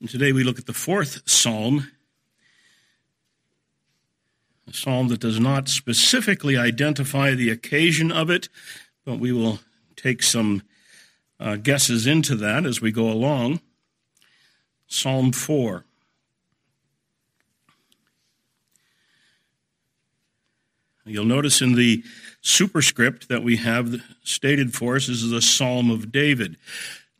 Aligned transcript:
And 0.00 0.10
today 0.10 0.32
we 0.32 0.44
look 0.44 0.58
at 0.58 0.66
the 0.66 0.74
fourth 0.74 1.22
psalm, 1.28 1.90
a 4.68 4.74
psalm 4.74 5.08
that 5.08 5.20
does 5.20 5.40
not 5.40 5.68
specifically 5.68 6.56
identify 6.56 7.34
the 7.34 7.50
occasion 7.50 8.12
of 8.12 8.28
it, 8.28 8.50
but 9.06 9.18
we 9.18 9.32
will 9.32 9.60
take 9.96 10.22
some 10.22 10.62
uh, 11.40 11.56
guesses 11.56 12.06
into 12.06 12.34
that 12.36 12.66
as 12.66 12.82
we 12.82 12.92
go 12.92 13.10
along. 13.10 13.60
Psalm 14.86 15.32
4. 15.32 15.84
You'll 21.06 21.24
notice 21.24 21.62
in 21.62 21.74
the 21.74 22.02
superscript 22.40 23.28
that 23.28 23.44
we 23.44 23.56
have 23.56 24.02
stated 24.24 24.74
for 24.74 24.96
us 24.96 25.06
this 25.06 25.22
is 25.22 25.32
a 25.32 25.40
Psalm 25.40 25.90
of 25.90 26.10
David. 26.10 26.56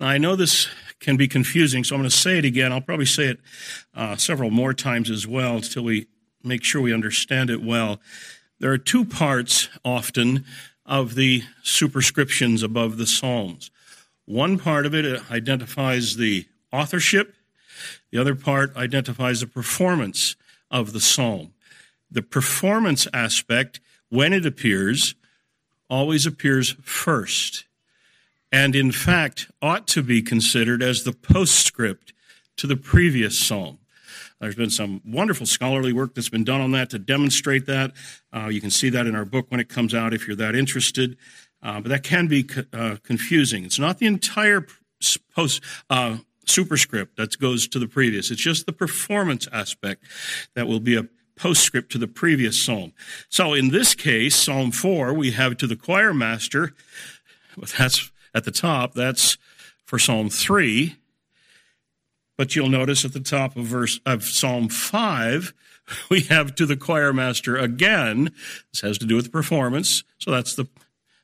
Now, 0.00 0.08
I 0.08 0.18
know 0.18 0.34
this 0.34 0.68
can 1.00 1.16
be 1.16 1.28
confusing, 1.28 1.84
so 1.84 1.94
I'm 1.94 2.00
going 2.00 2.10
to 2.10 2.16
say 2.16 2.38
it 2.38 2.44
again. 2.44 2.72
I'll 2.72 2.80
probably 2.80 3.06
say 3.06 3.24
it 3.24 3.40
uh, 3.94 4.16
several 4.16 4.50
more 4.50 4.72
times 4.72 5.10
as 5.10 5.26
well 5.26 5.56
until 5.56 5.84
we 5.84 6.06
make 6.42 6.64
sure 6.64 6.80
we 6.80 6.94
understand 6.94 7.50
it 7.50 7.62
well. 7.62 8.00
There 8.58 8.72
are 8.72 8.78
two 8.78 9.04
parts 9.04 9.68
often 9.84 10.44
of 10.86 11.14
the 11.14 11.42
superscriptions 11.62 12.62
above 12.62 12.96
the 12.96 13.06
Psalms. 13.06 13.70
One 14.24 14.58
part 14.58 14.86
of 14.86 14.94
it 14.94 15.30
identifies 15.30 16.16
the 16.16 16.46
authorship, 16.72 17.34
the 18.10 18.18
other 18.18 18.34
part 18.34 18.74
identifies 18.76 19.40
the 19.40 19.46
performance 19.46 20.36
of 20.70 20.92
the 20.92 21.00
psalm. 21.00 21.52
The 22.10 22.22
performance 22.22 23.06
aspect, 23.12 23.80
when 24.08 24.32
it 24.32 24.46
appears, 24.46 25.14
always 25.88 26.26
appears 26.26 26.76
first, 26.82 27.64
and 28.56 28.74
in 28.74 28.90
fact 28.90 29.50
ought 29.60 29.86
to 29.86 30.02
be 30.02 30.22
considered 30.22 30.82
as 30.82 31.04
the 31.04 31.12
postscript 31.12 32.14
to 32.56 32.66
the 32.66 32.76
previous 32.76 33.38
psalm. 33.38 33.78
There's 34.40 34.54
been 34.54 34.70
some 34.70 35.02
wonderful 35.04 35.44
scholarly 35.44 35.92
work 35.92 36.14
that's 36.14 36.30
been 36.30 36.44
done 36.44 36.62
on 36.62 36.70
that 36.70 36.88
to 36.90 36.98
demonstrate 36.98 37.66
that. 37.66 37.92
Uh, 38.34 38.46
you 38.46 38.62
can 38.62 38.70
see 38.70 38.88
that 38.88 39.06
in 39.06 39.14
our 39.14 39.26
book 39.26 39.46
when 39.50 39.60
it 39.60 39.68
comes 39.68 39.94
out 39.94 40.14
if 40.14 40.26
you're 40.26 40.36
that 40.36 40.54
interested. 40.54 41.18
Uh, 41.62 41.80
but 41.82 41.90
that 41.90 42.02
can 42.02 42.28
be 42.28 42.48
uh, 42.72 42.96
confusing. 43.02 43.64
It's 43.64 43.78
not 43.78 43.98
the 43.98 44.06
entire 44.06 44.66
post 45.34 45.62
uh, 45.90 46.18
superscript 46.46 47.18
that 47.18 47.38
goes 47.38 47.68
to 47.68 47.78
the 47.78 47.88
previous. 47.88 48.30
It's 48.30 48.40
just 48.40 48.64
the 48.64 48.72
performance 48.72 49.46
aspect 49.52 50.02
that 50.54 50.66
will 50.66 50.80
be 50.80 50.96
a 50.96 51.06
postscript 51.36 51.92
to 51.92 51.98
the 51.98 52.08
previous 52.08 52.58
psalm. 52.58 52.94
So 53.28 53.52
in 53.52 53.68
this 53.68 53.94
case, 53.94 54.34
Psalm 54.34 54.70
4, 54.70 55.12
we 55.12 55.32
have 55.32 55.58
to 55.58 55.66
the 55.66 55.76
choir 55.76 56.14
master. 56.14 56.72
That's 57.78 58.10
at 58.34 58.44
the 58.44 58.50
top. 58.50 58.94
That's 58.94 59.38
for 59.84 59.98
Psalm 59.98 60.28
3. 60.28 60.96
But 62.36 62.54
you'll 62.54 62.68
notice 62.68 63.04
at 63.04 63.12
the 63.12 63.20
top 63.20 63.56
of 63.56 63.64
verse 63.64 63.98
of 64.04 64.24
Psalm 64.24 64.68
5, 64.68 65.54
we 66.10 66.22
have 66.22 66.54
to 66.56 66.66
the 66.66 66.76
choir 66.76 67.12
master 67.12 67.56
again. 67.56 68.30
This 68.72 68.82
has 68.82 68.98
to 68.98 69.06
do 69.06 69.16
with 69.16 69.32
performance. 69.32 70.04
So 70.18 70.30
that's 70.30 70.54
the, 70.54 70.68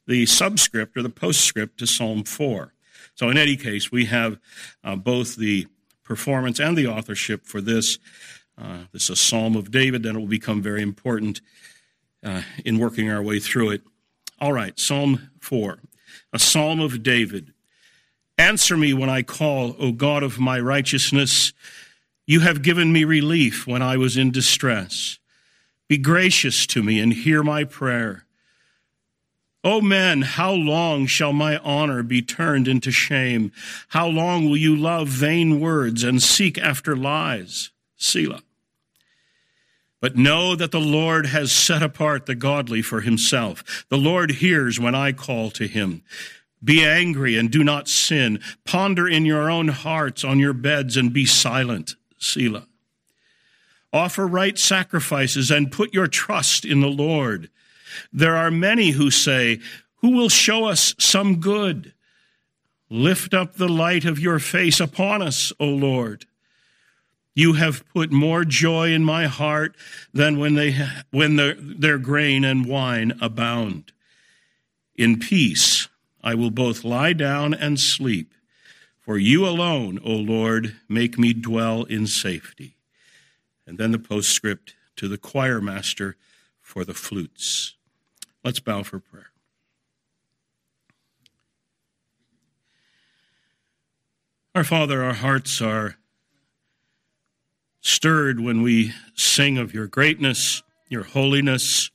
the 0.07 0.27
subscript 0.27 0.97
or 0.97 1.03
the 1.03 1.11
postscript 1.11 1.79
to 1.79 1.87
Psalm 1.87 2.25
4. 2.25 2.73
So 3.15 3.29
in 3.29 3.37
any 3.37 3.57
case, 3.57 3.93
we 3.93 4.07
have 4.07 4.39
uh, 4.83 4.97
both 4.97 5.37
the 5.37 5.67
performance 6.03 6.59
and 6.59 6.77
the 6.77 6.87
authorship 6.87 7.47
for 7.47 7.61
this. 7.61 7.99
Uh, 8.57 8.85
this 8.93 9.05
is 9.05 9.11
a 9.11 9.17
Psalm 9.17 9.57
of 9.57 9.71
David, 9.71 10.07
and 10.07 10.17
it 10.17 10.21
will 10.21 10.27
become 10.27 10.63
very 10.63 10.83
important 10.83 11.41
uh, 12.25 12.43
in 12.65 12.79
working 12.79 13.11
our 13.11 13.23
way 13.23 13.39
through 13.39 13.71
it. 13.71 13.83
All 14.41 14.53
right, 14.53 14.79
Psalm 14.79 15.31
4, 15.41 15.79
a 16.33 16.39
Psalm 16.39 16.81
of 16.81 17.03
David. 17.03 17.53
Answer 18.39 18.77
me 18.77 18.95
when 18.95 19.11
I 19.11 19.23
call, 19.23 19.77
O 19.79 19.93
God 19.93 20.23
of 20.23 20.41
my 20.41 20.59
righteousness. 20.59 21.53
You 22.27 22.41
have 22.41 22.63
given 22.63 22.93
me 22.93 23.05
relief 23.05 23.67
when 23.67 23.83
I 23.83 23.97
was 23.97 24.17
in 24.17 24.31
distress. 24.31 25.19
Be 25.89 25.99
gracious 25.99 26.67
to 26.69 26.83
me 26.83 26.99
and 27.01 27.13
hear 27.13 27.43
my 27.43 27.65
prayer. 27.65 28.25
O 29.65 29.81
men, 29.81 30.23
how 30.23 30.53
long 30.53 31.07
shall 31.07 31.33
my 31.33 31.59
honor 31.59 32.03
be 32.03 32.23
turned 32.23 32.67
into 32.67 32.91
shame? 32.91 33.53
How 33.89 34.09
long 34.09 34.47
will 34.47 34.57
you 34.57 34.75
love 34.75 35.09
vain 35.09 35.61
words 35.61 36.03
and 36.03 36.23
seek 36.23 36.59
after 36.59 36.97
lies? 36.97 37.71
Selah. 37.97 38.43
But 40.03 40.17
know 40.17 40.57
that 40.57 40.73
the 40.73 40.81
Lord 40.81 41.27
has 41.27 41.53
set 41.53 41.81
apart 41.81 42.27
the 42.27 42.35
godly 42.35 42.83
for 42.83 43.03
himself. 43.03 43.87
The 43.89 43.97
Lord 43.97 44.33
hears 44.33 44.81
when 44.81 44.97
I 44.97 45.13
call 45.13 45.53
to 45.53 45.69
him. 45.69 46.03
Be 46.63 46.85
angry 46.85 47.39
and 47.39 47.49
do 47.49 47.63
not 47.63 47.87
sin. 47.87 48.41
Ponder 48.65 49.07
in 49.07 49.25
your 49.25 49.49
own 49.49 49.69
hearts 49.69 50.25
on 50.25 50.41
your 50.41 50.55
beds 50.55 50.97
and 50.97 51.13
be 51.13 51.25
silent. 51.25 51.95
Selah. 52.19 52.67
Offer 53.93 54.27
right 54.27 54.59
sacrifices 54.59 55.53
and 55.53 55.71
put 55.71 55.95
your 55.95 56.09
trust 56.09 56.65
in 56.65 56.81
the 56.81 56.89
Lord. 56.89 57.49
There 58.13 58.37
are 58.37 58.51
many 58.51 58.91
who 58.91 59.09
say, 59.09 59.61
Who 59.99 60.11
will 60.11 60.29
show 60.29 60.65
us 60.65 60.97
some 60.99 61.37
good? 61.37 61.93
Lift 62.91 63.35
up 63.35 63.55
the 63.55 63.69
light 63.69 64.05
of 64.05 64.19
your 64.19 64.41
face 64.41 64.81
upon 64.81 65.23
us, 65.23 65.53
O 65.61 65.67
Lord. 65.67 66.27
You 67.35 67.55
have 67.55 67.85
put 67.93 68.13
more 68.13 68.45
joy 68.45 68.93
in 68.93 69.05
my 69.05 69.27
heart 69.27 69.75
than 70.13 70.39
when 70.39 70.55
they 70.55 70.87
when 71.11 71.37
the, 71.37 71.57
their 71.59 71.99
grain 71.99 72.45
and 72.45 72.67
wine 72.67 73.13
abound. 73.21 73.93
In 74.97 75.19
peace 75.19 75.89
I 76.23 76.35
will 76.35 76.51
both 76.51 76.85
lie 76.85 77.13
down 77.15 77.55
and 77.55 77.81
sleep. 77.81 78.35
For 79.01 79.19
you 79.19 79.47
alone, 79.47 79.99
O 80.05 80.13
Lord, 80.13 80.77
make 80.89 81.19
me 81.19 81.33
dwell 81.33 81.83
in 81.85 82.07
safety. 82.07 82.77
And 83.67 83.77
then 83.77 83.91
the 83.91 83.99
postscript 83.99 84.77
to 84.97 85.09
the 85.09 85.19
choir 85.19 85.61
master 85.61 86.17
for 86.61 86.85
the 86.85 86.95
flutes. 86.95 87.75
Let's 88.45 88.61
bow 88.61 88.85
for 88.85 89.01
prayer. 89.01 89.31
Our 94.55 94.65
Father, 94.65 95.03
our 95.03 95.15
hearts 95.15 95.61
are 95.61 95.97
stirred 97.83 98.41
when 98.41 98.63
we 98.63 98.93
sing 99.15 99.59
of 99.59 99.75
your 99.75 99.87
greatness, 99.87 100.63
your 100.89 101.03
holiness. 101.03 101.91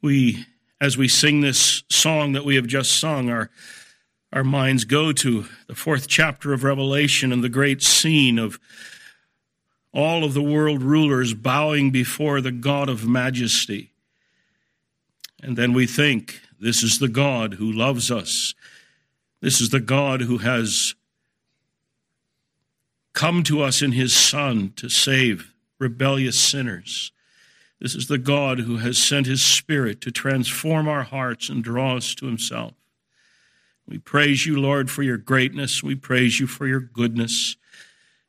We 0.00 0.46
as 0.82 0.98
we 0.98 1.06
sing 1.06 1.42
this 1.42 1.84
song 1.88 2.32
that 2.32 2.44
we 2.44 2.56
have 2.56 2.66
just 2.66 2.98
sung, 2.98 3.30
our, 3.30 3.50
our 4.32 4.42
minds 4.42 4.84
go 4.84 5.12
to 5.12 5.44
the 5.68 5.76
fourth 5.76 6.08
chapter 6.08 6.52
of 6.52 6.64
Revelation 6.64 7.32
and 7.32 7.44
the 7.44 7.48
great 7.48 7.82
scene 7.82 8.36
of 8.36 8.58
all 9.94 10.24
of 10.24 10.34
the 10.34 10.42
world 10.42 10.82
rulers 10.82 11.34
bowing 11.34 11.92
before 11.92 12.40
the 12.40 12.50
God 12.50 12.88
of 12.88 13.06
majesty. 13.06 13.92
And 15.40 15.56
then 15.56 15.72
we 15.72 15.86
think, 15.86 16.40
this 16.58 16.82
is 16.82 16.98
the 16.98 17.06
God 17.06 17.54
who 17.54 17.70
loves 17.70 18.10
us. 18.10 18.52
This 19.40 19.60
is 19.60 19.70
the 19.70 19.80
God 19.80 20.22
who 20.22 20.38
has 20.38 20.96
come 23.12 23.42
to 23.44 23.62
us 23.62 23.82
in 23.82 23.92
his 23.92 24.14
Son 24.14 24.72
to 24.76 24.88
save 24.88 25.52
rebellious 25.78 26.38
sinners. 26.38 27.12
This 27.80 27.94
is 27.94 28.06
the 28.06 28.18
God 28.18 28.60
who 28.60 28.76
has 28.76 28.96
sent 28.96 29.26
his 29.26 29.42
Spirit 29.42 30.00
to 30.02 30.12
transform 30.12 30.86
our 30.86 31.02
hearts 31.02 31.48
and 31.48 31.64
draw 31.64 31.96
us 31.96 32.14
to 32.16 32.26
himself. 32.26 32.74
We 33.88 33.98
praise 33.98 34.46
you, 34.46 34.60
Lord, 34.60 34.90
for 34.90 35.02
your 35.02 35.16
greatness. 35.16 35.82
We 35.82 35.96
praise 35.96 36.38
you 36.38 36.46
for 36.46 36.66
your 36.66 36.80
goodness. 36.80 37.56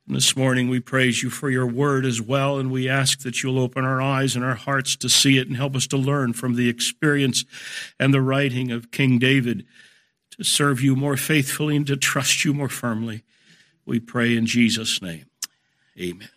And 0.08 0.16
this 0.16 0.36
morning 0.36 0.68
we 0.68 0.80
praise 0.80 1.24
you 1.24 1.30
for 1.30 1.50
your 1.50 1.68
word 1.68 2.06
as 2.06 2.20
well, 2.20 2.58
and 2.58 2.72
we 2.72 2.90
ask 2.90 3.20
that 3.20 3.42
you'll 3.42 3.60
open 3.60 3.86
our 3.86 4.02
eyes 4.02 4.36
and 4.36 4.44
our 4.44 4.56
hearts 4.56 4.96
to 4.98 5.08
see 5.08 5.38
it 5.38 5.48
and 5.48 5.56
help 5.56 5.76
us 5.76 5.88
to 5.88 5.98
learn 5.98 6.34
from 6.34 6.56
the 6.56 6.68
experience 6.68 7.46
and 8.00 8.14
the 8.14 8.22
writing 8.22 8.72
of 8.72 8.92
King 8.92 9.20
David 9.20 9.66
to 10.32 10.44
serve 10.44 10.82
you 10.82 10.96
more 10.96 11.16
faithfully 11.16 11.76
and 11.76 11.88
to 11.88 11.96
trust 11.96 12.44
you 12.44 12.54
more 12.54 12.70
firmly. 12.70 13.24
We 13.86 14.00
pray 14.00 14.36
in 14.38 14.46
Jesus' 14.46 15.02
name. 15.02 15.26
Amen. 16.00 16.30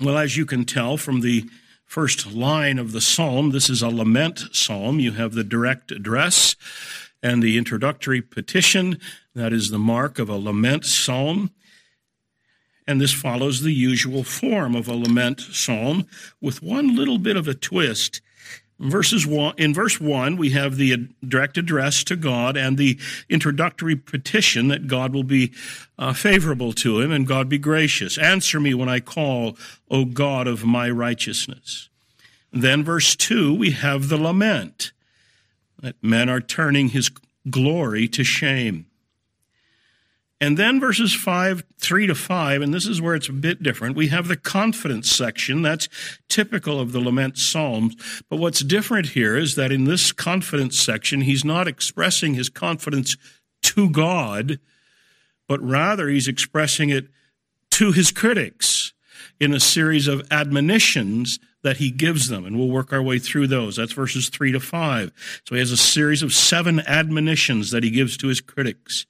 Well, 0.00 0.18
as 0.18 0.36
you 0.36 0.44
can 0.44 0.64
tell 0.64 0.98
from 0.98 1.20
the 1.20 1.48
first 1.86 2.30
line 2.30 2.78
of 2.78 2.92
the 2.92 3.00
psalm, 3.00 3.50
this 3.50 3.70
is 3.70 3.80
a 3.80 3.88
lament 3.88 4.44
psalm. 4.52 5.00
You 5.00 5.12
have 5.12 5.32
the 5.32 5.44
direct 5.44 5.90
address 5.90 6.54
and 7.22 7.42
the 7.42 7.56
introductory 7.56 8.20
petition. 8.20 8.98
That 9.34 9.54
is 9.54 9.70
the 9.70 9.78
mark 9.78 10.18
of 10.18 10.28
a 10.28 10.36
lament 10.36 10.84
psalm. 10.84 11.50
And 12.86 13.00
this 13.00 13.12
follows 13.12 13.62
the 13.62 13.72
usual 13.72 14.22
form 14.22 14.76
of 14.76 14.86
a 14.86 14.94
lament 14.94 15.40
psalm 15.40 16.06
with 16.40 16.62
one 16.62 16.94
little 16.94 17.18
bit 17.18 17.36
of 17.36 17.48
a 17.48 17.54
twist 17.54 18.20
verses 18.78 19.26
one, 19.26 19.54
in 19.56 19.72
verse 19.72 20.00
1, 20.00 20.36
we 20.36 20.50
have 20.50 20.76
the 20.76 21.08
direct 21.26 21.56
address 21.58 22.04
to 22.04 22.16
God 22.16 22.56
and 22.56 22.76
the 22.76 22.98
introductory 23.28 23.96
petition 23.96 24.68
that 24.68 24.86
God 24.86 25.14
will 25.14 25.24
be 25.24 25.52
uh, 25.98 26.12
favorable 26.12 26.72
to 26.74 27.00
him 27.00 27.10
and 27.10 27.26
God 27.26 27.48
be 27.48 27.58
gracious. 27.58 28.18
Answer 28.18 28.60
me 28.60 28.74
when 28.74 28.88
I 28.88 29.00
call, 29.00 29.56
O 29.90 30.04
God 30.04 30.46
of 30.46 30.64
my 30.64 30.90
righteousness. 30.90 31.88
Then 32.52 32.84
verse 32.84 33.16
2, 33.16 33.54
we 33.54 33.70
have 33.72 34.08
the 34.08 34.18
lament. 34.18 34.92
that 35.82 35.96
men 36.02 36.28
are 36.28 36.40
turning 36.40 36.88
his 36.88 37.10
glory 37.50 38.08
to 38.08 38.24
shame. 38.24 38.86
And 40.38 40.58
then 40.58 40.80
verses 40.80 41.14
5, 41.14 41.64
3 41.78 42.06
to 42.08 42.14
5, 42.14 42.60
and 42.60 42.74
this 42.74 42.86
is 42.86 43.00
where 43.00 43.14
it's 43.14 43.28
a 43.28 43.32
bit 43.32 43.62
different. 43.62 43.96
We 43.96 44.08
have 44.08 44.28
the 44.28 44.36
confidence 44.36 45.10
section. 45.10 45.62
That's 45.62 45.88
typical 46.28 46.78
of 46.78 46.92
the 46.92 47.00
lament 47.00 47.38
psalms. 47.38 47.96
But 48.28 48.36
what's 48.36 48.60
different 48.60 49.08
here 49.10 49.36
is 49.36 49.54
that 49.54 49.72
in 49.72 49.84
this 49.84 50.12
confidence 50.12 50.78
section, 50.78 51.22
he's 51.22 51.44
not 51.44 51.66
expressing 51.66 52.34
his 52.34 52.50
confidence 52.50 53.16
to 53.62 53.88
God, 53.88 54.60
but 55.48 55.62
rather 55.62 56.08
he's 56.08 56.28
expressing 56.28 56.90
it 56.90 57.06
to 57.70 57.92
his 57.92 58.10
critics 58.10 58.92
in 59.40 59.54
a 59.54 59.60
series 59.60 60.06
of 60.06 60.26
admonitions 60.30 61.38
that 61.62 61.78
he 61.78 61.90
gives 61.90 62.28
them. 62.28 62.44
And 62.44 62.58
we'll 62.58 62.68
work 62.68 62.92
our 62.92 63.02
way 63.02 63.18
through 63.18 63.46
those. 63.46 63.76
That's 63.76 63.92
verses 63.92 64.28
3 64.28 64.52
to 64.52 64.60
5. 64.60 65.42
So 65.48 65.54
he 65.54 65.58
has 65.58 65.72
a 65.72 65.76
series 65.76 66.22
of 66.22 66.32
seven 66.34 66.80
admonitions 66.80 67.70
that 67.70 67.82
he 67.82 67.90
gives 67.90 68.16
to 68.18 68.28
his 68.28 68.40
critics. 68.40 69.06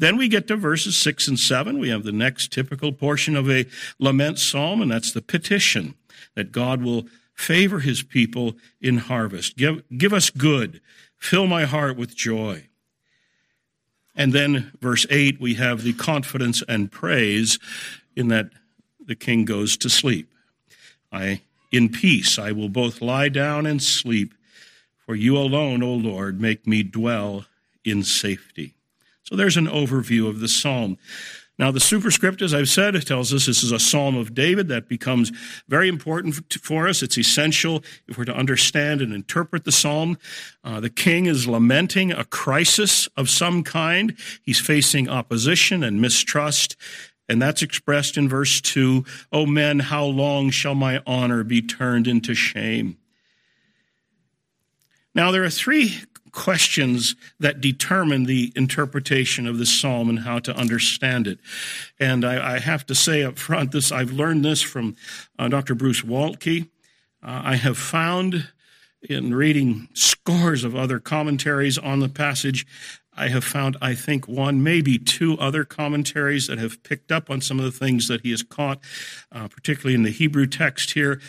Then 0.00 0.16
we 0.16 0.28
get 0.28 0.48
to 0.48 0.56
verses 0.56 0.96
6 0.96 1.28
and 1.28 1.38
7. 1.38 1.78
We 1.78 1.90
have 1.90 2.04
the 2.04 2.10
next 2.10 2.50
typical 2.50 2.90
portion 2.90 3.36
of 3.36 3.50
a 3.50 3.66
lament 3.98 4.38
psalm, 4.38 4.80
and 4.80 4.90
that's 4.90 5.12
the 5.12 5.20
petition 5.20 5.94
that 6.34 6.52
God 6.52 6.82
will 6.82 7.04
favor 7.34 7.80
his 7.80 8.02
people 8.02 8.56
in 8.80 8.96
harvest. 8.96 9.58
Give, 9.58 9.82
give 9.96 10.14
us 10.14 10.30
good. 10.30 10.80
Fill 11.18 11.46
my 11.46 11.66
heart 11.66 11.98
with 11.98 12.16
joy. 12.16 12.68
And 14.16 14.32
then, 14.32 14.72
verse 14.80 15.06
8, 15.10 15.38
we 15.38 15.54
have 15.54 15.82
the 15.82 15.92
confidence 15.92 16.62
and 16.66 16.90
praise 16.90 17.58
in 18.16 18.28
that 18.28 18.48
the 19.04 19.14
king 19.14 19.44
goes 19.44 19.76
to 19.76 19.90
sleep. 19.90 20.32
I, 21.12 21.42
in 21.70 21.90
peace, 21.90 22.38
I 22.38 22.52
will 22.52 22.70
both 22.70 23.02
lie 23.02 23.28
down 23.28 23.66
and 23.66 23.82
sleep, 23.82 24.32
for 25.04 25.14
you 25.14 25.36
alone, 25.36 25.82
O 25.82 25.92
Lord, 25.92 26.40
make 26.40 26.66
me 26.66 26.82
dwell 26.82 27.44
in 27.84 28.02
safety. 28.02 28.74
So 29.30 29.36
there's 29.36 29.56
an 29.56 29.68
overview 29.68 30.28
of 30.28 30.40
the 30.40 30.48
psalm. 30.48 30.98
Now, 31.56 31.70
the 31.70 31.78
superscript, 31.78 32.42
as 32.42 32.52
I've 32.52 32.68
said, 32.70 33.00
tells 33.06 33.32
us 33.32 33.46
this 33.46 33.62
is 33.62 33.70
a 33.70 33.78
psalm 33.78 34.16
of 34.16 34.34
David 34.34 34.68
that 34.68 34.88
becomes 34.88 35.30
very 35.68 35.88
important 35.88 36.34
for 36.62 36.88
us. 36.88 37.02
It's 37.02 37.18
essential 37.18 37.84
if 38.08 38.18
we're 38.18 38.24
to 38.24 38.34
understand 38.34 39.02
and 39.02 39.12
interpret 39.12 39.64
the 39.64 39.70
psalm. 39.70 40.18
Uh, 40.64 40.80
the 40.80 40.90
king 40.90 41.26
is 41.26 41.46
lamenting 41.46 42.12
a 42.12 42.24
crisis 42.24 43.08
of 43.16 43.28
some 43.28 43.62
kind. 43.62 44.16
He's 44.42 44.58
facing 44.58 45.08
opposition 45.08 45.84
and 45.84 46.00
mistrust. 46.00 46.76
And 47.28 47.40
that's 47.40 47.62
expressed 47.62 48.16
in 48.16 48.28
verse 48.28 48.60
2 48.62 49.04
O 49.30 49.46
men, 49.46 49.78
how 49.80 50.06
long 50.06 50.50
shall 50.50 50.74
my 50.74 51.02
honor 51.06 51.44
be 51.44 51.62
turned 51.62 52.08
into 52.08 52.34
shame? 52.34 52.96
Now, 55.14 55.30
there 55.30 55.44
are 55.44 55.50
three 55.50 56.00
questions 56.32 57.16
that 57.38 57.60
determine 57.60 58.24
the 58.24 58.52
interpretation 58.56 59.46
of 59.46 59.58
this 59.58 59.80
psalm 59.80 60.08
and 60.08 60.20
how 60.20 60.38
to 60.38 60.56
understand 60.56 61.26
it. 61.26 61.38
And 61.98 62.24
I, 62.24 62.54
I 62.54 62.58
have 62.58 62.86
to 62.86 62.94
say 62.94 63.22
up 63.22 63.38
front, 63.38 63.72
this 63.72 63.92
I've 63.92 64.12
learned 64.12 64.44
this 64.44 64.62
from 64.62 64.96
uh, 65.38 65.48
Dr. 65.48 65.74
Bruce 65.74 66.02
Waltke. 66.02 66.68
Uh, 67.22 67.42
I 67.44 67.56
have 67.56 67.78
found 67.78 68.48
in 69.02 69.34
reading 69.34 69.88
scores 69.94 70.62
of 70.62 70.76
other 70.76 70.98
commentaries 70.98 71.78
on 71.78 72.00
the 72.00 72.08
passage, 72.08 72.66
I 73.16 73.28
have 73.28 73.44
found, 73.44 73.76
I 73.82 73.94
think, 73.94 74.28
one, 74.28 74.62
maybe 74.62 74.98
two 74.98 75.36
other 75.38 75.64
commentaries 75.64 76.46
that 76.46 76.58
have 76.58 76.82
picked 76.82 77.12
up 77.12 77.28
on 77.28 77.40
some 77.40 77.58
of 77.58 77.64
the 77.64 77.70
things 77.70 78.08
that 78.08 78.22
he 78.22 78.30
has 78.30 78.42
caught, 78.42 78.80
uh, 79.32 79.48
particularly 79.48 79.94
in 79.94 80.04
the 80.04 80.10
Hebrew 80.10 80.46
text 80.46 80.92
here. 80.92 81.20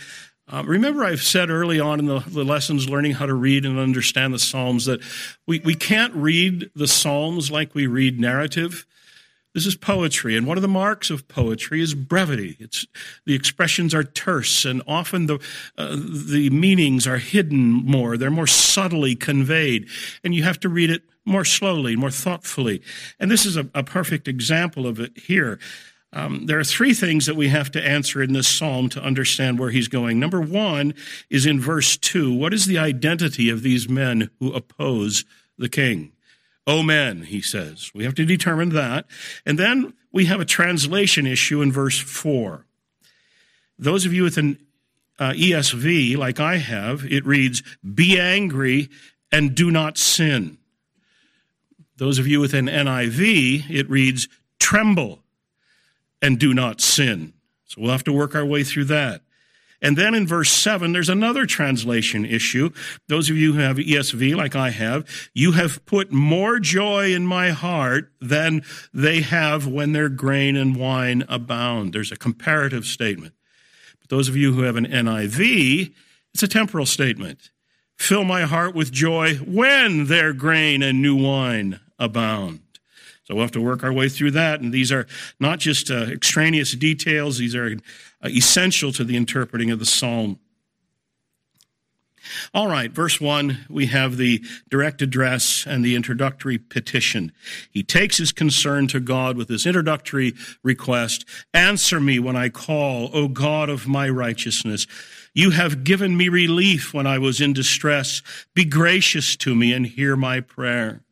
Uh, 0.48 0.64
remember, 0.66 1.04
I've 1.04 1.22
said 1.22 1.50
early 1.50 1.80
on 1.80 2.00
in 2.00 2.06
the, 2.06 2.20
the, 2.20 2.44
lessons 2.44 2.90
learning 2.90 3.14
how 3.14 3.26
to 3.26 3.34
read 3.34 3.66
and 3.66 3.80
understand 3.80 4.34
the 4.34 4.40
Psalms 4.40 4.86
that 4.86 5.02
we, 5.48 5.60
we 5.60 5.76
can't 5.76 6.14
read 6.14 6.70
the 6.76 6.88
Psalms 6.88 7.52
like 7.52 7.74
we 7.74 7.88
read 7.88 8.20
narrative. 8.20 8.86
This 9.54 9.66
is 9.66 9.76
poetry, 9.76 10.38
and 10.38 10.48
one 10.48 10.58
of 10.58 10.62
the 10.62 10.70
marks 10.70 11.10
of 11.10 11.28
poetry 11.28 11.82
is 11.82 11.94
brevity. 11.94 12.56
It's 12.60 12.88
the 13.26 13.36
expressions 13.36 13.94
are 13.94 14.04
terse, 14.04 14.64
and 14.64 14.82
often 14.88 15.26
the 15.26 15.40
uh, 15.78 15.98
the 15.98 16.50
meanings 16.52 17.06
are 17.06 17.18
hidden 17.18 17.70
more. 17.70 18.16
They're 18.16 18.32
more 18.32 18.48
subtly 18.48 19.14
conveyed, 19.14 19.90
and 20.24 20.34
you 20.34 20.44
have 20.44 20.60
to 20.62 20.70
read 20.70 20.90
it 20.90 21.04
more 21.26 21.44
slowly, 21.44 21.98
more 21.98 22.12
thoughtfully. 22.12 22.82
And 23.20 23.30
this 23.30 23.46
is 23.46 23.58
a, 23.58 23.70
a 23.76 23.84
perfect 23.84 24.30
example 24.30 24.88
of 24.88 25.02
it 25.02 25.18
here. 25.18 25.60
Um, 26.14 26.46
there 26.46 26.60
are 26.60 26.64
three 26.64 26.94
things 26.94 27.26
that 27.26 27.38
we 27.38 27.48
have 27.48 27.72
to 27.72 27.82
answer 27.82 28.22
in 28.22 28.34
this 28.34 28.48
psalm 28.48 28.90
to 28.90 29.02
understand 29.02 29.60
where 29.60 29.70
he's 29.70 29.88
going. 29.88 30.20
Number 30.20 30.42
one 30.42 30.94
is 31.30 31.46
in 31.46 31.62
verse 31.62 31.96
two. 31.96 32.34
What 32.34 32.54
is 32.54 32.66
the 32.66 32.78
identity 32.78 33.50
of 33.50 33.64
these 33.64 33.88
men 33.88 34.30
who 34.40 34.52
oppose 34.52 35.24
the 35.58 35.70
king? 35.70 36.12
O 36.68 36.84
men, 36.84 37.24
he 37.24 37.42
says. 37.42 37.92
We 37.94 38.04
have 38.04 38.16
to 38.16 38.26
determine 38.26 38.70
that. 38.70 39.06
And 39.46 39.58
then 39.58 39.94
we 40.12 40.26
have 40.26 40.42
a 40.42 40.46
translation 40.46 41.26
issue 41.26 41.62
in 41.62 41.72
verse 41.72 41.98
four. 41.98 42.66
Those 43.80 44.06
of 44.06 44.14
you 44.14 44.24
with 44.24 44.38
an 44.38 44.60
uh, 45.18 45.32
ESV, 45.32 46.18
like 46.18 46.40
I 46.40 46.58
have, 46.58 47.06
it 47.06 47.26
reads, 47.26 47.64
Be 47.82 48.20
angry 48.20 48.90
and 49.32 49.56
do 49.56 49.72
not 49.72 49.98
sin. 49.98 50.58
Those 51.98 52.20
of 52.20 52.28
you 52.28 52.40
with 52.42 52.54
an 52.54 52.68
NIV, 52.68 53.70
it 53.70 53.90
reads, 53.90 54.28
Tremble 54.60 55.21
and 56.22 56.40
do 56.40 56.54
not 56.54 56.82
sin. 56.82 57.34
So 57.66 57.82
we'll 57.82 57.92
have 57.92 58.04
to 58.06 58.14
work 58.14 58.36
our 58.36 58.46
way 58.46 58.64
through 58.64 58.86
that. 58.86 59.22
And 59.82 59.98
then 59.98 60.14
in 60.14 60.28
verse 60.28 60.52
7, 60.52 60.92
there's 60.92 61.10
another 61.10 61.48
translation 61.48 62.24
issue. 62.24 62.70
Those 63.08 63.32
of 63.32 63.38
you 63.38 63.54
who 63.54 63.60
have 63.60 63.78
ESV, 63.78 64.36
like 64.36 64.56
I 64.56 64.70
have, 64.70 65.08
you 65.34 65.54
have 65.54 65.84
put 65.86 66.12
more 66.12 66.60
joy 66.60 67.16
in 67.16 67.26
my 67.26 67.50
heart 67.50 68.12
than 68.22 68.62
they 68.94 69.22
have 69.22 69.66
when 69.66 69.94
their 69.94 70.10
grain 70.10 70.56
and 70.56 70.76
wine 70.76 71.24
abound. 71.28 71.94
There's 71.94 72.12
a 72.12 72.18
comparative 72.18 72.86
statement. 72.86 73.34
But 74.00 74.10
those 74.10 74.30
of 74.30 74.38
you 74.38 74.54
who 74.54 74.62
have 74.64 74.76
an 74.76 74.86
NIV, 74.86 75.94
it's 76.34 76.44
a 76.44 76.48
temporal 76.48 76.86
statement. 76.86 77.50
Fill 77.98 78.24
my 78.24 78.44
heart 78.44 78.76
with 78.76 78.92
joy 78.92 79.36
when 79.36 80.06
their 80.06 80.34
grain 80.34 80.84
and 80.84 81.02
new 81.02 81.16
wine 81.16 81.80
abound. 81.98 82.60
So 83.32 83.36
we'll 83.36 83.46
have 83.46 83.52
to 83.52 83.62
work 83.62 83.82
our 83.86 83.94
way 83.94 84.10
through 84.10 84.32
that. 84.32 84.60
And 84.60 84.74
these 84.74 84.92
are 84.92 85.08
not 85.40 85.60
just 85.60 85.90
uh, 85.90 86.08
extraneous 86.10 86.74
details, 86.74 87.38
these 87.38 87.56
are 87.56 87.78
uh, 88.22 88.28
essential 88.28 88.92
to 88.92 89.06
the 89.06 89.16
interpreting 89.16 89.72
of 89.72 89.80
the 89.80 89.86
psalm. 89.86 90.38
All 92.54 92.68
right, 92.68 92.92
verse 92.92 93.22
1, 93.22 93.68
we 93.70 93.86
have 93.86 94.18
the 94.18 94.44
direct 94.70 95.02
address 95.02 95.66
and 95.66 95.84
the 95.84 95.96
introductory 95.96 96.58
petition. 96.58 97.32
He 97.72 97.84
takes 97.84 98.18
his 98.18 98.34
concern 98.34 98.88
to 98.88 99.00
God 99.00 99.38
with 99.38 99.48
his 99.48 99.66
introductory 99.66 100.34
request 100.62 101.24
Answer 101.54 102.02
me 102.02 102.20
when 102.20 102.36
I 102.36 102.50
call, 102.50 103.12
O 103.14 103.30
God 103.30 103.70
of 103.70 103.88
my 103.88 104.10
righteousness. 104.10 104.88
You 105.34 105.52
have 105.52 105.86
given 105.86 106.18
me 106.18 106.28
relief 106.28 106.94
when 106.94 107.08
I 107.08 107.18
was 107.18 107.40
in 107.40 107.54
distress. 107.54 108.22
Be 108.54 108.66
gracious 108.66 109.38
to 109.38 109.56
me 109.56 109.72
and 109.72 109.86
hear 109.86 110.18
my 110.18 110.42
prayer. 110.42 111.06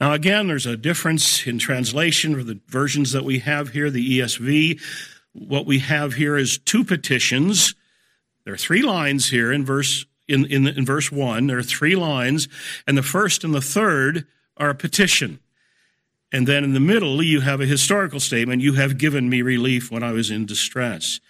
Now, 0.00 0.12
again, 0.12 0.48
there's 0.48 0.66
a 0.66 0.76
difference 0.76 1.46
in 1.46 1.58
translation 1.58 2.34
for 2.34 2.42
the 2.42 2.60
versions 2.66 3.12
that 3.12 3.24
we 3.24 3.38
have 3.40 3.70
here, 3.70 3.90
the 3.90 4.18
ESV. 4.18 4.80
What 5.32 5.66
we 5.66 5.78
have 5.80 6.14
here 6.14 6.36
is 6.36 6.58
two 6.58 6.84
petitions. 6.84 7.74
There 8.44 8.54
are 8.54 8.58
three 8.58 8.82
lines 8.82 9.30
here 9.30 9.52
in 9.52 9.64
verse 9.64 10.06
in, 10.26 10.46
in, 10.46 10.66
in 10.66 10.84
verse 10.84 11.12
one. 11.12 11.46
There 11.46 11.58
are 11.58 11.62
three 11.62 11.96
lines, 11.96 12.48
and 12.86 12.96
the 12.96 13.02
first 13.02 13.44
and 13.44 13.54
the 13.54 13.60
third 13.60 14.26
are 14.56 14.70
a 14.70 14.74
petition. 14.74 15.38
And 16.32 16.48
then 16.48 16.64
in 16.64 16.72
the 16.72 16.80
middle, 16.80 17.22
you 17.22 17.42
have 17.42 17.60
a 17.60 17.66
historical 17.66 18.20
statement. 18.20 18.62
You 18.62 18.72
have 18.74 18.98
given 18.98 19.28
me 19.28 19.42
relief 19.42 19.90
when 19.90 20.02
I 20.02 20.12
was 20.12 20.30
in 20.30 20.46
distress. 20.46 21.20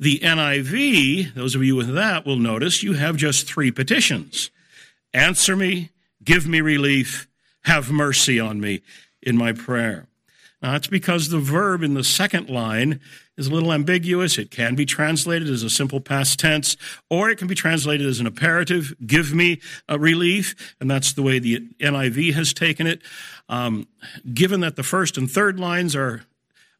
The 0.00 0.18
NIV, 0.18 1.34
those 1.34 1.54
of 1.54 1.62
you 1.62 1.76
with 1.76 1.94
that 1.94 2.26
will 2.26 2.38
notice 2.38 2.82
you 2.82 2.94
have 2.94 3.16
just 3.16 3.46
three 3.46 3.70
petitions. 3.70 4.50
Answer 5.14 5.54
me, 5.54 5.90
give 6.24 6.48
me 6.48 6.60
relief, 6.60 7.28
have 7.64 7.90
mercy 7.90 8.38
on 8.40 8.60
me 8.60 8.82
in 9.22 9.36
my 9.36 9.52
prayer. 9.52 10.06
Now, 10.62 10.72
that's 10.72 10.86
because 10.86 11.28
the 11.28 11.40
verb 11.40 11.82
in 11.82 11.94
the 11.94 12.04
second 12.04 12.48
line 12.48 13.00
is 13.36 13.48
a 13.48 13.50
little 13.50 13.72
ambiguous. 13.72 14.38
It 14.38 14.50
can 14.50 14.76
be 14.76 14.86
translated 14.86 15.48
as 15.48 15.64
a 15.64 15.70
simple 15.70 16.00
past 16.00 16.38
tense, 16.38 16.76
or 17.10 17.30
it 17.30 17.38
can 17.38 17.48
be 17.48 17.56
translated 17.56 18.06
as 18.06 18.20
an 18.20 18.26
imperative, 18.26 18.94
give 19.04 19.34
me 19.34 19.60
relief, 19.88 20.76
and 20.80 20.88
that's 20.88 21.12
the 21.12 21.22
way 21.22 21.40
the 21.40 21.60
NIV 21.80 22.34
has 22.34 22.52
taken 22.52 22.86
it. 22.86 23.02
Um, 23.48 23.88
given 24.32 24.60
that 24.60 24.76
the 24.76 24.84
first 24.84 25.16
and 25.16 25.28
third 25.28 25.58
lines 25.58 25.96
are 25.96 26.24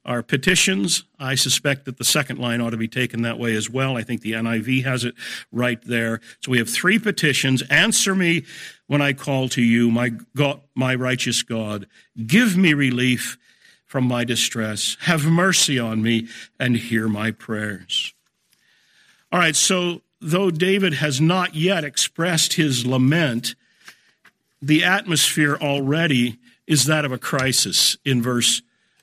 are 0.04 0.22
petitions. 0.22 1.04
I 1.18 1.36
suspect 1.36 1.84
that 1.84 1.96
the 1.96 2.04
second 2.04 2.38
line 2.38 2.60
ought 2.60 2.70
to 2.70 2.76
be 2.76 2.88
taken 2.88 3.22
that 3.22 3.38
way 3.38 3.54
as 3.54 3.70
well. 3.70 3.96
I 3.96 4.02
think 4.02 4.20
the 4.20 4.32
NIV 4.32 4.84
has 4.84 5.04
it 5.04 5.14
right 5.52 5.80
there. 5.84 6.20
So 6.40 6.50
we 6.50 6.58
have 6.58 6.68
three 6.68 6.98
petitions. 6.98 7.62
Answer 7.70 8.14
me 8.14 8.44
when 8.92 9.00
I 9.00 9.14
call 9.14 9.48
to 9.48 9.62
you, 9.62 9.90
my 9.90 10.10
God, 10.36 10.60
my 10.74 10.94
righteous 10.94 11.42
God. 11.42 11.86
Give 12.26 12.58
me 12.58 12.74
relief 12.74 13.38
from 13.86 14.04
my 14.04 14.22
distress. 14.22 14.98
Have 15.00 15.24
mercy 15.24 15.78
on 15.78 16.02
me 16.02 16.28
and 16.60 16.76
hear 16.76 17.08
my 17.08 17.30
prayers. 17.30 18.12
All 19.32 19.38
right, 19.38 19.56
so 19.56 20.02
though 20.20 20.50
David 20.50 20.92
has 20.92 21.22
not 21.22 21.54
yet 21.54 21.84
expressed 21.84 22.52
his 22.52 22.84
lament, 22.84 23.54
the 24.60 24.84
atmosphere 24.84 25.56
already 25.56 26.38
is 26.66 26.84
that 26.84 27.06
of 27.06 27.12
a 27.12 27.18
crisis 27.18 27.96
in 28.04 28.20
verse 28.20 28.60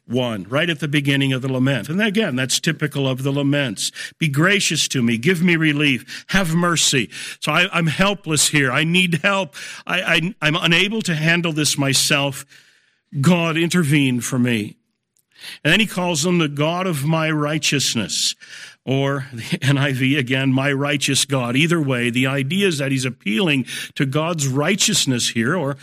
1, 0.09 0.43
right 0.49 0.69
at 0.69 0.79
the 0.79 0.87
beginning 0.87 1.33
of 1.33 1.41
the 1.41 1.51
lament. 1.51 1.89
And 1.89 2.01
again, 2.01 2.35
that's 2.35 2.59
typical 2.59 3.07
of 3.07 3.23
the 3.23 3.31
laments. 3.31 3.91
Be 4.17 4.27
gracious 4.27 4.87
to 4.89 5.01
me, 5.01 5.17
give 5.17 5.41
me 5.41 5.55
relief, 5.55 6.25
have 6.29 6.55
mercy. 6.55 7.09
So 7.39 7.51
I, 7.51 7.77
am 7.77 7.87
helpless 7.87 8.49
here. 8.49 8.71
I 8.71 8.83
need 8.83 9.15
help. 9.21 9.55
I, 9.85 10.01
I, 10.01 10.35
I'm 10.41 10.55
unable 10.55 11.01
to 11.03 11.15
handle 11.15 11.53
this 11.53 11.77
myself. 11.77 12.45
God, 13.21 13.57
intervene 13.57 14.21
for 14.21 14.39
me. 14.39 14.77
And 15.63 15.71
then 15.71 15.79
he 15.79 15.85
calls 15.85 16.25
him 16.25 16.37
the 16.37 16.47
God 16.47 16.85
of 16.85 17.05
my 17.05 17.31
righteousness, 17.31 18.35
or 18.85 19.27
the 19.31 19.41
NIV 19.43 20.17
again, 20.17 20.51
my 20.51 20.71
righteous 20.71 21.25
God. 21.25 21.55
Either 21.55 21.81
way, 21.81 22.09
the 22.09 22.27
idea 22.27 22.67
is 22.67 22.77
that 22.79 22.91
he's 22.91 23.05
appealing 23.05 23.65
to 23.95 24.05
God's 24.05 24.47
righteousness 24.47 25.29
here, 25.29 25.55
or 25.55 25.77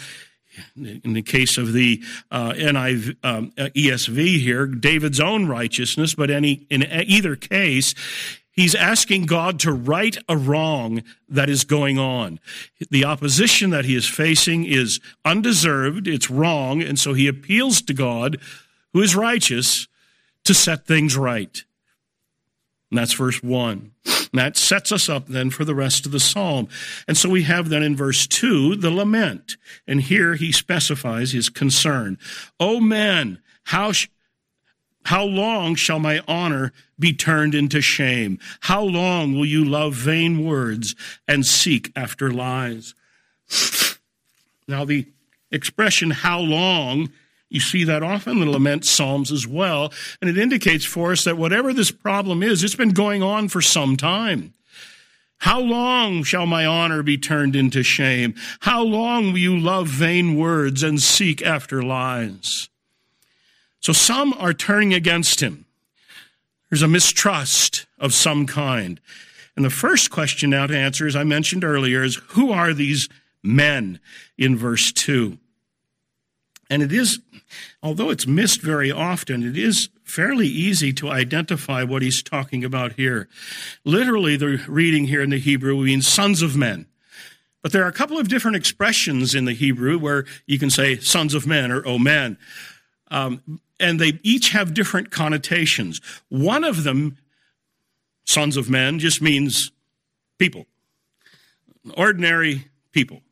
in 0.76 1.12
the 1.12 1.22
case 1.22 1.58
of 1.58 1.72
the 1.72 2.02
uh, 2.30 2.52
NIV, 2.52 3.16
um, 3.22 3.50
ESV 3.56 4.40
here, 4.40 4.66
David's 4.66 5.20
own 5.20 5.46
righteousness, 5.46 6.14
but 6.14 6.30
any, 6.30 6.66
in 6.70 6.84
either 6.84 7.36
case, 7.36 7.94
he's 8.52 8.74
asking 8.74 9.26
God 9.26 9.60
to 9.60 9.72
right 9.72 10.16
a 10.28 10.36
wrong 10.36 11.02
that 11.28 11.48
is 11.48 11.64
going 11.64 11.98
on. 11.98 12.40
The 12.90 13.04
opposition 13.04 13.70
that 13.70 13.84
he 13.84 13.94
is 13.94 14.08
facing 14.08 14.64
is 14.64 15.00
undeserved, 15.24 16.08
it's 16.08 16.30
wrong, 16.30 16.82
and 16.82 16.98
so 16.98 17.12
he 17.12 17.28
appeals 17.28 17.82
to 17.82 17.94
God, 17.94 18.38
who 18.92 19.02
is 19.02 19.14
righteous, 19.14 19.88
to 20.44 20.54
set 20.54 20.86
things 20.86 21.16
right. 21.16 21.64
And 22.90 22.98
that's 22.98 23.12
verse 23.12 23.42
1. 23.42 23.92
And 24.32 24.40
that 24.40 24.56
sets 24.56 24.92
us 24.92 25.08
up 25.08 25.26
then 25.26 25.50
for 25.50 25.64
the 25.64 25.74
rest 25.74 26.06
of 26.06 26.12
the 26.12 26.20
psalm. 26.20 26.68
And 27.06 27.16
so 27.16 27.28
we 27.28 27.42
have 27.44 27.68
then 27.68 27.82
in 27.82 27.96
verse 27.96 28.26
2 28.26 28.76
the 28.76 28.90
lament. 28.90 29.56
And 29.86 30.00
here 30.00 30.34
he 30.34 30.52
specifies 30.52 31.32
his 31.32 31.48
concern. 31.48 32.18
Oh 32.58 32.80
man, 32.80 33.40
how, 33.64 33.92
sh- 33.92 34.08
how 35.04 35.24
long 35.24 35.74
shall 35.74 35.98
my 35.98 36.20
honor 36.26 36.72
be 36.98 37.12
turned 37.12 37.54
into 37.54 37.80
shame? 37.80 38.38
How 38.60 38.82
long 38.82 39.34
will 39.34 39.46
you 39.46 39.64
love 39.64 39.94
vain 39.94 40.44
words 40.44 40.94
and 41.28 41.46
seek 41.46 41.92
after 41.94 42.30
lies? 42.30 42.94
Now, 44.68 44.84
the 44.84 45.06
expression 45.52 46.10
how 46.10 46.40
long 46.40 47.10
you 47.48 47.60
see 47.60 47.84
that 47.84 48.02
often 48.02 48.38
in 48.38 48.46
the 48.46 48.50
lament 48.50 48.84
psalms 48.84 49.30
as 49.30 49.46
well. 49.46 49.92
And 50.20 50.28
it 50.28 50.38
indicates 50.38 50.84
for 50.84 51.12
us 51.12 51.24
that 51.24 51.38
whatever 51.38 51.72
this 51.72 51.90
problem 51.90 52.42
is, 52.42 52.64
it's 52.64 52.74
been 52.74 52.90
going 52.90 53.22
on 53.22 53.48
for 53.48 53.62
some 53.62 53.96
time. 53.96 54.52
How 55.38 55.60
long 55.60 56.22
shall 56.24 56.46
my 56.46 56.64
honor 56.64 57.02
be 57.02 57.18
turned 57.18 57.54
into 57.54 57.82
shame? 57.82 58.34
How 58.60 58.82
long 58.82 59.32
will 59.32 59.38
you 59.38 59.56
love 59.56 59.86
vain 59.86 60.36
words 60.36 60.82
and 60.82 61.00
seek 61.00 61.42
after 61.42 61.82
lies? 61.82 62.68
So 63.80 63.92
some 63.92 64.32
are 64.34 64.54
turning 64.54 64.94
against 64.94 65.40
him. 65.40 65.66
There's 66.70 66.82
a 66.82 66.88
mistrust 66.88 67.86
of 67.98 68.12
some 68.12 68.46
kind. 68.46 69.00
And 69.54 69.64
the 69.64 69.70
first 69.70 70.10
question 70.10 70.50
now 70.50 70.66
to 70.66 70.76
answer, 70.76 71.06
as 71.06 71.14
I 71.14 71.22
mentioned 71.22 71.64
earlier, 71.64 72.02
is 72.02 72.16
who 72.30 72.50
are 72.50 72.74
these 72.74 73.08
men 73.42 74.00
in 74.36 74.56
verse 74.56 74.90
2? 74.92 75.38
And 76.68 76.82
it 76.82 76.92
is, 76.92 77.20
although 77.82 78.10
it's 78.10 78.26
missed 78.26 78.60
very 78.60 78.90
often, 78.90 79.42
it 79.42 79.56
is 79.56 79.88
fairly 80.04 80.48
easy 80.48 80.92
to 80.94 81.08
identify 81.08 81.84
what 81.84 82.02
he's 82.02 82.22
talking 82.22 82.64
about 82.64 82.94
here. 82.94 83.28
Literally, 83.84 84.36
the 84.36 84.64
reading 84.66 85.06
here 85.06 85.22
in 85.22 85.30
the 85.30 85.38
Hebrew 85.38 85.76
means 85.82 86.06
sons 86.06 86.42
of 86.42 86.56
men. 86.56 86.86
But 87.62 87.72
there 87.72 87.84
are 87.84 87.88
a 87.88 87.92
couple 87.92 88.18
of 88.18 88.28
different 88.28 88.56
expressions 88.56 89.34
in 89.34 89.44
the 89.44 89.52
Hebrew 89.52 89.98
where 89.98 90.24
you 90.46 90.58
can 90.58 90.70
say 90.70 90.98
sons 90.98 91.34
of 91.34 91.46
men 91.46 91.72
or 91.72 91.86
oh 91.86 91.98
men. 91.98 92.38
Um, 93.10 93.60
and 93.78 94.00
they 94.00 94.18
each 94.22 94.50
have 94.50 94.74
different 94.74 95.10
connotations. 95.10 96.00
One 96.28 96.64
of 96.64 96.84
them, 96.84 97.18
sons 98.24 98.56
of 98.56 98.70
men, 98.70 98.98
just 98.98 99.20
means 99.20 99.72
people, 100.38 100.66
ordinary 101.96 102.66
people. 102.92 103.22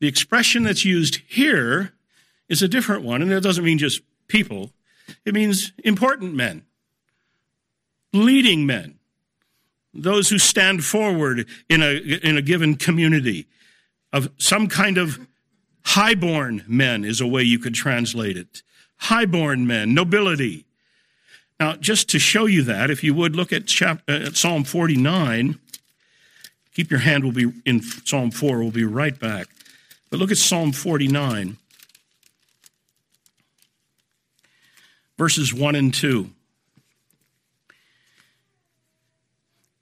The 0.00 0.08
expression 0.08 0.62
that's 0.62 0.84
used 0.84 1.20
here 1.26 1.92
is 2.48 2.62
a 2.62 2.68
different 2.68 3.02
one, 3.02 3.22
and 3.22 3.30
that 3.30 3.42
doesn't 3.42 3.64
mean 3.64 3.78
just 3.78 4.00
people. 4.26 4.70
It 5.24 5.34
means 5.34 5.72
important 5.84 6.34
men, 6.34 6.64
leading 8.12 8.66
men, 8.66 8.98
those 9.94 10.28
who 10.28 10.38
stand 10.38 10.84
forward 10.84 11.46
in 11.68 11.82
a, 11.82 11.96
in 11.96 12.36
a 12.36 12.42
given 12.42 12.76
community, 12.76 13.46
of 14.12 14.30
some 14.38 14.68
kind 14.68 14.96
of 14.96 15.18
highborn 15.84 16.64
men 16.66 17.04
is 17.04 17.20
a 17.20 17.26
way 17.26 17.42
you 17.42 17.58
could 17.58 17.74
translate 17.74 18.36
it. 18.36 18.62
Highborn 18.96 19.66
men, 19.66 19.94
nobility. 19.94 20.64
Now, 21.60 21.74
just 21.76 22.08
to 22.10 22.18
show 22.18 22.46
you 22.46 22.62
that, 22.64 22.90
if 22.90 23.02
you 23.02 23.14
would 23.14 23.34
look 23.34 23.52
at, 23.52 23.66
chapter, 23.66 24.12
uh, 24.12 24.26
at 24.26 24.36
Psalm 24.36 24.64
49, 24.64 25.58
keep 26.74 26.90
your 26.90 27.00
hand, 27.00 27.24
will 27.24 27.32
be 27.32 27.52
in 27.64 27.82
Psalm 27.82 28.30
4, 28.30 28.58
we'll 28.58 28.70
be 28.70 28.84
right 28.84 29.18
back. 29.18 29.48
But 30.10 30.20
look 30.20 30.30
at 30.30 30.38
Psalm 30.38 30.72
49. 30.72 31.56
Verses 35.18 35.52
1 35.52 35.74
and 35.74 35.92
2. 35.92 36.30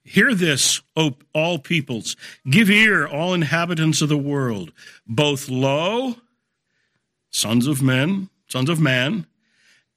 Hear 0.03 0.33
this, 0.33 0.81
O 0.95 1.13
all 1.33 1.59
peoples. 1.59 2.15
Give 2.49 2.69
ear, 2.69 3.05
all 3.05 3.33
inhabitants 3.33 4.01
of 4.01 4.09
the 4.09 4.17
world, 4.17 4.71
both 5.05 5.49
low, 5.49 6.15
sons 7.29 7.67
of 7.67 7.81
men, 7.81 8.29
sons 8.47 8.69
of 8.69 8.79
man, 8.79 9.27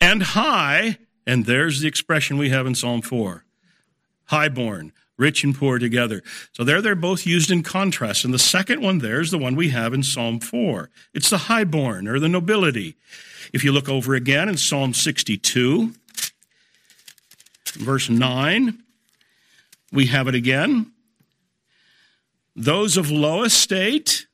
and 0.01 0.23
high, 0.23 0.99
and 1.27 1.47
there's 1.47 1.81
the 1.81 1.89
expression 1.89 2.39
we 2.39 2.51
have 2.51 2.67
in 2.67 2.75
Psalm 2.75 3.03
4 3.03 3.45
highborn, 4.31 4.93
rich 5.21 5.45
and 5.45 5.55
poor 5.55 5.79
together. 5.79 6.23
So 6.53 6.65
there 6.65 6.81
they're 6.83 6.97
both 6.97 7.27
used 7.27 7.51
in 7.51 7.63
contrast. 7.63 8.25
And 8.25 8.35
the 8.35 8.39
second 8.39 8.81
one 8.81 8.99
there 8.99 9.21
is 9.21 9.31
the 9.31 9.39
one 9.39 9.55
we 9.55 9.69
have 9.69 9.93
in 9.93 10.03
Psalm 10.03 10.41
4. 10.41 10.91
It's 11.15 11.31
the 11.31 11.39
highborn 11.39 12.09
or 12.09 12.19
the 12.19 12.29
nobility. 12.29 12.97
If 13.53 13.63
you 13.63 13.71
look 13.71 13.89
over 13.89 14.15
again 14.15 14.49
in 14.49 14.57
Psalm 14.57 14.95
62, 14.95 15.93
verse 17.75 18.09
9, 18.09 18.79
we 19.93 20.07
have 20.07 20.27
it 20.27 20.35
again. 20.35 20.91
Those 22.57 22.97
of 22.97 23.11
low 23.11 23.43
estate 23.43 24.27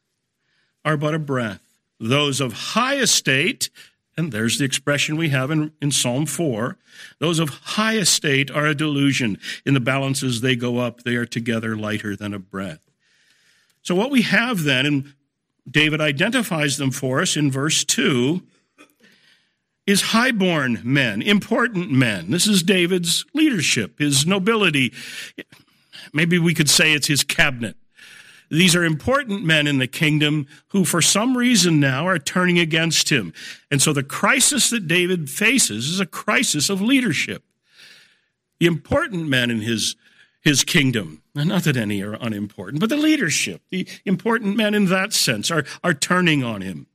are 0.84 0.96
but 0.96 1.14
a 1.14 1.18
breath. 1.18 1.60
Those 1.98 2.40
of 2.40 2.52
high 2.52 2.96
estate 2.96 3.70
and 4.16 4.32
there's 4.32 4.58
the 4.58 4.64
expression 4.64 5.16
we 5.16 5.28
have 5.28 5.50
in, 5.50 5.72
in 5.82 5.92
Psalm 5.92 6.26
4. 6.26 6.78
Those 7.18 7.38
of 7.38 7.50
high 7.50 7.96
estate 7.96 8.50
are 8.50 8.66
a 8.66 8.74
delusion. 8.74 9.38
In 9.64 9.74
the 9.74 9.80
balances 9.80 10.40
they 10.40 10.56
go 10.56 10.78
up, 10.78 11.02
they 11.02 11.16
are 11.16 11.26
together 11.26 11.76
lighter 11.76 12.16
than 12.16 12.32
a 12.32 12.38
breath. 12.38 12.80
So 13.82 13.94
what 13.94 14.10
we 14.10 14.22
have 14.22 14.64
then, 14.64 14.86
and 14.86 15.14
David 15.70 16.00
identifies 16.00 16.78
them 16.78 16.90
for 16.90 17.20
us 17.20 17.36
in 17.36 17.50
verse 17.50 17.84
2, 17.84 18.42
is 19.86 20.02
highborn 20.02 20.80
men, 20.82 21.22
important 21.22 21.92
men. 21.92 22.30
This 22.30 22.46
is 22.46 22.62
David's 22.62 23.24
leadership, 23.34 23.98
his 23.98 24.26
nobility. 24.26 24.92
Maybe 26.12 26.38
we 26.38 26.54
could 26.54 26.68
say 26.68 26.92
it's 26.92 27.06
his 27.06 27.22
cabinet. 27.22 27.76
These 28.50 28.76
are 28.76 28.84
important 28.84 29.44
men 29.44 29.66
in 29.66 29.78
the 29.78 29.86
kingdom 29.86 30.46
who, 30.68 30.84
for 30.84 31.02
some 31.02 31.36
reason 31.36 31.80
now, 31.80 32.06
are 32.06 32.18
turning 32.18 32.58
against 32.58 33.10
him. 33.10 33.32
And 33.70 33.82
so 33.82 33.92
the 33.92 34.02
crisis 34.02 34.70
that 34.70 34.86
David 34.86 35.28
faces 35.28 35.88
is 35.88 36.00
a 36.00 36.06
crisis 36.06 36.70
of 36.70 36.80
leadership. 36.80 37.42
The 38.58 38.66
important 38.66 39.28
men 39.28 39.50
in 39.50 39.60
his, 39.60 39.96
his 40.40 40.64
kingdom, 40.64 41.22
not 41.34 41.64
that 41.64 41.76
any 41.76 42.02
are 42.02 42.14
unimportant, 42.14 42.80
but 42.80 42.88
the 42.88 42.96
leadership, 42.96 43.62
the 43.70 43.86
important 44.04 44.56
men 44.56 44.74
in 44.74 44.86
that 44.86 45.12
sense, 45.12 45.50
are, 45.50 45.64
are 45.82 45.94
turning 45.94 46.44
on 46.44 46.60
him. 46.60 46.86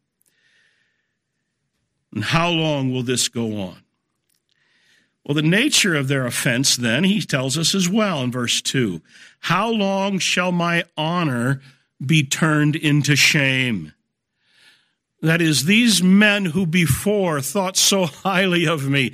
And 2.13 2.23
how 2.23 2.49
long 2.49 2.91
will 2.91 3.03
this 3.03 3.27
go 3.27 3.59
on? 3.61 3.83
Well, 5.25 5.35
the 5.35 5.41
nature 5.43 5.95
of 5.95 6.07
their 6.07 6.25
offense, 6.25 6.75
then, 6.75 7.03
he 7.03 7.21
tells 7.21 7.57
us 7.57 7.75
as 7.75 7.87
well 7.87 8.23
in 8.23 8.31
verse 8.31 8.61
2 8.61 9.01
How 9.41 9.69
long 9.69 10.19
shall 10.19 10.51
my 10.51 10.83
honor 10.97 11.61
be 12.03 12.23
turned 12.23 12.75
into 12.75 13.15
shame? 13.15 13.93
That 15.21 15.41
is, 15.41 15.65
these 15.65 16.01
men 16.01 16.45
who 16.45 16.65
before 16.65 17.41
thought 17.41 17.77
so 17.77 18.07
highly 18.07 18.65
of 18.65 18.89
me 18.89 19.13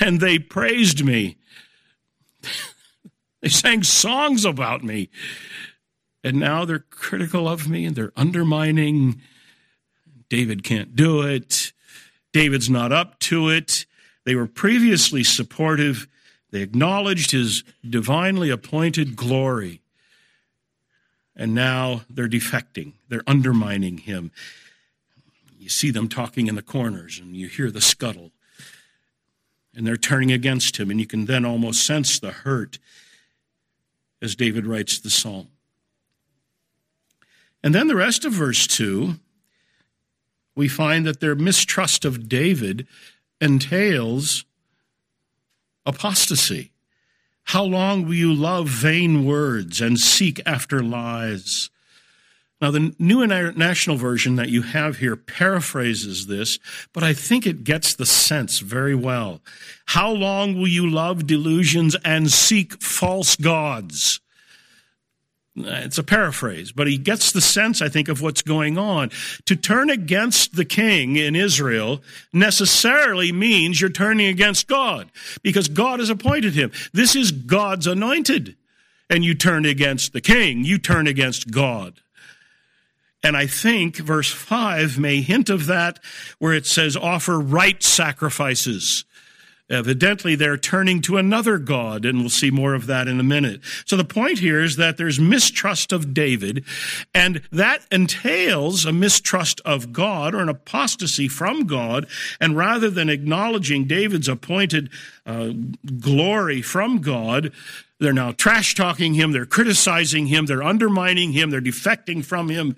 and 0.00 0.20
they 0.20 0.38
praised 0.38 1.02
me, 1.02 1.38
they 3.40 3.48
sang 3.48 3.82
songs 3.82 4.44
about 4.44 4.84
me, 4.84 5.08
and 6.22 6.38
now 6.38 6.66
they're 6.66 6.84
critical 6.90 7.48
of 7.48 7.68
me 7.68 7.86
and 7.86 7.96
they're 7.96 8.12
undermining. 8.16 9.22
David 10.28 10.62
can't 10.62 10.94
do 10.94 11.22
it. 11.22 11.72
David's 12.32 12.68
not 12.68 12.92
up 12.92 13.18
to 13.20 13.48
it. 13.48 13.86
They 14.26 14.34
were 14.34 14.46
previously 14.46 15.24
supportive. 15.24 16.06
They 16.50 16.60
acknowledged 16.60 17.30
his 17.30 17.64
divinely 17.88 18.50
appointed 18.50 19.16
glory. 19.16 19.80
and 21.36 21.54
now 21.54 22.00
they're 22.08 22.28
defecting, 22.28 22.94
they're 23.08 23.22
undermining 23.26 23.98
him. 23.98 24.30
You 25.58 25.68
see 25.68 25.90
them 25.90 26.08
talking 26.08 26.46
in 26.46 26.54
the 26.54 26.62
corners, 26.62 27.18
and 27.18 27.36
you 27.36 27.46
hear 27.48 27.70
the 27.70 27.80
scuttle, 27.80 28.32
and 29.74 29.86
they're 29.86 29.98
turning 29.98 30.32
against 30.32 30.78
him, 30.78 30.90
and 30.90 30.98
you 30.98 31.06
can 31.06 31.26
then 31.26 31.44
almost 31.44 31.84
sense 31.84 32.18
the 32.18 32.30
hurt 32.30 32.78
as 34.22 34.34
David 34.34 34.66
writes 34.66 34.98
the 34.98 35.10
psalm. 35.10 35.48
And 37.62 37.74
then 37.74 37.86
the 37.86 37.96
rest 37.96 38.24
of 38.24 38.32
verse 38.32 38.66
2, 38.66 39.16
we 40.54 40.68
find 40.68 41.06
that 41.06 41.20
their 41.20 41.34
mistrust 41.34 42.06
of 42.06 42.28
David 42.28 42.86
entails 43.40 44.44
apostasy. 45.84 46.72
How 47.44 47.62
long 47.62 48.04
will 48.04 48.14
you 48.14 48.34
love 48.34 48.68
vain 48.68 49.24
words 49.24 49.80
and 49.80 49.98
seek 49.98 50.40
after 50.44 50.82
lies? 50.82 51.70
Now, 52.60 52.70
the 52.70 52.94
New 52.98 53.22
International 53.22 53.96
Version 53.96 54.36
that 54.36 54.48
you 54.48 54.62
have 54.62 54.96
here 54.96 55.14
paraphrases 55.14 56.26
this, 56.26 56.58
but 56.94 57.02
I 57.04 57.12
think 57.12 57.46
it 57.46 57.64
gets 57.64 57.94
the 57.94 58.06
sense 58.06 58.60
very 58.60 58.94
well. 58.94 59.42
How 59.86 60.10
long 60.10 60.56
will 60.56 60.66
you 60.66 60.88
love 60.90 61.26
delusions 61.26 61.96
and 62.02 62.32
seek 62.32 62.82
false 62.82 63.36
gods? 63.36 64.20
Uh, 65.58 65.80
it's 65.84 65.96
a 65.96 66.02
paraphrase, 66.02 66.70
but 66.70 66.86
he 66.86 66.98
gets 66.98 67.32
the 67.32 67.40
sense, 67.40 67.80
I 67.80 67.88
think, 67.88 68.08
of 68.08 68.20
what's 68.20 68.42
going 68.42 68.76
on. 68.76 69.10
To 69.46 69.56
turn 69.56 69.88
against 69.88 70.54
the 70.54 70.66
king 70.66 71.16
in 71.16 71.34
Israel 71.34 72.02
necessarily 72.32 73.32
means 73.32 73.80
you're 73.80 73.88
turning 73.88 74.26
against 74.26 74.66
God 74.66 75.10
because 75.42 75.68
God 75.68 76.00
has 76.00 76.10
appointed 76.10 76.54
him. 76.54 76.72
This 76.92 77.16
is 77.16 77.32
God's 77.32 77.86
anointed. 77.86 78.56
And 79.08 79.24
you 79.24 79.34
turn 79.34 79.64
against 79.64 80.12
the 80.12 80.20
king, 80.20 80.64
you 80.64 80.78
turn 80.78 81.06
against 81.06 81.50
God. 81.50 82.00
And 83.22 83.36
I 83.36 83.46
think 83.46 83.96
verse 83.96 84.30
5 84.30 84.98
may 84.98 85.20
hint 85.20 85.48
of 85.48 85.66
that 85.66 86.00
where 86.38 86.52
it 86.52 86.66
says 86.66 86.96
offer 86.96 87.40
right 87.40 87.82
sacrifices. 87.82 89.04
Evidently, 89.68 90.36
they're 90.36 90.56
turning 90.56 91.02
to 91.02 91.16
another 91.16 91.58
God, 91.58 92.04
and 92.04 92.20
we'll 92.20 92.28
see 92.28 92.52
more 92.52 92.74
of 92.74 92.86
that 92.86 93.08
in 93.08 93.18
a 93.18 93.24
minute. 93.24 93.60
So 93.84 93.96
the 93.96 94.04
point 94.04 94.38
here 94.38 94.62
is 94.62 94.76
that 94.76 94.96
there's 94.96 95.18
mistrust 95.18 95.90
of 95.92 96.14
David, 96.14 96.64
and 97.12 97.42
that 97.50 97.82
entails 97.90 98.84
a 98.84 98.92
mistrust 98.92 99.60
of 99.64 99.92
God 99.92 100.36
or 100.36 100.40
an 100.40 100.48
apostasy 100.48 101.26
from 101.26 101.66
God. 101.66 102.06
And 102.40 102.56
rather 102.56 102.90
than 102.90 103.08
acknowledging 103.08 103.86
David's 103.86 104.28
appointed 104.28 104.88
uh, 105.26 105.50
glory 105.98 106.62
from 106.62 107.00
God, 107.00 107.52
they're 107.98 108.12
now 108.12 108.30
trash 108.30 108.76
talking 108.76 109.14
him, 109.14 109.32
they're 109.32 109.46
criticizing 109.46 110.26
him, 110.26 110.46
they're 110.46 110.62
undermining 110.62 111.32
him, 111.32 111.50
they're 111.50 111.60
defecting 111.60 112.24
from 112.24 112.50
him. 112.50 112.76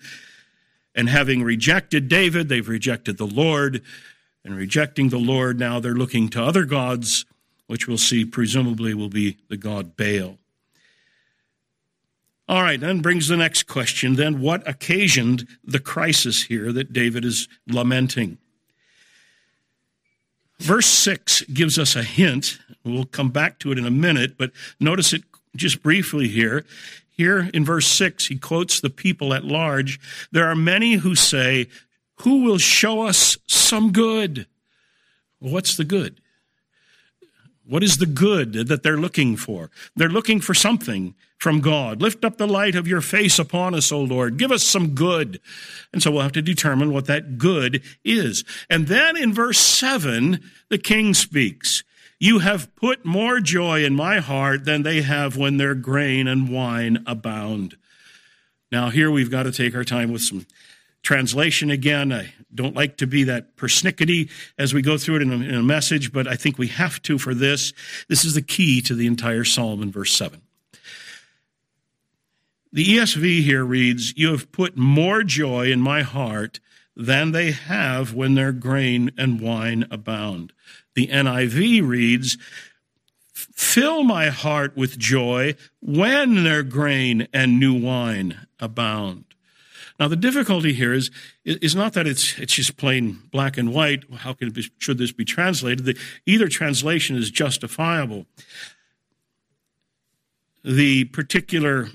And 0.94 1.10
having 1.10 1.42
rejected 1.42 2.08
David, 2.08 2.48
they've 2.48 2.66
rejected 2.66 3.18
the 3.18 3.26
Lord 3.26 3.82
and 4.48 4.56
rejecting 4.56 5.10
the 5.10 5.18
Lord, 5.18 5.58
now 5.58 5.78
they're 5.78 5.92
looking 5.92 6.28
to 6.30 6.42
other 6.42 6.64
gods, 6.64 7.26
which 7.66 7.86
we'll 7.86 7.98
see 7.98 8.24
presumably 8.24 8.94
will 8.94 9.10
be 9.10 9.36
the 9.48 9.58
god 9.58 9.94
Baal. 9.94 10.38
All 12.48 12.62
right, 12.62 12.80
then 12.80 13.00
brings 13.00 13.28
the 13.28 13.36
next 13.36 13.64
question. 13.64 14.16
Then, 14.16 14.40
what 14.40 14.66
occasioned 14.66 15.46
the 15.62 15.78
crisis 15.78 16.44
here 16.44 16.72
that 16.72 16.94
David 16.94 17.26
is 17.26 17.46
lamenting? 17.66 18.38
Verse 20.58 20.86
6 20.86 21.42
gives 21.42 21.78
us 21.78 21.94
a 21.94 22.02
hint. 22.02 22.58
We'll 22.84 23.04
come 23.04 23.28
back 23.28 23.58
to 23.60 23.70
it 23.70 23.78
in 23.78 23.84
a 23.84 23.90
minute, 23.90 24.38
but 24.38 24.52
notice 24.80 25.12
it 25.12 25.24
just 25.54 25.82
briefly 25.82 26.26
here. 26.26 26.64
Here 27.10 27.50
in 27.52 27.66
verse 27.66 27.86
6, 27.86 28.28
he 28.28 28.38
quotes 28.38 28.80
the 28.80 28.88
people 28.88 29.34
at 29.34 29.44
large. 29.44 30.00
There 30.32 30.48
are 30.48 30.56
many 30.56 30.94
who 30.94 31.14
say, 31.14 31.68
who 32.22 32.42
will 32.42 32.58
show 32.58 33.02
us 33.02 33.38
some 33.46 33.92
good? 33.92 34.46
what's 35.40 35.76
the 35.76 35.84
good? 35.84 36.20
What 37.64 37.84
is 37.84 37.98
the 37.98 38.06
good 38.06 38.54
that 38.54 38.82
they're 38.82 38.96
looking 38.96 39.36
for? 39.36 39.70
They're 39.94 40.08
looking 40.08 40.40
for 40.40 40.54
something 40.54 41.14
from 41.36 41.60
God. 41.60 42.00
Lift 42.00 42.24
up 42.24 42.38
the 42.38 42.48
light 42.48 42.74
of 42.74 42.88
your 42.88 43.02
face 43.02 43.38
upon 43.38 43.74
us, 43.74 43.92
O 43.92 44.00
Lord. 44.00 44.38
Give 44.38 44.50
us 44.50 44.64
some 44.64 44.94
good. 44.94 45.40
And 45.92 46.02
so 46.02 46.10
we'll 46.10 46.22
have 46.22 46.32
to 46.32 46.42
determine 46.42 46.92
what 46.92 47.06
that 47.06 47.36
good 47.38 47.82
is. 48.04 48.42
And 48.70 48.88
then 48.88 49.16
in 49.16 49.34
verse 49.34 49.58
7, 49.58 50.40
the 50.70 50.78
king 50.78 51.14
speaks. 51.14 51.84
You 52.18 52.40
have 52.40 52.74
put 52.74 53.04
more 53.04 53.38
joy 53.38 53.84
in 53.84 53.94
my 53.94 54.18
heart 54.18 54.64
than 54.64 54.82
they 54.82 55.02
have 55.02 55.36
when 55.36 55.58
their 55.58 55.74
grain 55.74 56.26
and 56.26 56.48
wine 56.48 57.04
abound. 57.06 57.76
Now, 58.72 58.90
here 58.90 59.10
we've 59.10 59.30
got 59.30 59.44
to 59.44 59.52
take 59.52 59.74
our 59.74 59.84
time 59.84 60.10
with 60.10 60.22
some 60.22 60.46
translation 61.02 61.70
again. 61.70 62.12
I 62.12 62.32
don't 62.54 62.74
like 62.74 62.96
to 62.98 63.06
be 63.06 63.24
that 63.24 63.56
persnickety 63.56 64.30
as 64.58 64.74
we 64.74 64.82
go 64.82 64.98
through 64.98 65.16
it 65.16 65.22
in 65.22 65.32
a, 65.32 65.36
in 65.36 65.54
a, 65.54 65.62
message, 65.62 66.12
but 66.12 66.26
I 66.26 66.34
think 66.34 66.58
we 66.58 66.68
have 66.68 67.00
to 67.02 67.18
for 67.18 67.34
this. 67.34 67.72
This 68.08 68.24
is 68.24 68.34
the 68.34 68.42
key 68.42 68.80
to 68.82 68.94
the 68.94 69.06
entire 69.06 69.44
psalm 69.44 69.82
in 69.82 69.92
verse 69.92 70.12
7. 70.12 70.40
The 72.72 72.96
ESV 72.96 73.42
here 73.42 73.64
reads, 73.64 74.12
You 74.16 74.30
have 74.32 74.52
put 74.52 74.76
more 74.76 75.22
joy 75.22 75.70
in 75.70 75.80
my 75.80 76.02
heart 76.02 76.60
than 76.94 77.32
they 77.32 77.52
have 77.52 78.12
when 78.12 78.34
their 78.34 78.52
grain 78.52 79.10
and 79.16 79.40
wine 79.40 79.86
abound. 79.90 80.52
The 80.94 81.06
NIV 81.06 81.86
reads, 81.86 82.36
Fill 83.32 84.02
my 84.02 84.28
heart 84.28 84.76
with 84.76 84.98
joy 84.98 85.54
when 85.80 86.42
their 86.42 86.64
grain 86.64 87.28
and 87.32 87.60
new 87.60 87.72
wine 87.72 88.46
abound. 88.58 89.27
Now, 89.98 90.06
the 90.06 90.16
difficulty 90.16 90.72
here 90.74 90.92
is, 90.92 91.10
is 91.44 91.74
not 91.74 91.92
that 91.94 92.06
it's, 92.06 92.38
it's 92.38 92.54
just 92.54 92.76
plain 92.76 93.18
black 93.32 93.58
and 93.58 93.74
white. 93.74 94.04
How 94.18 94.32
can 94.32 94.50
be, 94.50 94.64
should 94.78 94.98
this 94.98 95.10
be 95.10 95.24
translated? 95.24 95.84
The, 95.84 95.98
either 96.24 96.48
translation 96.48 97.16
is 97.16 97.30
justifiable. 97.30 98.26
The 100.64 101.04
particular 101.06 101.88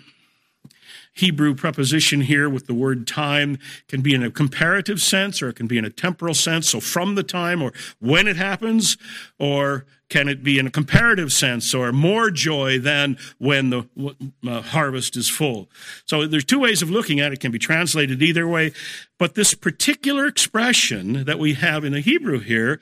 Hebrew 1.14 1.54
preposition 1.54 2.22
here 2.22 2.50
with 2.50 2.66
the 2.66 2.74
word 2.74 3.06
time 3.06 3.60
can 3.88 4.02
be 4.02 4.14
in 4.14 4.24
a 4.24 4.32
comparative 4.32 5.00
sense 5.00 5.42
or 5.42 5.50
it 5.50 5.56
can 5.56 5.68
be 5.68 5.78
in 5.78 5.86
a 5.86 5.90
temporal 5.90 6.34
sense. 6.34 6.70
So 6.70 6.80
from 6.80 7.16
the 7.16 7.24
time 7.24 7.62
or 7.62 7.72
when 8.00 8.28
it 8.28 8.36
happens, 8.36 8.98
or 9.38 9.86
can 10.10 10.28
it 10.28 10.44
be 10.44 10.60
in 10.60 10.68
a 10.68 10.72
comparative 10.72 11.34
sense 11.34 11.74
or 11.74 11.92
more 11.92 12.30
joy 12.30 12.78
than 12.78 13.18
when 13.40 13.70
the 13.72 13.88
uh, 14.48 14.62
harvest 14.62 15.18
is 15.18 15.30
full? 15.30 15.70
So 16.06 16.28
there's 16.28 16.46
two 16.46 16.60
ways 16.60 16.82
of 16.82 16.90
looking 16.90 17.20
at 17.20 17.32
it. 17.32 17.36
It 17.36 17.40
can 17.40 17.52
be 17.52 17.60
translated 17.60 18.22
either 18.22 18.48
way. 18.48 18.74
But 19.18 19.36
this 19.36 19.54
particular 19.54 20.28
expression 20.28 21.26
that 21.26 21.40
we 21.40 21.54
have 21.56 21.84
in 21.84 21.94
the 21.94 22.00
Hebrew 22.00 22.40
here 22.40 22.80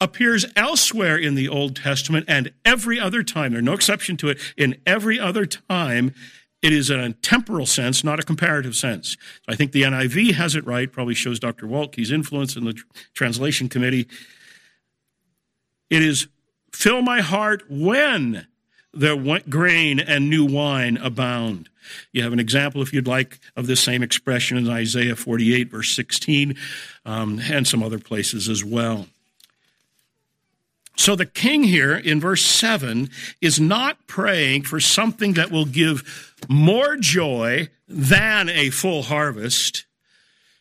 appears 0.00 0.44
elsewhere 0.56 1.16
in 1.16 1.36
the 1.36 1.48
Old 1.48 1.76
Testament 1.76 2.24
and 2.26 2.52
every 2.64 2.98
other 2.98 3.22
time. 3.22 3.52
There's 3.52 3.64
no 3.64 3.74
exception 3.74 4.16
to 4.16 4.30
it. 4.30 4.38
In 4.56 4.76
every 4.84 5.20
other 5.20 5.46
time, 5.46 6.12
it 6.62 6.72
is 6.72 6.90
in 6.90 7.00
a 7.00 7.12
temporal 7.12 7.66
sense, 7.66 8.04
not 8.04 8.20
a 8.20 8.22
comparative 8.22 8.76
sense. 8.76 9.16
I 9.48 9.56
think 9.56 9.72
the 9.72 9.82
NIV 9.82 10.34
has 10.34 10.54
it 10.54 10.64
right, 10.64 10.90
probably 10.90 11.14
shows 11.14 11.40
Dr. 11.40 11.66
Waltke's 11.66 12.12
influence 12.12 12.56
in 12.56 12.64
the 12.64 12.80
translation 13.14 13.68
committee. 13.68 14.06
It 15.90 16.02
is 16.02 16.28
fill 16.72 17.02
my 17.02 17.20
heart 17.20 17.64
when 17.68 18.46
the 18.94 19.42
grain 19.48 19.98
and 19.98 20.30
new 20.30 20.44
wine 20.44 20.96
abound. 20.98 21.68
You 22.12 22.22
have 22.22 22.32
an 22.32 22.38
example, 22.38 22.80
if 22.80 22.92
you'd 22.92 23.08
like, 23.08 23.40
of 23.56 23.66
this 23.66 23.80
same 23.80 24.02
expression 24.02 24.56
in 24.56 24.70
Isaiah 24.70 25.16
48, 25.16 25.70
verse 25.70 25.94
16, 25.94 26.56
um, 27.04 27.40
and 27.50 27.66
some 27.66 27.82
other 27.82 27.98
places 27.98 28.48
as 28.48 28.64
well. 28.64 29.08
So 30.96 31.16
the 31.16 31.26
king 31.26 31.64
here 31.64 31.94
in 31.96 32.20
verse 32.20 32.44
7 32.44 33.10
is 33.40 33.58
not 33.58 34.06
praying 34.06 34.62
for 34.62 34.78
something 34.78 35.32
that 35.34 35.50
will 35.50 35.64
give 35.64 36.34
more 36.48 36.96
joy 36.96 37.70
than 37.88 38.48
a 38.48 38.70
full 38.70 39.02
harvest. 39.02 39.86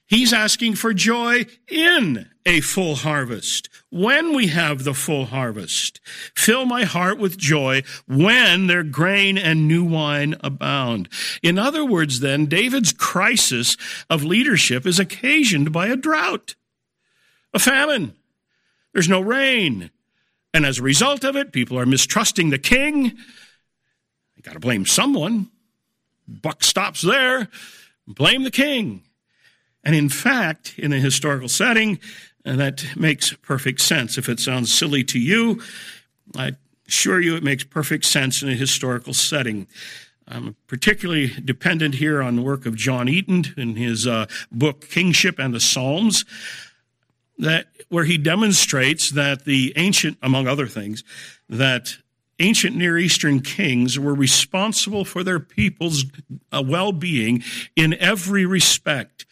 He's 0.08 0.34
asking 0.34 0.76
for 0.76 0.94
joy 0.94 1.46
in 1.70 2.30
a 2.46 2.60
full 2.62 2.96
harvest. 2.96 3.70
When 3.90 4.34
we 4.34 4.48
have 4.48 4.84
the 4.84 4.94
full 4.94 5.26
harvest, 5.26 6.02
fill 6.36 6.66
my 6.66 6.84
heart 6.84 7.18
with 7.18 7.38
joy 7.38 7.84
when 8.08 8.68
their 8.68 8.84
grain 8.84 9.38
and 9.38 9.68
new 9.68 9.84
wine 9.84 10.36
abound. 10.42 11.08
In 11.42 11.58
other 11.58 11.86
words, 11.86 12.20
then, 12.20 12.46
David's 12.48 12.94
crisis 12.94 13.78
of 14.10 14.24
leadership 14.24 14.86
is 14.86 15.00
occasioned 15.00 15.72
by 15.72 15.88
a 15.88 15.96
drought, 15.96 16.56
a 17.54 17.60
famine. 17.60 18.14
There's 18.94 19.10
no 19.10 19.22
rain. 19.22 19.92
And 20.54 20.66
as 20.66 20.80
a 20.80 20.84
result 20.84 21.24
of 21.24 21.36
it, 21.36 21.52
people 21.52 21.80
are 21.80 21.86
mistrusting 21.86 22.50
the 22.50 22.60
king. 22.60 23.06
You 24.36 24.44
got 24.44 24.54
to 24.54 24.60
blame 24.60 24.86
someone. 24.86 25.50
Buck 26.28 26.64
stops 26.64 27.02
there. 27.02 27.48
Blame 28.08 28.44
the 28.44 28.52
king. 28.52 29.04
And 29.84 29.96
in 29.96 30.10
fact, 30.10 30.76
in 30.78 30.94
a 30.94 31.00
historical 31.00 31.50
setting, 31.50 32.00
and 32.46 32.60
that 32.60 32.86
makes 32.96 33.34
perfect 33.34 33.82
sense. 33.82 34.18
If 34.18 34.30
it 34.30 34.40
sounds 34.40 34.74
silly 34.74 35.04
to 35.06 35.20
you, 35.20 35.62
I 36.36 36.54
assure 36.88 37.20
you 37.20 37.36
it 37.36 37.44
makes 37.44 37.64
perfect 37.64 38.06
sense 38.06 38.42
in 38.42 38.50
a 38.50 38.54
historical 38.54 39.14
setting. 39.14 39.68
I'm 40.28 40.56
particularly 40.68 41.28
dependent 41.28 41.96
here 41.96 42.22
on 42.22 42.36
the 42.36 42.42
work 42.42 42.66
of 42.66 42.76
John 42.76 43.10
Eaton 43.10 43.46
in 43.58 43.76
his 43.76 44.08
uh, 44.08 44.28
book 44.52 44.88
Kingship 44.90 45.40
and 45.40 45.54
the 45.54 45.60
Psalms, 45.60 46.26
that 47.42 47.68
where 47.90 48.06
he 48.06 48.18
demonstrates 48.18 49.12
that 49.12 49.46
the 49.46 49.74
ancient, 49.76 50.18
among 50.22 50.48
other 50.48 50.68
things, 50.68 51.04
that 51.50 51.98
ancient 52.40 52.76
Near 52.76 52.98
Eastern 52.98 53.42
kings 53.42 54.00
were 54.00 54.14
responsible 54.14 55.04
for 55.04 55.24
their 55.24 55.40
people's 55.40 56.06
uh, 56.52 56.64
well-being 56.66 57.44
in 57.76 57.94
every 57.96 58.46
respect, 58.46 59.26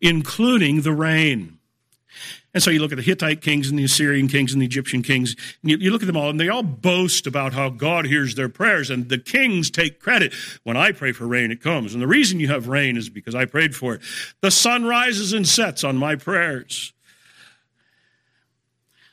including 0.00 0.82
the 0.82 0.92
rain. 0.92 1.58
And 2.54 2.62
so 2.62 2.70
you 2.70 2.80
look 2.80 2.92
at 2.92 2.96
the 2.96 3.02
Hittite 3.02 3.40
kings 3.40 3.70
and 3.70 3.78
the 3.78 3.84
Assyrian 3.84 4.28
kings 4.28 4.52
and 4.52 4.60
the 4.60 4.66
Egyptian 4.66 5.02
kings, 5.02 5.34
you, 5.62 5.78
you, 5.78 5.90
look 5.90 6.02
at 6.02 6.06
them 6.06 6.18
all, 6.18 6.28
and 6.28 6.38
they 6.38 6.50
all 6.50 6.62
boast 6.62 7.26
about 7.26 7.54
how 7.54 7.70
God 7.70 8.06
hears 8.06 8.34
their 8.34 8.50
prayers, 8.50 8.90
and 8.90 9.08
the 9.08 9.18
kings 9.18 9.70
take 9.70 10.00
credit. 10.00 10.34
When 10.62 10.76
I 10.76 10.92
pray 10.92 11.12
for 11.12 11.26
rain, 11.26 11.50
it 11.50 11.62
comes. 11.62 11.94
And 11.94 12.02
the 12.02 12.06
reason 12.06 12.40
you 12.40 12.48
have 12.48 12.68
rain 12.68 12.98
is 12.98 13.08
because 13.08 13.34
I 13.34 13.46
prayed 13.46 13.74
for 13.74 13.94
it. 13.94 14.02
The 14.42 14.50
sun 14.50 14.84
rises 14.84 15.32
and 15.32 15.48
sets 15.48 15.82
on 15.82 15.96
my 15.96 16.16
prayers. 16.16 16.92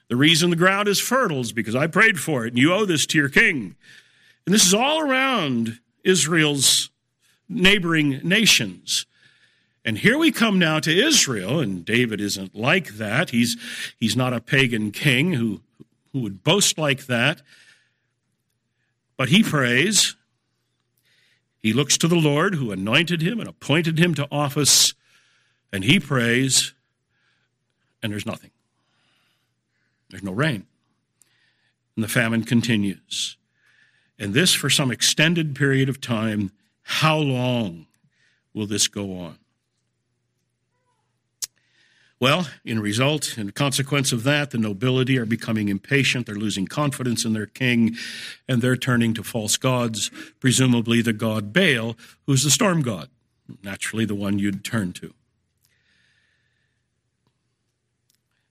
The 0.10 0.15
reason 0.15 0.50
the 0.50 0.56
ground 0.56 0.88
is 0.88 1.00
fertile 1.00 1.41
is 1.41 1.54
because 1.54 1.76
I 1.76 1.88
prayed 1.88 2.19
for 2.19 2.45
it, 2.45 2.50
and 2.50 2.58
you 2.58 2.74
owe 2.74 2.86
this 2.86 3.06
to 3.08 3.17
your 3.17 3.30
king. 3.30 3.76
And 4.45 4.54
this 4.54 4.65
is 4.65 4.74
all 4.74 5.00
around 5.00 5.80
Israel's 6.04 6.89
neighboring 7.48 8.19
nations. 8.24 9.06
And 9.86 10.00
here 10.00 10.17
we 10.17 10.32
come 10.32 10.60
now 10.60 10.80
to 10.80 10.91
Israel, 10.91 11.60
and 11.60 11.86
David 11.86 12.19
isn't 12.19 12.56
like 12.56 12.95
that. 12.98 13.30
He's, 13.30 13.56
he's 14.00 14.15
not 14.15 14.34
a 14.34 14.41
pagan 14.41 14.91
king 14.91 15.34
who, 15.34 15.62
who 16.12 16.22
would 16.22 16.43
boast 16.43 16.78
like 16.78 17.06
that. 17.06 17.41
But 19.15 19.30
he 19.30 19.43
prays. 19.43 20.15
He 21.62 21.72
looks 21.72 21.98
to 22.00 22.08
the 22.08 22.15
Lord 22.15 22.56
who 22.56 22.72
anointed 22.72 23.22
him 23.22 23.39
and 23.39 23.48
appointed 23.48 24.00
him 24.00 24.15
to 24.15 24.28
office, 24.32 24.93
and 25.72 25.84
he 25.84 26.00
prays, 26.00 26.74
and 28.02 28.12
there's 28.12 28.26
nothing. 28.26 28.52
There's 30.10 30.24
no 30.24 30.32
rain. 30.32 30.65
And 31.95 32.04
the 32.04 32.10
famine 32.10 32.43
continues. 32.43 33.38
And 34.17 34.34
this 34.34 34.54
for 34.54 34.69
some 34.69 34.91
extended 34.91 35.56
period 35.56 35.89
of 35.89 36.02
time. 36.02 36.52
How 36.84 37.17
long 37.17 37.88
will 38.54 38.65
this 38.65 38.88
go 38.88 39.17
on? 39.17 39.38
Well, 42.19 42.50
in 42.65 42.82
result, 42.82 43.38
in 43.38 43.52
consequence 43.52 44.12
of 44.12 44.24
that, 44.24 44.52
the 44.52 44.58
nobility 44.58 45.17
are 45.17 45.26
becoming 45.26 45.69
impatient. 45.69 46.26
They're 46.26 46.36
losing 46.36 46.67
confidence 46.67 47.24
in 47.24 47.32
their 47.32 47.45
king, 47.45 47.95
and 48.45 48.62
they're 48.62 48.76
turning 48.76 49.13
to 49.13 49.24
false 49.24 49.56
gods, 49.56 50.12
presumably 50.41 51.02
the 51.02 51.13
god 51.13 51.54
Baal, 51.54 51.95
who's 52.26 52.43
the 52.43 52.52
storm 52.52 52.82
god, 52.82 53.10
naturally 53.63 54.04
the 54.04 54.15
one 54.15 54.38
you'd 54.38 54.65
turn 54.65 54.91
to. 54.93 55.13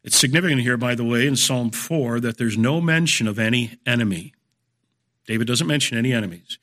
It's 0.09 0.16
significant 0.16 0.62
here, 0.62 0.79
by 0.79 0.94
the 0.94 1.05
way, 1.05 1.27
in 1.27 1.37
Psalm 1.37 1.71
4 1.71 2.18
that 2.21 2.38
there's 2.38 2.57
no 2.57 2.81
mention 2.81 3.29
of 3.29 3.38
any 3.38 3.77
enemy. 3.85 4.33
David 5.27 5.47
doesn't 5.47 5.66
mention 5.66 5.99
any 5.99 6.14
enemies. 6.14 6.57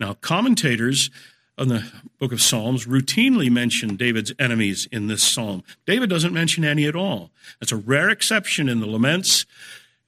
Now, 0.00 0.14
commentators 0.14 1.08
on 1.56 1.68
the 1.68 1.88
book 2.18 2.32
of 2.32 2.42
Psalms 2.42 2.86
routinely 2.86 3.48
mention 3.48 3.94
David's 3.94 4.32
enemies 4.40 4.88
in 4.90 5.06
this 5.06 5.22
psalm. 5.22 5.62
David 5.86 6.10
doesn't 6.10 6.34
mention 6.34 6.64
any 6.64 6.84
at 6.84 6.96
all. 6.96 7.30
That's 7.60 7.70
a 7.70 7.76
rare 7.76 8.10
exception 8.10 8.68
in 8.68 8.80
the 8.80 8.88
laments. 8.88 9.46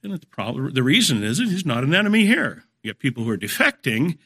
And 0.03 0.11
the, 0.11 0.27
problem, 0.27 0.73
the 0.73 0.83
reason 0.83 1.23
is 1.23 1.37
he's 1.37 1.65
not 1.65 1.85
an 1.85 1.95
enemy 1.95 2.25
here. 2.25 2.65
You 2.81 2.89
have 2.89 2.99
people 2.99 3.23
who 3.23 3.29
are 3.29 3.37
defecting, 3.37 4.17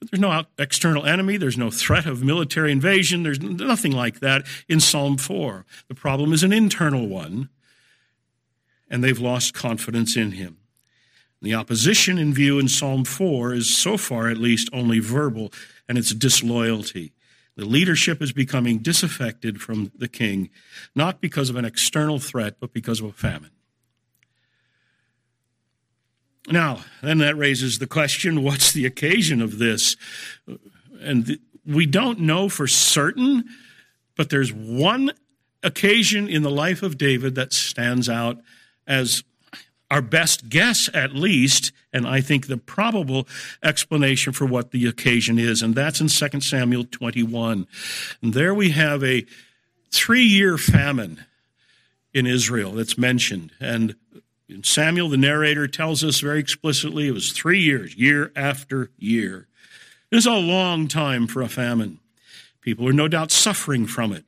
but 0.00 0.10
there's 0.10 0.20
no 0.20 0.42
external 0.58 1.06
enemy. 1.06 1.36
There's 1.36 1.56
no 1.56 1.70
threat 1.70 2.06
of 2.06 2.24
military 2.24 2.72
invasion. 2.72 3.22
There's 3.22 3.40
nothing 3.40 3.92
like 3.92 4.18
that 4.18 4.44
in 4.68 4.80
Psalm 4.80 5.18
4. 5.18 5.64
The 5.86 5.94
problem 5.94 6.32
is 6.32 6.42
an 6.42 6.52
internal 6.52 7.06
one, 7.06 7.48
and 8.92 9.02
they've 9.02 9.18
lost 9.18 9.54
confidence 9.54 10.16
in 10.16 10.32
him. 10.32 10.58
The 11.40 11.54
opposition 11.54 12.18
in 12.18 12.32
view 12.32 12.60
in 12.60 12.68
Psalm 12.68 13.04
4 13.04 13.54
is, 13.54 13.74
so 13.74 13.96
far 13.96 14.28
at 14.28 14.36
least, 14.36 14.68
only 14.72 15.00
verbal 15.00 15.50
and 15.88 15.98
it's 15.98 16.14
disloyalty. 16.14 17.12
The 17.56 17.64
leadership 17.64 18.22
is 18.22 18.32
becoming 18.32 18.78
disaffected 18.78 19.60
from 19.60 19.90
the 19.96 20.08
king, 20.08 20.50
not 20.94 21.20
because 21.20 21.50
of 21.50 21.56
an 21.56 21.64
external 21.64 22.18
threat, 22.18 22.56
but 22.60 22.72
because 22.72 23.00
of 23.00 23.06
a 23.06 23.12
famine. 23.12 23.50
Now, 26.48 26.80
then 27.02 27.18
that 27.18 27.36
raises 27.36 27.78
the 27.78 27.86
question 27.86 28.42
what's 28.42 28.72
the 28.72 28.84
occasion 28.84 29.40
of 29.40 29.58
this? 29.58 29.96
And 31.00 31.38
we 31.64 31.86
don't 31.86 32.20
know 32.20 32.48
for 32.48 32.66
certain, 32.66 33.44
but 34.16 34.28
there's 34.28 34.52
one 34.52 35.12
occasion 35.62 36.28
in 36.28 36.42
the 36.42 36.50
life 36.50 36.82
of 36.82 36.98
David 36.98 37.34
that 37.36 37.52
stands 37.52 38.08
out 38.08 38.38
as 38.86 39.22
our 39.90 40.00
best 40.00 40.48
guess, 40.48 40.88
at 40.94 41.14
least, 41.14 41.70
and 41.92 42.06
I 42.06 42.22
think 42.22 42.46
the 42.46 42.56
probable 42.56 43.28
explanation 43.62 44.32
for 44.32 44.46
what 44.46 44.70
the 44.70 44.86
occasion 44.86 45.38
is, 45.38 45.60
and 45.60 45.74
that's 45.74 46.00
in 46.00 46.08
2 46.08 46.40
Samuel 46.40 46.84
21. 46.90 47.66
And 48.22 48.32
there 48.32 48.54
we 48.54 48.70
have 48.70 49.04
a 49.04 49.26
three 49.90 50.24
year 50.24 50.56
famine 50.56 51.24
in 52.14 52.26
Israel 52.26 52.72
that's 52.72 52.96
mentioned. 52.96 53.52
And 53.60 53.94
Samuel, 54.62 55.10
the 55.10 55.18
narrator, 55.18 55.68
tells 55.68 56.02
us 56.02 56.20
very 56.20 56.40
explicitly 56.40 57.08
it 57.08 57.12
was 57.12 57.30
three 57.30 57.60
years, 57.60 57.94
year 57.94 58.32
after 58.34 58.90
year. 58.98 59.46
It's 60.10 60.26
a 60.26 60.32
long 60.32 60.88
time 60.88 61.26
for 61.26 61.42
a 61.42 61.48
famine. 61.48 61.98
People 62.60 62.88
are 62.88 62.92
no 62.94 63.08
doubt 63.08 63.30
suffering 63.30 63.86
from 63.86 64.12
it. 64.12 64.24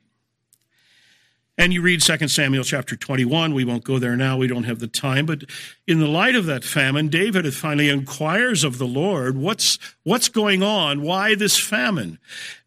And 1.56 1.72
you 1.72 1.82
read 1.82 2.02
2 2.02 2.26
Samuel 2.26 2.64
chapter 2.64 2.96
21. 2.96 3.54
We 3.54 3.64
won't 3.64 3.84
go 3.84 4.00
there 4.00 4.16
now. 4.16 4.36
We 4.36 4.48
don't 4.48 4.64
have 4.64 4.80
the 4.80 4.88
time. 4.88 5.24
But 5.24 5.44
in 5.86 6.00
the 6.00 6.08
light 6.08 6.34
of 6.34 6.46
that 6.46 6.64
famine, 6.64 7.08
David 7.08 7.52
finally 7.54 7.88
inquires 7.88 8.64
of 8.64 8.78
the 8.78 8.86
Lord, 8.86 9.38
what's, 9.38 9.78
what's 10.02 10.28
going 10.28 10.64
on? 10.64 11.02
Why 11.02 11.36
this 11.36 11.56
famine? 11.56 12.18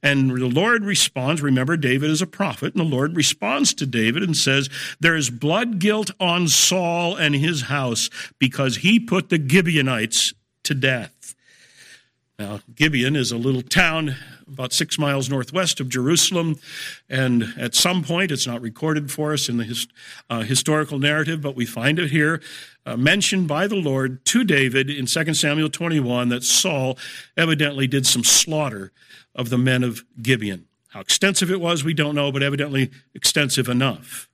And 0.01 0.31
the 0.31 0.47
Lord 0.47 0.85
responds. 0.85 1.41
Remember, 1.41 1.75
David 1.75 2.09
is 2.09 2.21
a 2.21 2.27
prophet. 2.27 2.75
And 2.75 2.79
the 2.79 2.95
Lord 2.95 3.17
responds 3.17 3.73
to 3.73 3.85
David 3.85 4.23
and 4.23 4.37
says, 4.37 4.69
there 5.01 5.17
is 5.17 5.29
blood 5.29 5.79
guilt 5.79 6.11
on 6.17 6.47
Saul 6.47 7.17
and 7.17 7.35
his 7.35 7.63
house 7.63 8.09
because 8.39 8.77
he 8.77 9.01
put 9.01 9.27
the 9.27 9.45
Gibeonites 9.45 10.33
to 10.63 10.73
death. 10.73 11.16
Now, 12.39 12.59
Gibeon 12.75 13.15
is 13.15 13.31
a 13.31 13.37
little 13.37 13.63
town 13.63 14.15
about 14.47 14.71
six 14.71 14.99
miles 14.99 15.27
northwest 15.27 15.79
of 15.79 15.89
Jerusalem. 15.89 16.59
And 17.09 17.55
at 17.57 17.73
some 17.73 18.03
point, 18.03 18.31
it's 18.31 18.45
not 18.45 18.61
recorded 18.61 19.11
for 19.11 19.33
us 19.33 19.49
in 19.49 19.57
the 19.57 19.63
his, 19.63 19.87
uh, 20.29 20.41
historical 20.41 20.99
narrative, 20.99 21.41
but 21.41 21.55
we 21.55 21.65
find 21.65 21.97
it 21.97 22.11
here 22.11 22.39
uh, 22.85 22.95
mentioned 22.95 23.47
by 23.47 23.65
the 23.65 23.75
Lord 23.75 24.23
to 24.25 24.43
David 24.43 24.87
in 24.87 25.07
2 25.07 25.33
Samuel 25.33 25.69
21 25.69 26.29
that 26.29 26.43
Saul 26.43 26.99
evidently 27.35 27.87
did 27.87 28.05
some 28.05 28.23
slaughter 28.23 28.91
of 29.33 29.49
the 29.49 29.57
men 29.57 29.83
of 29.83 30.03
Gibeon. 30.21 30.67
How 30.89 30.99
extensive 30.99 31.49
it 31.49 31.59
was, 31.59 31.83
we 31.83 31.95
don't 31.95 32.13
know, 32.13 32.31
but 32.31 32.43
evidently 32.43 32.91
extensive 33.15 33.67
enough. 33.67 34.29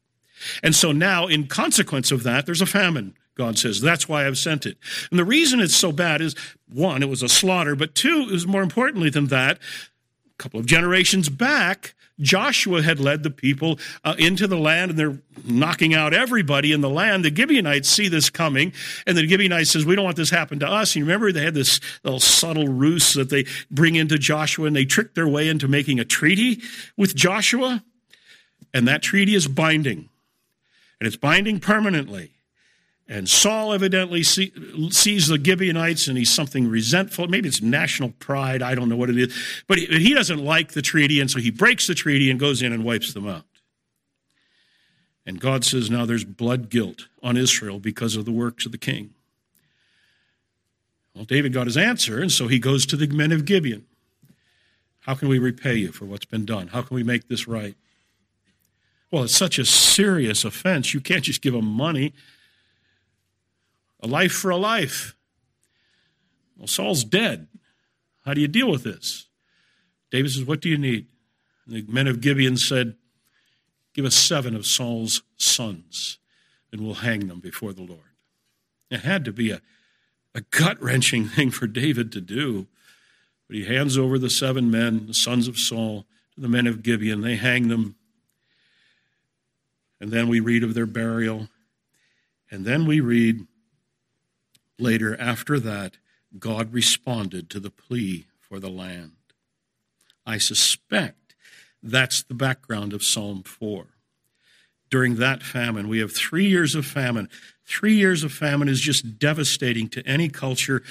And 0.61 0.75
so 0.75 0.91
now, 0.91 1.27
in 1.27 1.47
consequence 1.47 2.11
of 2.11 2.23
that, 2.23 2.45
there's 2.45 2.61
a 2.61 2.65
famine. 2.65 3.15
God 3.35 3.57
says, 3.57 3.81
that's 3.81 4.07
why 4.07 4.27
I've 4.27 4.37
sent 4.37 4.65
it. 4.65 4.77
And 5.09 5.19
the 5.19 5.25
reason 5.25 5.59
it's 5.59 5.75
so 5.75 5.91
bad 5.91 6.21
is 6.21 6.35
one, 6.71 7.01
it 7.01 7.09
was 7.09 7.23
a 7.23 7.29
slaughter, 7.29 7.75
but 7.75 7.95
two, 7.95 8.27
it 8.29 8.31
was 8.31 8.45
more 8.45 8.61
importantly 8.61 9.09
than 9.09 9.27
that, 9.27 9.57
a 9.57 10.37
couple 10.37 10.59
of 10.59 10.65
generations 10.65 11.29
back, 11.29 11.95
Joshua 12.19 12.83
had 12.83 12.99
led 12.99 13.23
the 13.23 13.31
people 13.31 13.79
uh, 14.03 14.15
into 14.19 14.45
the 14.45 14.57
land 14.57 14.91
and 14.91 14.99
they're 14.99 15.17
knocking 15.45 15.95
out 15.95 16.13
everybody 16.13 16.71
in 16.71 16.81
the 16.81 16.89
land. 16.89 17.25
The 17.25 17.35
Gibeonites 17.35 17.89
see 17.89 18.07
this 18.07 18.29
coming 18.29 18.71
and 19.07 19.17
the 19.17 19.27
Gibeonites 19.27 19.71
says, 19.71 19.85
we 19.85 19.95
don't 19.95 20.05
want 20.05 20.17
this 20.17 20.29
to 20.29 20.37
happen 20.37 20.59
to 20.59 20.67
us. 20.67 20.91
And 20.91 21.01
you 21.01 21.05
remember 21.05 21.31
they 21.31 21.43
had 21.43 21.55
this 21.55 21.79
little 22.03 22.19
subtle 22.19 22.67
ruse 22.67 23.13
that 23.13 23.29
they 23.29 23.45
bring 23.71 23.95
into 23.95 24.19
Joshua 24.19 24.67
and 24.67 24.75
they 24.75 24.85
trick 24.85 25.15
their 25.15 25.27
way 25.27 25.49
into 25.49 25.67
making 25.67 25.99
a 25.99 26.05
treaty 26.05 26.61
with 26.97 27.15
Joshua. 27.15 27.83
And 28.75 28.87
that 28.87 29.01
treaty 29.01 29.33
is 29.33 29.47
binding 29.47 30.09
and 30.99 31.07
it's 31.07 31.17
binding 31.17 31.59
permanently. 31.59 32.31
And 33.07 33.27
Saul 33.27 33.73
evidently 33.73 34.23
see, 34.23 34.53
sees 34.89 35.27
the 35.27 35.43
Gibeonites 35.43 36.07
and 36.07 36.17
he's 36.17 36.31
something 36.33 36.67
resentful. 36.67 37.27
Maybe 37.27 37.49
it's 37.49 37.61
national 37.61 38.11
pride. 38.11 38.61
I 38.61 38.75
don't 38.75 38.87
know 38.87 38.95
what 38.95 39.09
it 39.09 39.17
is. 39.17 39.63
But 39.67 39.77
he, 39.77 39.85
he 39.87 40.13
doesn't 40.13 40.43
like 40.43 40.71
the 40.71 40.81
treaty, 40.81 41.19
and 41.19 41.29
so 41.29 41.39
he 41.39 41.51
breaks 41.51 41.87
the 41.87 41.95
treaty 41.95 42.31
and 42.31 42.39
goes 42.39 42.61
in 42.61 42.71
and 42.71 42.85
wipes 42.85 43.13
them 43.13 43.27
out. 43.27 43.43
And 45.25 45.39
God 45.39 45.63
says 45.65 45.89
now 45.89 46.05
there's 46.05 46.23
blood 46.25 46.69
guilt 46.69 47.07
on 47.21 47.37
Israel 47.37 47.79
because 47.79 48.15
of 48.15 48.25
the 48.25 48.31
works 48.31 48.65
of 48.65 48.71
the 48.71 48.77
king. 48.77 49.13
Well, 51.13 51.25
David 51.25 51.53
got 51.53 51.67
his 51.67 51.77
answer, 51.77 52.21
and 52.21 52.31
so 52.31 52.47
he 52.47 52.57
goes 52.57 52.85
to 52.87 52.95
the 52.95 53.07
men 53.07 53.31
of 53.31 53.45
Gibeon. 53.45 53.85
How 55.01 55.13
can 55.13 55.27
we 55.27 55.37
repay 55.37 55.75
you 55.75 55.91
for 55.91 56.05
what's 56.05 56.25
been 56.25 56.45
done? 56.45 56.69
How 56.69 56.81
can 56.81 56.95
we 56.95 57.03
make 57.03 57.27
this 57.27 57.47
right? 57.47 57.75
Well, 59.11 59.23
it's 59.23 59.35
such 59.35 59.59
a 59.59 59.65
serious 59.65 60.43
offense. 60.43 60.93
You 60.93 61.01
can't 61.01 61.23
just 61.23 61.41
give 61.41 61.53
them 61.53 61.65
money 61.65 62.13
a 64.03 64.07
life 64.07 64.33
for 64.33 64.51
a 64.51 64.57
life. 64.57 65.15
Well, 66.57 66.67
Saul's 66.67 67.03
dead. 67.03 67.47
How 68.25 68.33
do 68.33 68.41
you 68.41 68.47
deal 68.47 68.69
with 68.69 68.83
this? 68.83 69.27
David 70.11 70.31
says, 70.31 70.43
What 70.43 70.61
do 70.61 70.69
you 70.69 70.77
need? 70.77 71.07
And 71.65 71.75
the 71.75 71.91
men 71.91 72.07
of 72.07 72.21
Gibeon 72.21 72.57
said, 72.57 72.95
Give 73.93 74.05
us 74.05 74.15
seven 74.15 74.55
of 74.55 74.65
Saul's 74.65 75.23
sons, 75.37 76.19
and 76.71 76.81
we'll 76.81 76.95
hang 76.95 77.27
them 77.27 77.39
before 77.39 77.73
the 77.73 77.81
Lord. 77.81 78.01
It 78.91 78.99
had 78.99 79.23
to 79.25 79.31
be 79.31 79.51
a, 79.51 79.61
a 80.35 80.41
gut 80.41 80.81
wrenching 80.81 81.25
thing 81.29 81.49
for 81.49 81.65
David 81.65 82.11
to 82.11 82.21
do. 82.21 82.67
But 83.47 83.55
he 83.55 83.65
hands 83.65 83.97
over 83.97 84.17
the 84.19 84.29
seven 84.29 84.69
men, 84.69 85.07
the 85.07 85.13
sons 85.13 85.47
of 85.47 85.57
Saul, 85.57 86.05
to 86.35 86.41
the 86.41 86.49
men 86.49 86.67
of 86.67 86.83
Gibeon. 86.83 87.21
They 87.21 87.35
hang 87.35 87.67
them. 87.67 87.95
And 89.99 90.11
then 90.11 90.27
we 90.27 90.39
read 90.39 90.63
of 90.63 90.73
their 90.73 90.85
burial. 90.85 91.49
And 92.49 92.65
then 92.65 92.85
we 92.85 92.99
read 92.99 93.47
later, 94.79 95.19
after 95.19 95.59
that, 95.59 95.97
God 96.39 96.73
responded 96.73 97.49
to 97.51 97.59
the 97.59 97.69
plea 97.69 98.25
for 98.39 98.59
the 98.59 98.69
land. 98.69 99.11
I 100.25 100.37
suspect 100.37 101.35
that's 101.81 102.23
the 102.23 102.33
background 102.33 102.93
of 102.93 103.03
Psalm 103.03 103.43
4. 103.43 103.85
During 104.89 105.15
that 105.15 105.43
famine, 105.43 105.87
we 105.87 105.99
have 105.99 106.13
three 106.13 106.47
years 106.47 106.75
of 106.75 106.85
famine. 106.85 107.29
Three 107.65 107.95
years 107.95 108.23
of 108.23 108.31
famine 108.31 108.69
is 108.69 108.79
just 108.79 109.19
devastating 109.19 109.89
to 109.89 110.07
any 110.07 110.29
culture, 110.29 110.83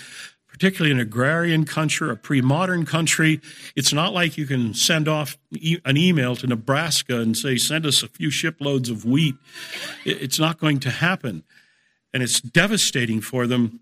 particularly 0.49 0.91
an 0.91 1.01
agrarian 1.01 1.65
country, 1.65 2.11
a 2.11 2.17
pre 2.17 2.41
modern 2.41 2.85
country. 2.85 3.41
It's 3.77 3.93
not 3.93 4.13
like 4.13 4.37
you 4.37 4.47
can 4.47 4.75
send 4.75 5.09
off 5.09 5.39
an 5.53 5.97
email 5.97 6.37
to 6.37 6.47
Nebraska 6.47 7.21
and 7.21 7.37
say, 7.37 7.57
send 7.57 7.87
us 7.87 8.03
a 8.03 8.09
few 8.09 8.31
shiploads 8.31 8.91
of 8.91 9.05
wheat. 9.05 9.37
It's 10.05 10.39
not 10.39 10.59
going 10.59 10.81
to 10.81 10.91
happen. 10.91 11.45
And 12.13 12.23
it's 12.23 12.41
devastating 12.41 13.21
for 13.21 13.47
them. 13.47 13.81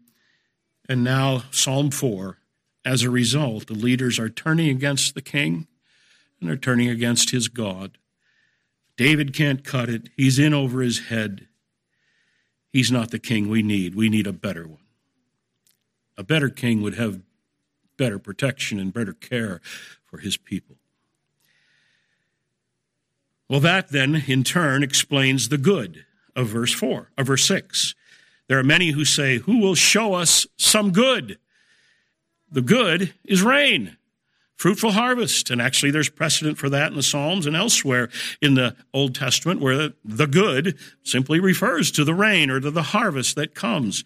And 0.88 1.04
now, 1.04 1.44
Psalm 1.50 1.90
4 1.90 2.38
as 2.84 3.02
a 3.02 3.10
result, 3.10 3.66
the 3.66 3.74
leaders 3.74 4.18
are 4.18 4.28
turning 4.28 4.70
against 4.70 5.14
the 5.14 5.22
king 5.22 5.66
and 6.40 6.48
they're 6.48 6.56
turning 6.56 6.88
against 6.88 7.30
his 7.30 7.48
God. 7.48 7.98
David 8.96 9.34
can't 9.34 9.64
cut 9.64 9.88
it. 9.88 10.08
He's 10.16 10.38
in 10.38 10.54
over 10.54 10.80
his 10.80 11.08
head. 11.08 11.46
He's 12.72 12.90
not 12.90 13.10
the 13.10 13.18
king 13.18 13.48
we 13.48 13.62
need. 13.62 13.94
We 13.94 14.08
need 14.08 14.26
a 14.26 14.32
better 14.32 14.66
one. 14.66 14.78
A 16.16 16.22
better 16.22 16.48
king 16.48 16.82
would 16.82 16.94
have 16.94 17.20
better 17.96 18.18
protection 18.18 18.78
and 18.78 18.92
better 18.92 19.12
care 19.12 19.60
for 20.04 20.18
his 20.18 20.36
people. 20.36 20.76
Well, 23.48 23.60
that 23.60 23.88
then, 23.88 24.24
in 24.26 24.44
turn, 24.44 24.82
explains 24.82 25.48
the 25.48 25.58
good 25.58 26.04
of 26.36 26.46
verse 26.46 26.72
4, 26.72 27.10
of 27.18 27.26
verse 27.26 27.44
6. 27.44 27.94
There 28.50 28.58
are 28.58 28.64
many 28.64 28.90
who 28.90 29.04
say, 29.04 29.38
Who 29.38 29.58
will 29.58 29.76
show 29.76 30.14
us 30.14 30.44
some 30.56 30.90
good? 30.90 31.38
The 32.50 32.62
good 32.62 33.14
is 33.24 33.44
rain, 33.44 33.96
fruitful 34.56 34.90
harvest. 34.90 35.50
And 35.50 35.62
actually, 35.62 35.92
there's 35.92 36.08
precedent 36.08 36.58
for 36.58 36.68
that 36.68 36.90
in 36.90 36.96
the 36.96 37.02
Psalms 37.04 37.46
and 37.46 37.54
elsewhere 37.54 38.08
in 38.42 38.54
the 38.54 38.74
Old 38.92 39.14
Testament 39.14 39.60
where 39.60 39.90
the 40.04 40.26
good 40.26 40.76
simply 41.04 41.38
refers 41.38 41.92
to 41.92 42.02
the 42.02 42.12
rain 42.12 42.50
or 42.50 42.58
to 42.58 42.72
the 42.72 42.82
harvest 42.82 43.36
that 43.36 43.54
comes. 43.54 44.02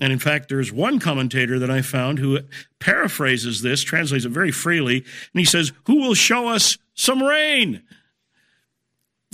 And 0.00 0.14
in 0.14 0.18
fact, 0.18 0.48
there's 0.48 0.72
one 0.72 0.98
commentator 0.98 1.58
that 1.58 1.70
I 1.70 1.82
found 1.82 2.20
who 2.20 2.38
paraphrases 2.78 3.60
this, 3.60 3.82
translates 3.82 4.24
it 4.24 4.30
very 4.30 4.50
freely, 4.50 4.96
and 4.96 5.38
he 5.38 5.44
says, 5.44 5.72
Who 5.84 5.96
will 5.96 6.14
show 6.14 6.48
us 6.48 6.78
some 6.94 7.22
rain? 7.22 7.82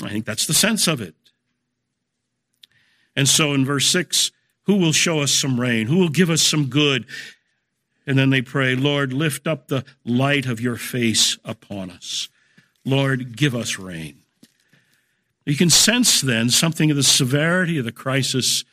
I 0.02 0.08
think 0.08 0.24
that's 0.24 0.48
the 0.48 0.54
sense 0.54 0.88
of 0.88 1.00
it. 1.00 1.14
And 3.18 3.28
so 3.28 3.52
in 3.52 3.64
verse 3.64 3.88
6, 3.88 4.30
who 4.66 4.76
will 4.76 4.92
show 4.92 5.18
us 5.18 5.32
some 5.32 5.58
rain? 5.58 5.88
Who 5.88 5.98
will 5.98 6.08
give 6.08 6.30
us 6.30 6.40
some 6.40 6.66
good? 6.66 7.04
And 8.06 8.16
then 8.16 8.30
they 8.30 8.42
pray, 8.42 8.76
Lord, 8.76 9.12
lift 9.12 9.48
up 9.48 9.66
the 9.66 9.84
light 10.04 10.46
of 10.46 10.60
your 10.60 10.76
face 10.76 11.36
upon 11.44 11.90
us. 11.90 12.28
Lord, 12.84 13.36
give 13.36 13.56
us 13.56 13.76
rain. 13.76 14.22
You 15.44 15.56
can 15.56 15.68
sense 15.68 16.20
then 16.20 16.48
something 16.48 16.92
of 16.92 16.96
the 16.96 17.02
severity 17.02 17.76
of 17.76 17.84
the 17.84 17.90
crisis. 17.90 18.64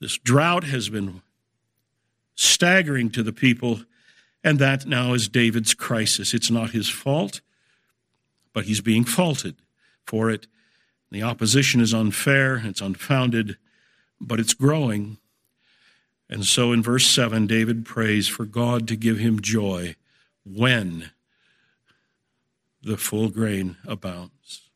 This 0.00 0.16
drought 0.16 0.64
has 0.64 0.88
been 0.88 1.20
staggering 2.34 3.10
to 3.10 3.22
the 3.22 3.34
people, 3.34 3.82
and 4.42 4.58
that 4.60 4.86
now 4.86 5.12
is 5.12 5.28
David's 5.28 5.74
crisis. 5.74 6.32
It's 6.32 6.50
not 6.50 6.70
his 6.70 6.88
fault, 6.88 7.42
but 8.54 8.64
he's 8.64 8.80
being 8.80 9.04
faulted 9.04 9.56
for 10.06 10.30
it. 10.30 10.46
The 11.12 11.22
opposition 11.22 11.82
is 11.82 11.92
unfair, 11.92 12.62
it's 12.64 12.80
unfounded, 12.80 13.58
but 14.18 14.40
it's 14.40 14.54
growing. 14.54 15.18
And 16.30 16.46
so 16.46 16.72
in 16.72 16.82
verse 16.82 17.06
7, 17.06 17.46
David 17.46 17.84
prays 17.84 18.28
for 18.28 18.46
God 18.46 18.88
to 18.88 18.96
give 18.96 19.18
him 19.18 19.42
joy 19.42 19.96
when 20.46 21.10
the 22.82 22.96
full 22.96 23.28
grain 23.28 23.76
abounds. 23.86 24.70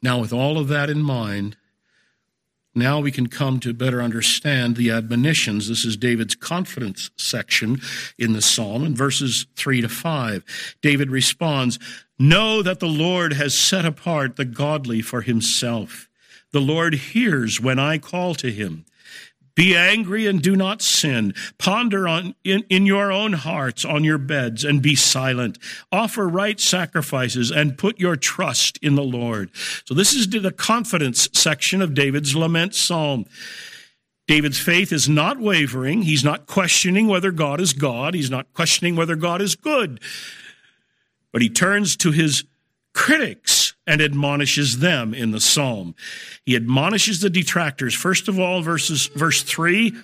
Now, 0.00 0.18
with 0.20 0.32
all 0.32 0.56
of 0.56 0.68
that 0.68 0.88
in 0.88 1.02
mind, 1.02 1.58
now 2.74 2.98
we 2.98 3.12
can 3.12 3.26
come 3.26 3.60
to 3.60 3.74
better 3.74 4.00
understand 4.00 4.76
the 4.76 4.90
admonitions. 4.90 5.68
This 5.68 5.84
is 5.84 5.98
David's 5.98 6.34
confidence 6.34 7.10
section 7.16 7.82
in 8.16 8.32
the 8.32 8.40
psalm 8.40 8.86
in 8.86 8.94
verses 8.94 9.46
3 9.56 9.82
to 9.82 9.88
5. 9.90 10.76
David 10.80 11.10
responds, 11.10 11.78
Know 12.18 12.62
that 12.62 12.80
the 12.80 12.86
Lord 12.86 13.34
has 13.34 13.56
set 13.56 13.84
apart 13.84 14.36
the 14.36 14.44
godly 14.44 15.00
for 15.02 15.22
himself. 15.22 16.08
The 16.52 16.60
Lord 16.60 16.94
hears 16.94 17.60
when 17.60 17.78
I 17.78 17.98
call 17.98 18.34
to 18.36 18.50
him. 18.50 18.84
Be 19.58 19.74
angry 19.74 20.26
and 20.26 20.40
do 20.40 20.54
not 20.54 20.82
sin. 20.82 21.34
Ponder 21.58 22.06
on 22.06 22.36
in, 22.44 22.62
in 22.68 22.86
your 22.86 23.10
own 23.10 23.32
hearts 23.32 23.84
on 23.84 24.04
your 24.04 24.16
beds 24.16 24.64
and 24.64 24.80
be 24.80 24.94
silent. 24.94 25.58
Offer 25.90 26.28
right 26.28 26.60
sacrifices 26.60 27.50
and 27.50 27.76
put 27.76 27.98
your 27.98 28.14
trust 28.14 28.78
in 28.82 28.94
the 28.94 29.02
Lord. 29.02 29.50
So 29.84 29.94
this 29.94 30.14
is 30.14 30.30
the 30.30 30.52
confidence 30.52 31.28
section 31.32 31.82
of 31.82 31.94
David's 31.94 32.36
lament 32.36 32.76
psalm. 32.76 33.26
David's 34.28 34.60
faith 34.60 34.92
is 34.92 35.08
not 35.08 35.40
wavering. 35.40 36.02
He's 36.02 36.22
not 36.22 36.46
questioning 36.46 37.08
whether 37.08 37.32
God 37.32 37.60
is 37.60 37.72
God. 37.72 38.14
He's 38.14 38.30
not 38.30 38.52
questioning 38.52 38.94
whether 38.94 39.16
God 39.16 39.42
is 39.42 39.56
good. 39.56 39.98
But 41.32 41.42
he 41.42 41.50
turns 41.50 41.96
to 41.98 42.10
his 42.10 42.44
critics 42.94 43.74
and 43.86 44.00
admonishes 44.00 44.78
them 44.78 45.14
in 45.14 45.30
the 45.30 45.40
psalm. 45.40 45.94
He 46.44 46.56
admonishes 46.56 47.20
the 47.20 47.30
detractors. 47.30 47.94
First 47.94 48.28
of 48.28 48.38
all, 48.38 48.60
verses, 48.62 49.06
verse 49.14 49.42
3, 49.42 49.94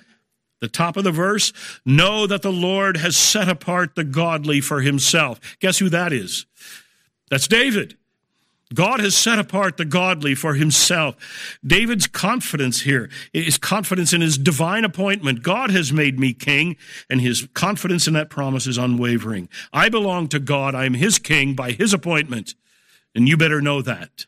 the 0.61 0.67
top 0.67 0.97
of 0.97 1.03
the 1.03 1.11
verse, 1.11 1.51
know 1.85 2.25
that 2.25 2.41
the 2.41 2.51
Lord 2.51 2.97
has 2.97 3.17
set 3.17 3.49
apart 3.49 3.95
the 3.95 4.03
godly 4.03 4.61
for 4.61 4.81
himself. 4.81 5.39
Guess 5.59 5.79
who 5.79 5.89
that 5.89 6.13
is? 6.13 6.45
That's 7.29 7.47
David. 7.47 7.97
God 8.75 8.99
has 8.99 9.15
set 9.15 9.39
apart 9.39 9.77
the 9.77 9.85
godly 9.85 10.35
for 10.35 10.53
himself. 10.53 11.15
David's 11.65 12.05
confidence 12.07 12.81
here 12.81 13.09
is 13.33 13.57
confidence 13.57 14.13
in 14.13 14.21
his 14.21 14.37
divine 14.37 14.85
appointment. 14.85 15.41
God 15.41 15.71
has 15.71 15.91
made 15.91 16.19
me 16.19 16.33
king, 16.33 16.75
and 17.09 17.21
his 17.21 17.47
confidence 17.53 18.05
in 18.05 18.13
that 18.13 18.29
promise 18.29 18.67
is 18.67 18.77
unwavering. 18.77 19.49
I 19.73 19.89
belong 19.89 20.27
to 20.29 20.39
God. 20.39 20.75
I 20.75 20.85
am 20.85 20.93
his 20.93 21.17
king 21.17 21.55
by 21.55 21.71
his 21.71 21.93
appointment. 21.93 22.53
And 23.15 23.27
you 23.27 23.37
better 23.37 23.61
know 23.61 23.81
that. 23.81 24.25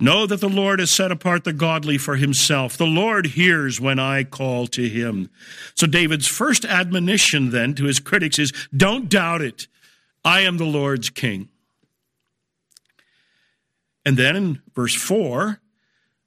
Know 0.00 0.26
that 0.26 0.40
the 0.40 0.48
Lord 0.48 0.78
has 0.78 0.92
set 0.92 1.10
apart 1.10 1.42
the 1.42 1.52
godly 1.52 1.98
for 1.98 2.16
himself. 2.16 2.76
The 2.76 2.86
Lord 2.86 3.26
hears 3.26 3.80
when 3.80 3.98
I 3.98 4.22
call 4.22 4.68
to 4.68 4.88
him. 4.88 5.28
So 5.74 5.88
David's 5.88 6.28
first 6.28 6.64
admonition 6.64 7.50
then 7.50 7.74
to 7.74 7.84
his 7.84 7.98
critics 7.98 8.38
is 8.38 8.52
don't 8.74 9.08
doubt 9.08 9.42
it. 9.42 9.66
I 10.24 10.40
am 10.40 10.56
the 10.56 10.64
Lord's 10.64 11.10
king. 11.10 11.48
And 14.08 14.16
then 14.16 14.36
in 14.36 14.62
verse 14.74 14.94
4, 14.94 15.60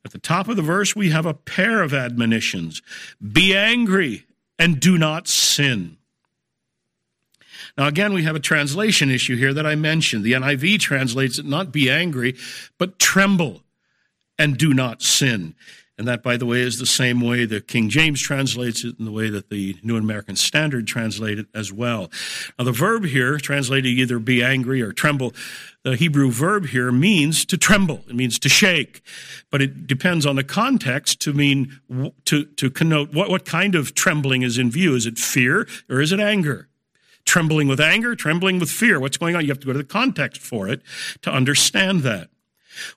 at 0.05 0.11
the 0.11 0.19
top 0.19 0.47
of 0.47 0.55
the 0.55 0.61
verse, 0.61 0.95
we 0.95 1.09
have 1.09 1.25
a 1.25 1.33
pair 1.33 1.81
of 1.81 1.95
admonitions 1.95 2.83
Be 3.19 3.55
angry 3.57 4.27
and 4.59 4.79
do 4.79 4.99
not 4.99 5.27
sin. 5.27 5.97
Now, 7.75 7.87
again, 7.87 8.13
we 8.13 8.21
have 8.21 8.35
a 8.35 8.39
translation 8.39 9.09
issue 9.09 9.35
here 9.35 9.51
that 9.55 9.65
I 9.65 9.73
mentioned. 9.73 10.23
The 10.23 10.33
NIV 10.33 10.79
translates 10.79 11.39
it 11.39 11.45
not 11.47 11.71
be 11.71 11.89
angry, 11.89 12.35
but 12.77 12.99
tremble 12.99 13.63
and 14.37 14.59
do 14.59 14.75
not 14.75 15.01
sin. 15.01 15.55
And 16.01 16.07
that, 16.07 16.23
by 16.23 16.35
the 16.35 16.47
way, 16.47 16.61
is 16.61 16.79
the 16.79 16.87
same 16.87 17.21
way 17.21 17.45
the 17.45 17.61
King 17.61 17.87
James 17.87 18.19
translates 18.19 18.83
it 18.83 18.97
and 18.97 19.05
the 19.05 19.11
way 19.11 19.29
that 19.29 19.51
the 19.51 19.77
New 19.83 19.97
American 19.97 20.35
Standard 20.35 20.87
translates 20.87 21.41
it 21.41 21.47
as 21.53 21.71
well. 21.71 22.09
Now, 22.57 22.65
the 22.65 22.71
verb 22.71 23.05
here, 23.05 23.37
translated 23.37 23.85
either 23.85 24.17
be 24.17 24.41
angry 24.41 24.81
or 24.81 24.93
tremble, 24.93 25.31
the 25.83 25.95
Hebrew 25.95 26.31
verb 26.31 26.69
here 26.69 26.91
means 26.91 27.45
to 27.45 27.55
tremble. 27.55 28.03
It 28.09 28.15
means 28.15 28.39
to 28.39 28.49
shake. 28.49 29.03
But 29.51 29.61
it 29.61 29.85
depends 29.85 30.25
on 30.25 30.37
the 30.37 30.43
context 30.43 31.21
to 31.21 31.33
mean, 31.33 31.79
to, 32.25 32.45
to 32.45 32.71
connote 32.71 33.13
what, 33.13 33.29
what 33.29 33.45
kind 33.45 33.75
of 33.75 33.93
trembling 33.93 34.41
is 34.41 34.57
in 34.57 34.71
view. 34.71 34.95
Is 34.95 35.05
it 35.05 35.19
fear 35.19 35.67
or 35.87 36.01
is 36.01 36.11
it 36.11 36.19
anger? 36.19 36.67
trembling 37.23 37.67
with 37.67 37.79
anger, 37.79 38.15
trembling 38.15 38.57
with 38.57 38.71
fear. 38.71 38.99
What's 38.99 39.17
going 39.17 39.35
on? 39.35 39.43
You 39.43 39.49
have 39.49 39.59
to 39.59 39.67
go 39.67 39.73
to 39.73 39.77
the 39.77 39.83
context 39.83 40.41
for 40.41 40.67
it 40.67 40.81
to 41.21 41.29
understand 41.31 41.99
that. 41.99 42.31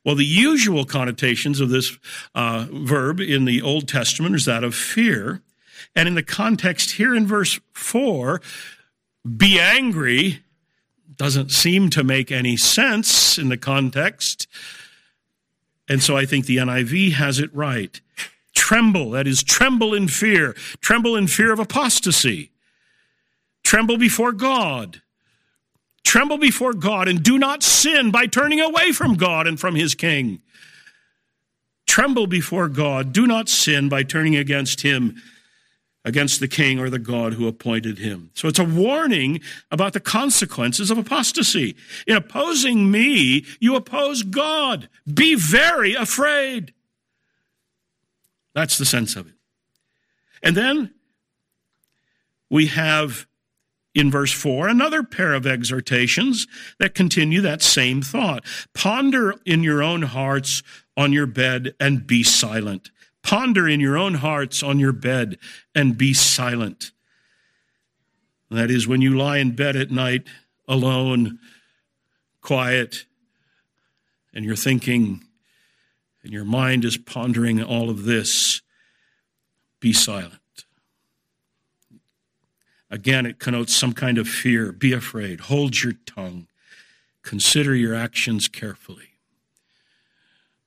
Well, 0.04 0.14
the 0.14 0.24
usual 0.24 0.84
connotations 0.84 1.60
of 1.60 1.68
this 1.68 1.98
uh, 2.34 2.66
verb 2.70 3.20
in 3.20 3.44
the 3.44 3.62
Old 3.62 3.88
Testament 3.88 4.34
is 4.34 4.44
that 4.44 4.64
of 4.64 4.74
fear. 4.74 5.40
And 5.96 6.08
in 6.08 6.14
the 6.14 6.22
context 6.22 6.92
here 6.92 7.14
in 7.14 7.26
verse 7.26 7.60
4, 7.72 8.40
be 9.36 9.58
angry 9.58 10.40
doesn't 11.16 11.50
seem 11.50 11.90
to 11.90 12.02
make 12.02 12.32
any 12.32 12.56
sense 12.56 13.38
in 13.38 13.48
the 13.48 13.56
context. 13.56 14.46
And 15.88 16.02
so 16.02 16.16
I 16.16 16.26
think 16.26 16.46
the 16.46 16.56
NIV 16.56 17.12
has 17.12 17.38
it 17.38 17.54
right. 17.54 18.00
Tremble, 18.54 19.10
that 19.10 19.26
is, 19.26 19.42
tremble 19.42 19.94
in 19.94 20.08
fear. 20.08 20.54
Tremble 20.80 21.16
in 21.16 21.26
fear 21.26 21.52
of 21.52 21.58
apostasy. 21.58 22.50
Tremble 23.62 23.98
before 23.98 24.32
God. 24.32 25.02
Tremble 26.04 26.38
before 26.38 26.74
God 26.74 27.08
and 27.08 27.22
do 27.22 27.38
not 27.38 27.62
sin 27.62 28.10
by 28.10 28.26
turning 28.26 28.60
away 28.60 28.92
from 28.92 29.14
God 29.14 29.46
and 29.46 29.58
from 29.58 29.74
his 29.74 29.94
king. 29.94 30.40
Tremble 31.86 32.26
before 32.26 32.68
God. 32.68 33.12
Do 33.12 33.26
not 33.26 33.48
sin 33.48 33.88
by 33.88 34.02
turning 34.02 34.36
against 34.36 34.82
him, 34.82 35.20
against 36.04 36.40
the 36.40 36.48
king 36.48 36.78
or 36.78 36.90
the 36.90 36.98
God 36.98 37.34
who 37.34 37.48
appointed 37.48 37.98
him. 37.98 38.30
So 38.34 38.48
it's 38.48 38.58
a 38.58 38.64
warning 38.64 39.40
about 39.70 39.92
the 39.92 40.00
consequences 40.00 40.90
of 40.90 40.98
apostasy. 40.98 41.76
In 42.06 42.16
opposing 42.16 42.90
me, 42.90 43.44
you 43.58 43.74
oppose 43.74 44.22
God. 44.22 44.88
Be 45.12 45.34
very 45.34 45.94
afraid. 45.94 46.72
That's 48.54 48.78
the 48.78 48.84
sense 48.84 49.16
of 49.16 49.26
it. 49.26 49.34
And 50.42 50.56
then 50.56 50.94
we 52.50 52.66
have 52.66 53.26
in 53.94 54.10
verse 54.10 54.32
4 54.32 54.68
another 54.68 55.02
pair 55.02 55.32
of 55.34 55.46
exhortations 55.46 56.46
that 56.78 56.94
continue 56.94 57.40
that 57.40 57.62
same 57.62 58.02
thought. 58.02 58.44
Ponder 58.74 59.34
in 59.46 59.62
your 59.62 59.82
own 59.82 60.02
hearts 60.02 60.62
on 60.96 61.12
your 61.12 61.26
bed 61.26 61.74
and 61.78 62.06
be 62.06 62.22
silent. 62.22 62.90
Ponder 63.22 63.68
in 63.68 63.80
your 63.80 63.96
own 63.96 64.14
hearts 64.14 64.62
on 64.62 64.78
your 64.78 64.92
bed 64.92 65.38
and 65.74 65.96
be 65.96 66.12
silent. 66.12 66.92
That 68.50 68.70
is, 68.70 68.86
when 68.86 69.00
you 69.00 69.16
lie 69.16 69.38
in 69.38 69.56
bed 69.56 69.76
at 69.76 69.90
night 69.90 70.26
alone, 70.68 71.38
quiet, 72.40 73.06
and 74.34 74.44
you're 74.44 74.56
thinking, 74.56 75.24
and 76.22 76.32
your 76.32 76.44
mind 76.44 76.84
is 76.84 76.96
pondering 76.96 77.62
all 77.62 77.90
of 77.90 78.04
this, 78.04 78.60
be 79.80 79.92
silent. 79.92 80.43
Again, 82.94 83.26
it 83.26 83.40
connotes 83.40 83.74
some 83.74 83.92
kind 83.92 84.18
of 84.18 84.28
fear. 84.28 84.70
Be 84.70 84.92
afraid. 84.92 85.40
Hold 85.40 85.82
your 85.82 85.94
tongue. 86.06 86.46
Consider 87.22 87.74
your 87.74 87.92
actions 87.92 88.46
carefully. 88.46 89.14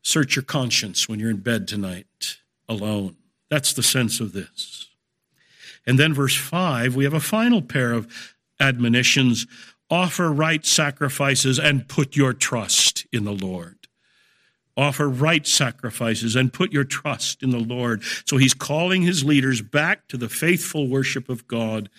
Search 0.02 0.36
your 0.36 0.44
conscience 0.44 1.08
when 1.08 1.22
you're 1.22 1.30
in 1.30 1.38
bed 1.38 1.70
tonight 1.70 2.40
alone. 2.68 3.16
That's 3.50 3.72
the 3.72 3.82
sense 3.82 4.20
of 4.20 4.34
this. 4.34 4.90
And 5.86 5.98
then, 5.98 6.14
verse 6.14 6.36
5, 6.36 6.98
we 6.98 7.06
have 7.06 7.14
a 7.14 7.22
final 7.22 7.62
pair 7.62 7.94
of 7.94 8.36
admonitions 8.60 9.48
offer 9.90 10.30
right 10.30 10.66
sacrifices 10.66 11.58
and 11.58 11.88
put 11.88 12.18
your 12.18 12.34
trust 12.34 13.08
in 13.10 13.24
the 13.24 13.32
Lord. 13.32 13.87
Offer 14.78 15.10
right 15.10 15.46
sacrifices 15.48 16.36
and 16.36 16.54
put 16.54 16.72
your 16.72 16.84
trust 16.84 17.42
in 17.42 17.50
the 17.50 17.58
Lord. 17.58 18.04
So 18.26 18.38
he's 18.38 18.54
calling 18.54 19.02
his 19.02 19.24
leaders 19.24 19.62
back 19.62 20.08
to 20.10 20.18
the 20.18 20.30
faithful 20.30 20.88
worship 20.88 21.30
of 21.30 21.48
God. 21.48 21.90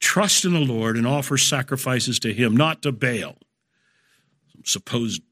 Trust 0.00 0.46
in 0.46 0.54
the 0.54 0.60
Lord 0.60 0.96
and 0.96 1.06
offer 1.06 1.36
sacrifices 1.36 2.18
to 2.20 2.32
him, 2.32 2.56
not 2.56 2.82
to 2.82 2.90
Baal, 2.90 3.36
some 4.52 4.64
supposed 4.64 5.22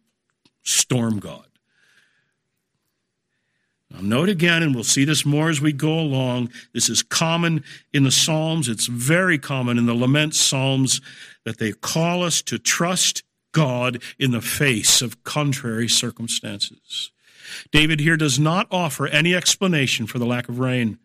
storm 0.63 1.19
god. 1.19 1.47
Now, 3.91 4.01
note 4.03 4.29
again, 4.29 4.63
and 4.63 4.75
we'll 4.75 4.85
see 4.85 5.05
this 5.05 5.27
more 5.27 5.49
as 5.49 5.61
we 5.61 5.73
go 5.73 5.99
along. 5.99 6.51
This 6.73 6.89
is 6.89 7.03
common 7.03 7.65
in 7.93 8.05
the 8.05 8.13
Psalms. 8.13 8.69
It's 8.69 8.87
very 8.87 9.39
common 9.39 9.79
in 9.79 9.87
the 9.87 9.95
lament 9.95 10.35
Psalms 10.35 11.01
that 11.45 11.59
they 11.59 11.73
call 11.73 12.23
us 12.23 12.41
to 12.43 12.59
trust 12.59 13.25
God 13.53 14.03
in 14.19 14.31
the 14.31 14.41
face 14.41 15.03
of 15.03 15.23
contrary 15.25 15.89
circumstances. 15.89 17.11
David 17.73 18.01
here 18.01 18.17
does 18.17 18.39
not 18.39 18.67
offer 18.71 19.07
any 19.07 19.35
explanation 19.35 20.07
for 20.07 20.19
the 20.19 20.27
lack 20.27 20.49
of 20.49 20.59
rain. 20.59 20.99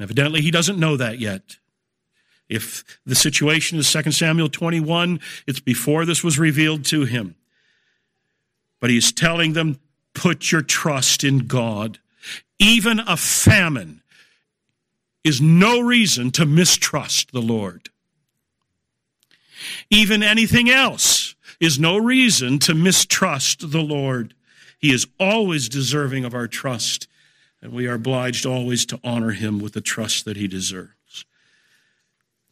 Evidently, 0.00 0.40
he 0.40 0.50
doesn't 0.50 0.78
know 0.78 0.96
that 0.96 1.18
yet. 1.18 1.56
If 2.48 2.84
the 3.06 3.14
situation 3.14 3.78
is 3.78 3.90
2 3.90 4.10
Samuel 4.12 4.48
21, 4.48 5.20
it's 5.46 5.60
before 5.60 6.04
this 6.04 6.24
was 6.24 6.38
revealed 6.38 6.84
to 6.86 7.04
him. 7.04 7.36
But 8.80 8.90
he's 8.90 9.12
telling 9.12 9.52
them, 9.52 9.78
put 10.14 10.50
your 10.50 10.62
trust 10.62 11.24
in 11.24 11.46
God. 11.46 11.98
Even 12.58 13.00
a 13.00 13.16
famine 13.16 14.02
is 15.24 15.40
no 15.40 15.80
reason 15.80 16.30
to 16.32 16.44
mistrust 16.44 17.32
the 17.32 17.40
Lord. 17.40 17.90
Even 19.88 20.22
anything 20.22 20.68
else 20.68 21.21
is 21.62 21.78
no 21.78 21.96
reason 21.96 22.58
to 22.58 22.74
mistrust 22.74 23.70
the 23.70 23.80
Lord. 23.80 24.34
He 24.80 24.92
is 24.92 25.06
always 25.20 25.68
deserving 25.68 26.24
of 26.24 26.34
our 26.34 26.48
trust, 26.48 27.06
and 27.62 27.72
we 27.72 27.86
are 27.86 27.94
obliged 27.94 28.44
always 28.44 28.84
to 28.86 28.98
honor 29.04 29.30
him 29.30 29.60
with 29.60 29.72
the 29.72 29.80
trust 29.80 30.24
that 30.24 30.36
he 30.36 30.48
deserves. 30.48 31.24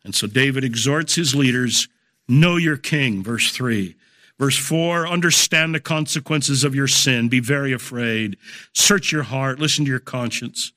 And 0.05 0.15
so 0.15 0.29
David 0.29 0.63
exhorts 0.63 1.17
his 1.17 1.35
leaders 1.35 1.89
know 2.29 2.55
your 2.55 2.77
king, 2.77 3.21
verse 3.21 3.51
3. 3.51 3.97
Verse 4.39 4.57
4 4.57 5.09
understand 5.09 5.75
the 5.75 5.81
consequences 5.81 6.63
of 6.63 6.77
your 6.77 6.87
sin, 6.87 7.29
be 7.29 7.41
very 7.41 7.73
afraid, 7.73 8.37
search 8.73 9.11
your 9.11 9.25
heart, 9.25 9.59
listen 9.59 9.85
to 9.85 9.91
your 9.91 9.99
conscience. 9.99 10.73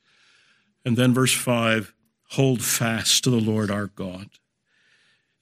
And 0.83 0.97
then 0.97 1.13
verse 1.13 1.33
5 1.33 1.93
hold 2.29 2.63
fast 2.63 3.23
to 3.25 3.29
the 3.29 3.39
Lord 3.39 3.69
our 3.69 3.87
God. 3.87 4.27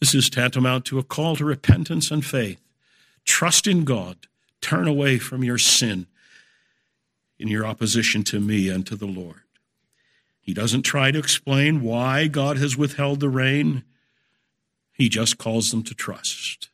This 0.01 0.13
is 0.13 0.29
tantamount 0.29 0.83
to 0.85 0.99
a 0.99 1.03
call 1.03 1.37
to 1.37 1.45
repentance 1.45 2.11
and 2.11 2.25
faith. 2.25 2.60
Trust 3.25 3.67
in 3.67 3.83
God. 3.83 4.27
Turn 4.61 4.87
away 4.87 5.17
from 5.17 5.43
your 5.43 5.57
sin 5.57 6.07
in 7.39 7.47
your 7.47 7.65
opposition 7.65 8.23
to 8.23 8.39
me 8.39 8.69
and 8.69 8.85
to 8.85 8.95
the 8.95 9.07
Lord. 9.07 9.41
He 10.39 10.53
doesn't 10.53 10.83
try 10.83 11.11
to 11.11 11.19
explain 11.19 11.81
why 11.81 12.27
God 12.27 12.57
has 12.57 12.77
withheld 12.77 13.19
the 13.19 13.29
rain. 13.29 13.83
He 14.91 15.09
just 15.09 15.37
calls 15.37 15.71
them 15.71 15.83
to 15.83 15.95
trust. 15.95 16.69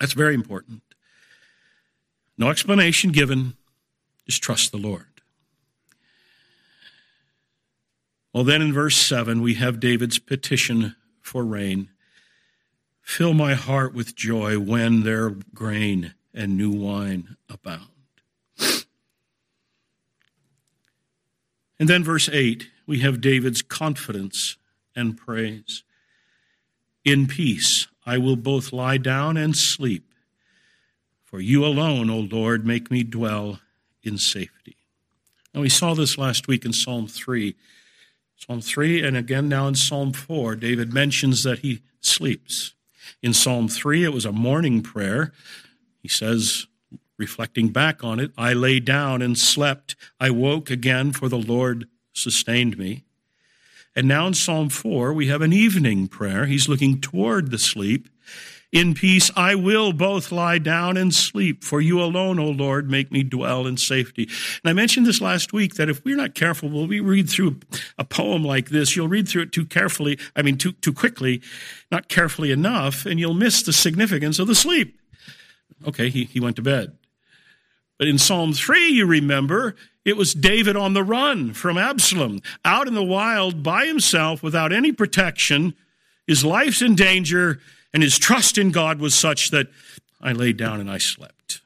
That's 0.00 0.12
very 0.12 0.34
important. 0.34 0.82
No 2.36 2.50
explanation 2.50 3.10
given, 3.10 3.54
just 4.26 4.42
trust 4.42 4.70
the 4.70 4.78
Lord. 4.78 5.06
Well, 8.32 8.44
then 8.44 8.62
in 8.62 8.72
verse 8.72 8.96
7, 8.96 9.42
we 9.42 9.54
have 9.54 9.80
David's 9.80 10.18
petition 10.18 10.94
for 11.20 11.44
rain. 11.44 11.88
Fill 13.08 13.32
my 13.32 13.54
heart 13.54 13.94
with 13.94 14.14
joy 14.14 14.58
when 14.58 15.02
their 15.02 15.30
grain 15.30 16.12
and 16.34 16.58
new 16.58 16.70
wine 16.70 17.36
abound. 17.48 17.88
And 21.80 21.88
then, 21.88 22.04
verse 22.04 22.28
8, 22.30 22.68
we 22.86 22.98
have 23.00 23.22
David's 23.22 23.62
confidence 23.62 24.58
and 24.94 25.16
praise. 25.16 25.84
In 27.02 27.26
peace 27.26 27.88
I 28.04 28.18
will 28.18 28.36
both 28.36 28.74
lie 28.74 28.98
down 28.98 29.38
and 29.38 29.56
sleep, 29.56 30.12
for 31.24 31.40
you 31.40 31.64
alone, 31.64 32.10
O 32.10 32.18
Lord, 32.18 32.66
make 32.66 32.90
me 32.90 33.04
dwell 33.04 33.58
in 34.02 34.18
safety. 34.18 34.76
Now, 35.54 35.62
we 35.62 35.70
saw 35.70 35.94
this 35.94 36.18
last 36.18 36.46
week 36.46 36.66
in 36.66 36.74
Psalm 36.74 37.06
3. 37.06 37.56
Psalm 38.36 38.60
3, 38.60 39.02
and 39.02 39.16
again 39.16 39.48
now 39.48 39.66
in 39.66 39.76
Psalm 39.76 40.12
4, 40.12 40.56
David 40.56 40.92
mentions 40.92 41.42
that 41.42 41.60
he 41.60 41.80
sleeps. 42.02 42.74
In 43.22 43.32
Psalm 43.34 43.68
3, 43.68 44.04
it 44.04 44.12
was 44.12 44.24
a 44.24 44.32
morning 44.32 44.82
prayer. 44.82 45.32
He 46.02 46.08
says, 46.08 46.66
reflecting 47.16 47.68
back 47.68 48.04
on 48.04 48.20
it, 48.20 48.30
I 48.38 48.52
lay 48.52 48.80
down 48.80 49.22
and 49.22 49.36
slept. 49.36 49.96
I 50.20 50.30
woke 50.30 50.70
again, 50.70 51.12
for 51.12 51.28
the 51.28 51.38
Lord 51.38 51.88
sustained 52.12 52.78
me. 52.78 53.04
And 53.96 54.06
now 54.06 54.26
in 54.28 54.34
Psalm 54.34 54.68
4, 54.68 55.12
we 55.12 55.26
have 55.26 55.42
an 55.42 55.52
evening 55.52 56.06
prayer. 56.06 56.46
He's 56.46 56.68
looking 56.68 57.00
toward 57.00 57.50
the 57.50 57.58
sleep. 57.58 58.08
In 58.70 58.92
peace 58.92 59.30
I 59.34 59.54
will 59.54 59.92
both 59.94 60.30
lie 60.30 60.58
down 60.58 60.98
and 60.98 61.14
sleep, 61.14 61.64
for 61.64 61.80
you 61.80 62.02
alone, 62.02 62.38
O 62.38 62.50
Lord, 62.50 62.90
make 62.90 63.10
me 63.10 63.22
dwell 63.22 63.66
in 63.66 63.78
safety. 63.78 64.24
And 64.62 64.70
I 64.70 64.72
mentioned 64.74 65.06
this 65.06 65.22
last 65.22 65.54
week 65.54 65.76
that 65.76 65.88
if 65.88 66.04
we're 66.04 66.16
not 66.16 66.34
careful, 66.34 66.68
when 66.68 66.86
we 66.86 67.00
read 67.00 67.30
through 67.30 67.60
a 67.96 68.04
poem 68.04 68.44
like 68.44 68.68
this, 68.68 68.94
you'll 68.94 69.08
read 69.08 69.26
through 69.26 69.42
it 69.42 69.52
too 69.52 69.64
carefully, 69.64 70.18
I 70.36 70.42
mean, 70.42 70.58
too, 70.58 70.72
too 70.72 70.92
quickly, 70.92 71.40
not 71.90 72.08
carefully 72.08 72.50
enough, 72.50 73.06
and 73.06 73.18
you'll 73.18 73.32
miss 73.32 73.62
the 73.62 73.72
significance 73.72 74.38
of 74.38 74.48
the 74.48 74.54
sleep. 74.54 75.00
Okay, 75.86 76.10
he, 76.10 76.24
he 76.24 76.40
went 76.40 76.56
to 76.56 76.62
bed. 76.62 76.96
But 77.98 78.08
in 78.08 78.18
Psalm 78.18 78.52
3, 78.52 78.88
you 78.88 79.06
remember, 79.06 79.76
it 80.04 80.16
was 80.16 80.34
David 80.34 80.76
on 80.76 80.92
the 80.92 81.02
run 81.02 81.54
from 81.54 81.78
Absalom, 81.78 82.40
out 82.64 82.86
in 82.86 82.94
the 82.94 83.02
wild 83.02 83.62
by 83.62 83.86
himself 83.86 84.42
without 84.42 84.72
any 84.72 84.92
protection. 84.92 85.74
His 86.26 86.44
life's 86.44 86.82
in 86.82 86.94
danger 86.94 87.60
and 87.92 88.02
his 88.02 88.18
trust 88.18 88.58
in 88.58 88.70
God 88.70 89.00
was 89.00 89.14
such 89.14 89.50
that 89.50 89.68
I 90.20 90.32
laid 90.32 90.56
down 90.56 90.80
and 90.80 90.90
I 90.90 90.98
slept. 90.98 91.60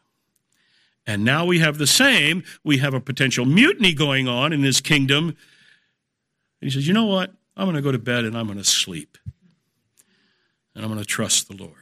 And 1.06 1.24
now 1.24 1.44
we 1.44 1.58
have 1.58 1.78
the 1.78 1.86
same. 1.86 2.44
We 2.62 2.78
have 2.78 2.94
a 2.94 3.00
potential 3.00 3.44
mutiny 3.44 3.92
going 3.92 4.28
on 4.28 4.52
in 4.52 4.62
his 4.62 4.80
kingdom. 4.80 5.28
And 5.28 5.36
he 6.60 6.70
says, 6.70 6.86
You 6.86 6.94
know 6.94 7.06
what? 7.06 7.32
I'm 7.56 7.66
going 7.66 7.76
to 7.76 7.82
go 7.82 7.92
to 7.92 7.98
bed 7.98 8.24
and 8.24 8.36
I'm 8.36 8.46
going 8.46 8.58
to 8.58 8.64
sleep. 8.64 9.18
And 10.74 10.84
I'm 10.84 10.90
going 10.90 11.02
to 11.02 11.06
trust 11.06 11.48
the 11.48 11.56
Lord. 11.56 11.76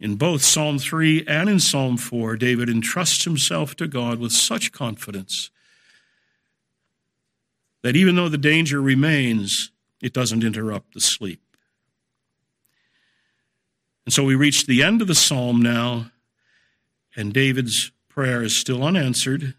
In 0.00 0.16
both 0.16 0.42
Psalm 0.42 0.78
3 0.78 1.26
and 1.28 1.48
in 1.48 1.60
Psalm 1.60 1.96
4, 1.96 2.36
David 2.36 2.68
entrusts 2.68 3.24
himself 3.24 3.76
to 3.76 3.86
God 3.86 4.18
with 4.18 4.32
such 4.32 4.72
confidence 4.72 5.50
that 7.82 7.96
even 7.96 8.16
though 8.16 8.28
the 8.28 8.38
danger 8.38 8.80
remains, 8.80 9.71
it 10.02 10.12
doesn't 10.12 10.44
interrupt 10.44 10.92
the 10.92 11.00
sleep. 11.00 11.40
And 14.04 14.12
so 14.12 14.24
we 14.24 14.34
reach 14.34 14.66
the 14.66 14.82
end 14.82 15.00
of 15.00 15.08
the 15.08 15.14
psalm 15.14 15.62
now, 15.62 16.10
and 17.14 17.32
David's 17.32 17.92
prayer 18.08 18.42
is 18.42 18.54
still 18.54 18.82
unanswered. 18.82 19.54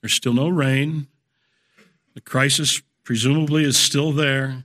There's 0.00 0.14
still 0.14 0.32
no 0.32 0.48
rain. 0.48 1.06
The 2.14 2.20
crisis 2.20 2.80
presumably 3.04 3.64
is 3.64 3.76
still 3.78 4.10
there. 4.10 4.64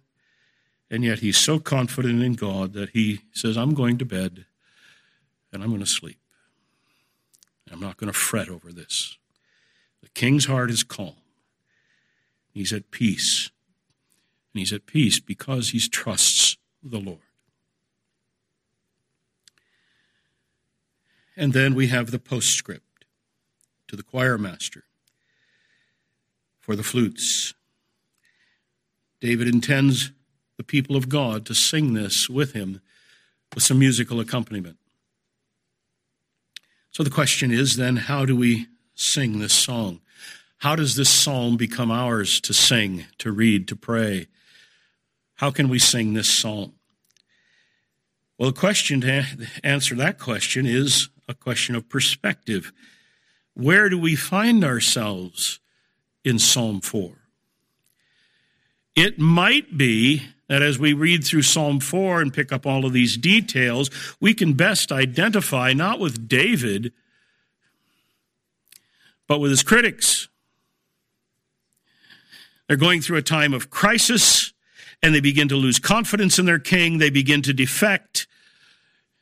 And 0.90 1.04
yet 1.04 1.20
he's 1.20 1.38
so 1.38 1.60
confident 1.60 2.22
in 2.22 2.34
God 2.34 2.74
that 2.74 2.90
he 2.90 3.22
says, 3.32 3.58
I'm 3.58 3.74
going 3.74 3.98
to 4.00 4.06
bed 4.06 4.46
and 5.54 5.64
I'm 5.64 5.70
going 5.70 5.82
to 5.82 5.86
sleep. 5.86 6.20
I'm 7.72 7.80
not 7.80 7.98
going 7.98 8.12
to 8.12 8.18
fret 8.18 8.50
over 8.50 8.74
this. 8.74 9.18
The 10.02 10.10
king's 10.10 10.46
heart 10.46 10.70
is 10.70 10.84
calm. 10.84 11.16
He's 12.54 12.74
at 12.74 12.92
peace. 12.92 13.52
And 14.54 14.60
he's 14.60 14.74
at 14.74 14.86
peace 14.86 15.20
because 15.20 15.70
he 15.70 15.80
trusts 15.80 16.58
the 16.84 17.00
Lord. 17.00 17.20
And 21.38 21.54
then 21.54 21.74
we 21.74 21.88
have 21.88 22.12
the 22.12 22.20
postscript 22.20 23.06
to 23.88 23.96
the 23.96 24.04
choir 24.04 24.38
master 24.38 24.84
for 26.60 26.76
the 26.76 26.84
flutes. 26.84 27.54
David 29.20 29.48
intends 29.48 30.12
the 30.58 30.64
people 30.64 30.96
of 30.96 31.10
God 31.10 31.46
to 31.46 31.56
sing 31.56 31.94
this 31.94 32.30
with 32.30 32.54
him 32.54 32.82
with 33.54 33.64
some 33.64 33.80
musical 33.80 34.20
accompaniment. 34.20 34.78
So 36.92 37.04
the 37.04 37.10
question 37.10 37.52
is 37.52 37.78
then, 37.78 37.96
how 37.96 38.26
do 38.26 38.36
we 38.36 38.68
sing 38.96 39.40
this 39.40 39.54
song? 39.54 40.02
How 40.58 40.76
does 40.76 40.96
this 40.96 41.10
psalm 41.10 41.58
become 41.58 41.90
ours 41.90 42.40
to 42.42 42.54
sing, 42.54 43.06
to 43.18 43.32
read, 43.32 43.68
to 43.70 43.76
pray? 43.76 44.28
How 45.42 45.50
can 45.50 45.70
we 45.70 45.80
sing 45.80 46.14
this 46.14 46.30
psalm? 46.32 46.74
Well, 48.38 48.52
the 48.52 48.60
question 48.60 49.02
to 49.02 49.26
answer 49.64 49.96
that 49.96 50.20
question 50.20 50.68
is 50.68 51.10
a 51.28 51.34
question 51.34 51.74
of 51.74 51.90
perspective. 51.90 52.72
Where 53.56 53.90
do 53.90 53.98
we 53.98 54.16
find 54.16 54.64
ourselves 54.64 55.60
in 56.24 56.38
Psalm 56.38 56.80
4? 56.80 57.14
It 58.96 59.18
might 59.18 59.80
be 59.80 60.22
that 60.48 60.62
as 60.62 60.78
we 60.78 60.94
read 60.94 61.24
through 61.24 61.42
Psalm 61.42 61.80
4 61.80 62.22
and 62.22 62.32
pick 62.32 62.52
up 62.52 62.68
all 62.68 62.86
of 62.86 62.94
these 62.94 63.18
details, 63.18 63.90
we 64.20 64.36
can 64.36 64.54
best 64.54 64.92
identify 64.92 65.74
not 65.74 66.00
with 66.00 66.28
David, 66.28 66.94
but 69.28 69.40
with 69.40 69.50
his 69.50 69.64
critics. 69.64 70.28
They're 72.68 72.78
going 72.78 73.02
through 73.02 73.18
a 73.18 73.24
time 73.24 73.56
of 73.56 73.72
crisis 73.72 74.51
and 75.04 75.14
they 75.16 75.20
begin 75.20 75.48
to 75.50 75.56
lose 75.56 75.80
confidence 75.80 76.38
in 76.38 76.46
their 76.46 76.60
king. 76.60 76.98
They 76.98 77.10
begin 77.10 77.42
to 77.44 77.54
defect. 77.54 78.28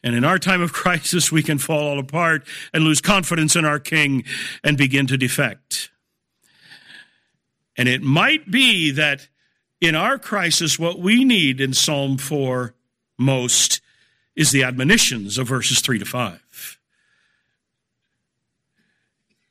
And 0.04 0.16
in 0.16 0.24
our 0.24 0.40
time 0.40 0.62
of 0.62 0.74
crisis, 0.74 1.32
we 1.32 1.44
can 1.44 1.58
fall 1.58 1.88
all 1.88 2.00
apart 2.00 2.46
and 2.74 2.84
lose 2.84 3.02
confidence 3.02 3.56
in 3.56 3.66
our 3.66 3.80
king 3.80 4.24
and 4.64 4.78
begin 4.78 5.08
to 5.08 5.18
defect. 5.18 5.90
And 7.78 7.88
it 7.88 8.02
might 8.02 8.52
be 8.52 8.92
that 8.92 9.28
in 9.80 9.96
our 9.96 10.20
crisis, 10.20 10.78
what 10.78 11.00
we 11.00 11.24
need 11.24 11.62
in 11.62 11.74
Psalm 11.74 12.18
4 12.18 12.74
most 13.18 13.80
is 14.36 14.52
the 14.52 14.64
admonitions 14.64 15.38
of 15.38 15.48
verses 15.48 15.80
3 15.80 16.00
to 16.00 16.06
5. 16.06 16.78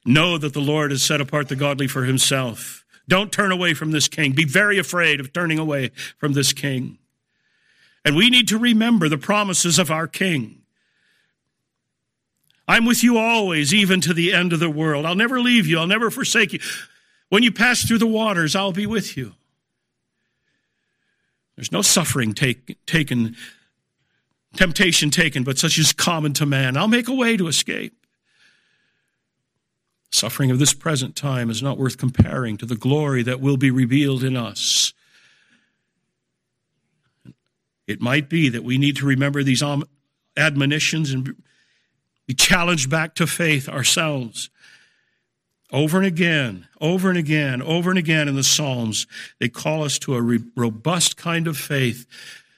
Know 0.05 0.39
that 0.39 0.53
the 0.53 0.61
Lord 0.61 0.91
has 0.91 1.03
set 1.03 1.20
apart 1.20 1.49
the 1.49 1.57
godly 1.57 1.87
for 1.87 2.05
himself. 2.05 2.85
Don't 3.09 3.32
turn 3.32 3.50
away 3.50 3.74
from 3.74 3.90
this 3.90 4.06
king. 4.06 4.32
Be 4.32 4.44
very 4.44 4.78
afraid 4.78 5.18
of 5.18 5.32
turning 5.32 5.59
away 5.59 5.90
from 6.18 6.34
this 6.34 6.52
king. 6.52 6.98
And 8.04 8.14
we 8.14 8.30
need 8.30 8.48
to 8.48 8.59
remember 8.59 9.09
the 9.09 9.18
promises 9.18 9.78
of 9.78 9.90
our 9.90 10.06
king. 10.06 10.62
I'm 12.68 12.84
with 12.84 13.02
you 13.02 13.16
always, 13.16 13.72
even 13.72 14.02
to 14.02 14.12
the 14.12 14.34
end 14.34 14.52
of 14.52 14.61
the 14.61 14.70
world. 14.70 15.06
I'll 15.06 15.14
never 15.14 15.40
leave 15.40 15.66
you. 15.66 15.78
I'll 15.78 15.86
never 15.86 16.11
forsake 16.11 16.52
you. 16.52 16.61
When 17.30 17.42
you 17.42 17.50
pass 17.50 17.82
through 17.86 17.98
the 17.98 18.06
waters, 18.06 18.54
I'll 18.54 18.72
be 18.72 18.86
with 18.86 19.16
you. 19.16 19.34
There's 21.56 21.72
no 21.72 21.82
suffering 21.82 22.34
take, 22.34 22.84
taken, 22.86 23.36
temptation 24.54 25.11
taken, 25.11 25.44
but 25.44 25.59
such 25.59 25.78
is 25.78 25.92
common 25.92 26.34
to 26.34 26.46
man. 26.46 26.76
I'll 26.76 26.88
make 26.88 27.09
a 27.09 27.14
way 27.14 27.36
to 27.36 27.48
escape. 27.48 28.06
Suffering 30.11 30.50
of 30.50 30.59
this 30.59 30.72
present 30.72 31.14
time 31.14 31.50
is 31.50 31.62
not 31.62 31.78
worth 31.78 31.98
comparing 31.98 32.56
to 32.56 32.66
the 32.66 32.76
glory 32.76 33.22
that 33.22 33.40
will 33.40 33.56
be 33.56 33.70
revealed 33.70 34.24
in 34.24 34.36
us. 34.36 34.92
It 37.86 38.00
might 38.00 38.28
be 38.28 38.48
that 38.48 38.64
we 38.64 38.78
need 38.78 38.96
to 38.96 39.06
remember 39.06 39.42
these 39.42 39.62
admonitions 40.36 41.11
and 41.11 41.34
be 42.26 42.34
challenged 42.34 42.90
back 42.90 43.14
to 43.14 43.26
faith 43.26 43.68
ourselves. 43.68 44.50
Over 45.72 45.98
and 45.98 46.06
again, 46.06 46.66
over 46.80 47.09
and 47.11 47.18
again, 47.18 47.61
over 47.61 47.90
and 47.90 47.98
again 47.98 48.28
in 48.28 48.36
the 48.36 48.42
Psalms, 48.42 49.06
they 49.38 49.48
call 49.48 49.84
us 49.84 49.98
to 50.00 50.14
a 50.14 50.22
re- 50.22 50.44
robust 50.56 51.16
kind 51.16 51.46
of 51.46 51.59
faith 51.59 52.06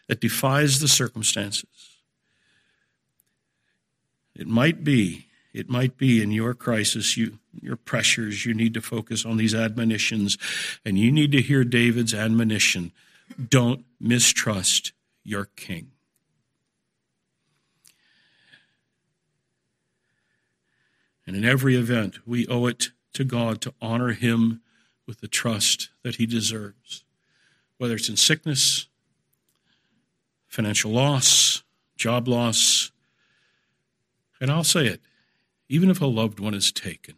that 0.06 0.20
defies 0.20 0.78
the 0.78 0.88
circumstances. 0.88 1.66
It 4.34 4.46
might 4.46 4.84
be, 4.84 5.26
it 5.52 5.68
might 5.68 5.96
be 5.96 6.22
in 6.22 6.30
your 6.30 6.54
crisis, 6.54 7.16
you, 7.16 7.38
your 7.60 7.76
pressures, 7.76 8.46
you 8.46 8.54
need 8.54 8.74
to 8.74 8.80
focus 8.80 9.24
on 9.24 9.36
these 9.36 9.54
admonitions, 9.54 10.38
and 10.84 10.98
you 10.98 11.10
need 11.10 11.32
to 11.32 11.42
hear 11.42 11.64
David's 11.64 12.14
admonition 12.14 12.92
don't 13.48 13.84
mistrust 14.00 14.92
your 15.22 15.44
king. 15.44 15.92
And 21.26 21.36
in 21.36 21.44
every 21.44 21.76
event, 21.76 22.18
we 22.26 22.46
owe 22.48 22.66
it 22.66 22.90
to 23.12 23.24
God 23.24 23.60
to 23.60 23.74
honor 23.80 24.12
him 24.12 24.62
with 25.06 25.20
the 25.20 25.28
trust 25.28 25.90
that 26.02 26.16
he 26.16 26.26
deserves, 26.26 27.04
whether 27.78 27.94
it's 27.94 28.08
in 28.08 28.16
sickness, 28.16 28.88
financial 30.48 30.90
loss, 30.90 31.62
job 31.96 32.26
loss. 32.26 32.90
And 34.40 34.50
I'll 34.50 34.64
say 34.64 34.86
it, 34.86 35.00
even 35.70 35.88
if 35.88 36.00
a 36.00 36.06
loved 36.06 36.40
one 36.40 36.52
is 36.52 36.72
taken, 36.72 37.14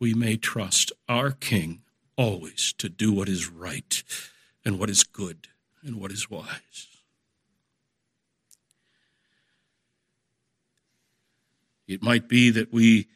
we 0.00 0.14
may 0.14 0.38
trust 0.38 0.90
our 1.06 1.30
King 1.30 1.82
always 2.16 2.72
to 2.78 2.88
do 2.88 3.12
what 3.12 3.28
is 3.28 3.50
right 3.50 4.02
and 4.64 4.80
what 4.80 4.88
is 4.88 5.04
good 5.04 5.48
and 5.84 6.00
what 6.00 6.10
is 6.10 6.30
wise. 6.30 6.86
It 11.86 12.02
might 12.02 12.26
be 12.26 12.48
that 12.48 12.72
we 12.72 13.06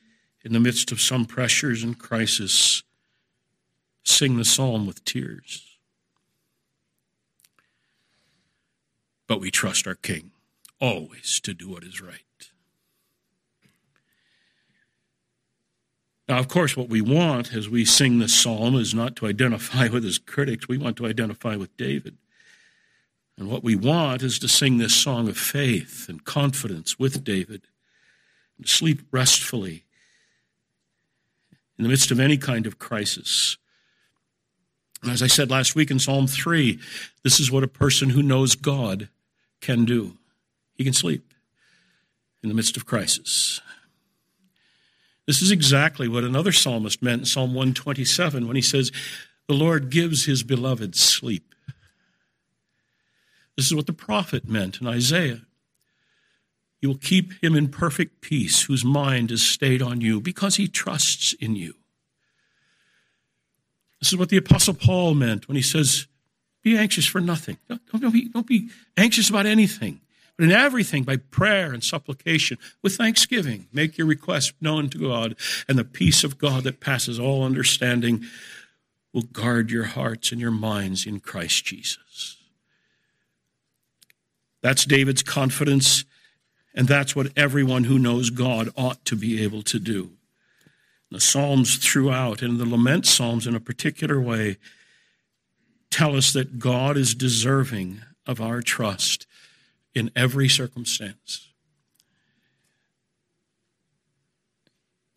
in 0.44 0.52
the 0.52 0.60
midst 0.60 0.92
of 0.92 1.00
some 1.00 1.24
pressures 1.24 1.82
and 1.82 1.98
crisis, 1.98 2.82
sing 4.02 4.36
the 4.36 4.44
psalm 4.44 4.86
with 4.86 5.04
tears. 5.04 5.78
But 9.26 9.40
we 9.40 9.50
trust 9.50 9.86
our 9.86 9.94
King 9.94 10.32
always 10.78 11.40
to 11.40 11.54
do 11.54 11.70
what 11.70 11.84
is 11.84 12.02
right. 12.02 12.31
Now, 16.32 16.38
of 16.38 16.48
course, 16.48 16.78
what 16.78 16.88
we 16.88 17.02
want 17.02 17.52
as 17.52 17.68
we 17.68 17.84
sing 17.84 18.18
this 18.18 18.34
psalm 18.34 18.74
is 18.74 18.94
not 18.94 19.16
to 19.16 19.26
identify 19.26 19.88
with 19.88 20.02
his 20.02 20.16
critics. 20.16 20.66
We 20.66 20.78
want 20.78 20.96
to 20.96 21.06
identify 21.06 21.56
with 21.56 21.76
David. 21.76 22.16
And 23.36 23.50
what 23.50 23.62
we 23.62 23.76
want 23.76 24.22
is 24.22 24.38
to 24.38 24.48
sing 24.48 24.78
this 24.78 24.96
song 24.96 25.28
of 25.28 25.36
faith 25.36 26.08
and 26.08 26.24
confidence 26.24 26.98
with 26.98 27.22
David, 27.22 27.66
and 28.56 28.66
to 28.66 28.72
sleep 28.72 29.02
restfully 29.10 29.84
in 31.76 31.82
the 31.82 31.90
midst 31.90 32.10
of 32.10 32.18
any 32.18 32.38
kind 32.38 32.64
of 32.64 32.78
crisis. 32.78 33.58
And 35.02 35.12
as 35.12 35.22
I 35.22 35.26
said 35.26 35.50
last 35.50 35.74
week 35.74 35.90
in 35.90 35.98
Psalm 35.98 36.26
3, 36.26 36.78
this 37.22 37.40
is 37.40 37.52
what 37.52 37.62
a 37.62 37.68
person 37.68 38.08
who 38.08 38.22
knows 38.22 38.56
God 38.56 39.10
can 39.60 39.84
do. 39.84 40.16
He 40.76 40.84
can 40.84 40.94
sleep 40.94 41.34
in 42.42 42.48
the 42.48 42.54
midst 42.54 42.78
of 42.78 42.86
crisis. 42.86 43.60
This 45.26 45.40
is 45.40 45.50
exactly 45.50 46.08
what 46.08 46.24
another 46.24 46.52
psalmist 46.52 47.02
meant 47.02 47.20
in 47.22 47.26
Psalm 47.26 47.54
127 47.54 48.46
when 48.46 48.56
he 48.56 48.62
says, 48.62 48.90
The 49.46 49.54
Lord 49.54 49.90
gives 49.90 50.24
his 50.24 50.42
beloved 50.42 50.96
sleep. 50.96 51.54
This 53.56 53.66
is 53.66 53.74
what 53.74 53.86
the 53.86 53.92
prophet 53.92 54.48
meant 54.48 54.80
in 54.80 54.86
Isaiah. 54.86 55.42
You 56.80 56.88
will 56.88 56.98
keep 56.98 57.32
him 57.42 57.54
in 57.54 57.68
perfect 57.68 58.20
peace, 58.20 58.62
whose 58.62 58.84
mind 58.84 59.30
is 59.30 59.48
stayed 59.48 59.82
on 59.82 60.00
you, 60.00 60.20
because 60.20 60.56
he 60.56 60.66
trusts 60.66 61.32
in 61.34 61.54
you. 61.54 61.74
This 64.00 64.12
is 64.12 64.18
what 64.18 64.30
the 64.30 64.36
Apostle 64.36 64.74
Paul 64.74 65.14
meant 65.14 65.46
when 65.46 65.54
he 65.54 65.62
says, 65.62 66.08
Be 66.62 66.76
anxious 66.76 67.06
for 67.06 67.20
nothing. 67.20 67.56
Don't, 67.68 68.00
don't, 68.00 68.12
be, 68.12 68.28
don't 68.28 68.46
be 68.48 68.70
anxious 68.96 69.30
about 69.30 69.46
anything, 69.46 70.00
but 70.36 70.44
in 70.44 70.52
everything, 70.52 71.02
by 71.02 71.16
prayer 71.18 71.72
and 71.72 71.84
supplication, 71.84 72.58
with 72.82 72.96
thanksgiving, 72.96 73.68
make 73.72 73.98
your 73.98 74.06
requests 74.06 74.52
known 74.60 74.88
to 74.90 74.98
God, 74.98 75.36
and 75.68 75.78
the 75.78 75.84
peace 75.84 76.24
of 76.24 76.38
God 76.38 76.64
that 76.64 76.80
passes 76.80 77.18
all 77.18 77.44
understanding 77.44 78.24
will 79.12 79.22
guard 79.22 79.70
your 79.70 79.84
hearts 79.84 80.32
and 80.32 80.40
your 80.40 80.50
minds 80.50 81.06
in 81.06 81.20
Christ 81.20 81.64
Jesus. 81.64 82.38
That's 84.62 84.86
David's 84.86 85.22
confidence, 85.22 86.04
and 86.74 86.88
that's 86.88 87.14
what 87.14 87.32
everyone 87.36 87.84
who 87.84 87.98
knows 87.98 88.30
God 88.30 88.70
ought 88.76 89.04
to 89.06 89.16
be 89.16 89.42
able 89.42 89.62
to 89.62 89.78
do. 89.78 90.12
The 91.10 91.20
Psalms 91.20 91.76
throughout, 91.76 92.40
and 92.40 92.58
the 92.58 92.64
lament 92.64 93.04
Psalms 93.04 93.46
in 93.46 93.54
a 93.54 93.60
particular 93.60 94.18
way, 94.18 94.56
tell 95.90 96.16
us 96.16 96.32
that 96.32 96.58
God 96.58 96.96
is 96.96 97.14
deserving 97.14 98.00
of 98.24 98.40
our 98.40 98.62
trust 98.62 99.26
in 99.94 100.10
every 100.16 100.48
circumstance. 100.48 101.48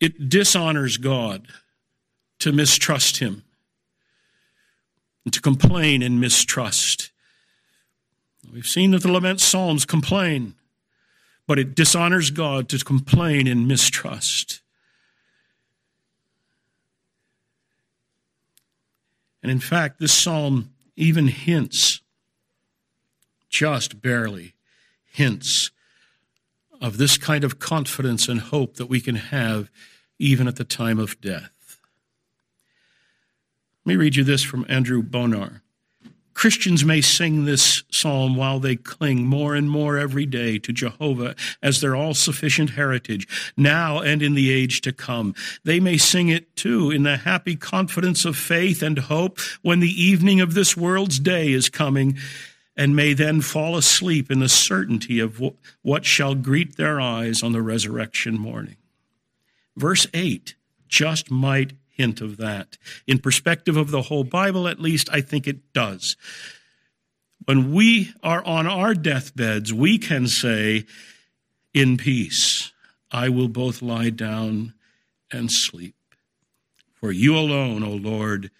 It 0.00 0.28
dishonors 0.28 0.98
God 0.98 1.48
to 2.40 2.52
mistrust 2.52 3.18
Him 3.18 3.44
and 5.24 5.32
to 5.32 5.40
complain 5.40 6.02
and 6.02 6.20
mistrust. 6.20 7.10
We've 8.52 8.66
seen 8.66 8.90
that 8.92 9.02
the 9.02 9.10
lament 9.10 9.40
Psalms 9.40 9.84
complain, 9.84 10.54
but 11.46 11.58
it 11.58 11.74
dishonors 11.74 12.30
God 12.30 12.68
to 12.68 12.78
complain 12.78 13.46
and 13.46 13.66
mistrust. 13.66 14.60
And 19.42 19.50
in 19.52 19.60
fact, 19.60 20.00
this 20.00 20.12
psalm 20.12 20.72
even 20.96 21.28
hints, 21.28 22.00
just 23.48 24.02
barely 24.02 24.55
hints, 25.16 25.70
of 26.80 26.98
this 26.98 27.16
kind 27.16 27.42
of 27.42 27.58
confidence 27.58 28.28
and 28.28 28.38
hope 28.38 28.76
that 28.76 28.86
we 28.86 29.00
can 29.00 29.16
have 29.16 29.70
even 30.18 30.46
at 30.46 30.56
the 30.56 30.64
time 30.64 30.98
of 30.98 31.18
death. 31.22 31.80
Let 33.84 33.92
me 33.92 33.96
read 33.96 34.16
you 34.16 34.24
this 34.24 34.42
from 34.42 34.66
Andrew 34.68 35.02
Bonar. 35.02 35.62
Christians 36.34 36.84
may 36.84 37.00
sing 37.00 37.46
this 37.46 37.82
psalm 37.90 38.36
while 38.36 38.60
they 38.60 38.76
cling 38.76 39.26
more 39.26 39.54
and 39.54 39.70
more 39.70 39.96
every 39.96 40.26
day 40.26 40.58
to 40.58 40.72
Jehovah 40.72 41.34
as 41.62 41.80
their 41.80 41.96
all 41.96 42.12
sufficient 42.12 42.70
heritage, 42.70 43.26
now 43.56 44.00
and 44.00 44.20
in 44.20 44.34
the 44.34 44.52
age 44.52 44.82
to 44.82 44.92
come. 44.92 45.34
They 45.64 45.80
may 45.80 45.96
sing 45.96 46.28
it 46.28 46.54
too 46.54 46.90
in 46.90 47.04
the 47.04 47.16
happy 47.16 47.56
confidence 47.56 48.26
of 48.26 48.36
faith 48.36 48.82
and 48.82 48.98
hope 48.98 49.40
when 49.62 49.80
the 49.80 50.02
evening 50.02 50.42
of 50.42 50.52
this 50.52 50.76
world's 50.76 51.18
day 51.18 51.52
is 51.52 51.70
coming, 51.70 52.18
and 52.76 52.94
may 52.94 53.14
then 53.14 53.40
fall 53.40 53.76
asleep 53.76 54.30
in 54.30 54.40
the 54.40 54.48
certainty 54.48 55.18
of 55.18 55.40
what 55.82 56.04
shall 56.04 56.34
greet 56.34 56.76
their 56.76 57.00
eyes 57.00 57.42
on 57.42 57.52
the 57.52 57.62
resurrection 57.62 58.38
morning. 58.38 58.76
Verse 59.76 60.06
8 60.12 60.54
just 60.88 61.30
might 61.30 61.72
hint 61.88 62.20
of 62.20 62.36
that. 62.36 62.76
In 63.06 63.18
perspective 63.18 63.76
of 63.76 63.90
the 63.90 64.02
whole 64.02 64.24
Bible, 64.24 64.68
at 64.68 64.80
least, 64.80 65.08
I 65.10 65.20
think 65.20 65.46
it 65.46 65.72
does. 65.72 66.16
When 67.44 67.72
we 67.72 68.12
are 68.22 68.44
on 68.44 68.66
our 68.66 68.94
deathbeds, 68.94 69.72
we 69.72 69.98
can 69.98 70.26
say, 70.26 70.84
In 71.72 71.96
peace, 71.96 72.72
I 73.10 73.28
will 73.28 73.48
both 73.48 73.82
lie 73.82 74.10
down 74.10 74.74
and 75.30 75.50
sleep. 75.50 75.94
For 76.94 77.12
you 77.12 77.36
alone, 77.36 77.82
O 77.82 77.90
Lord, 77.90 78.50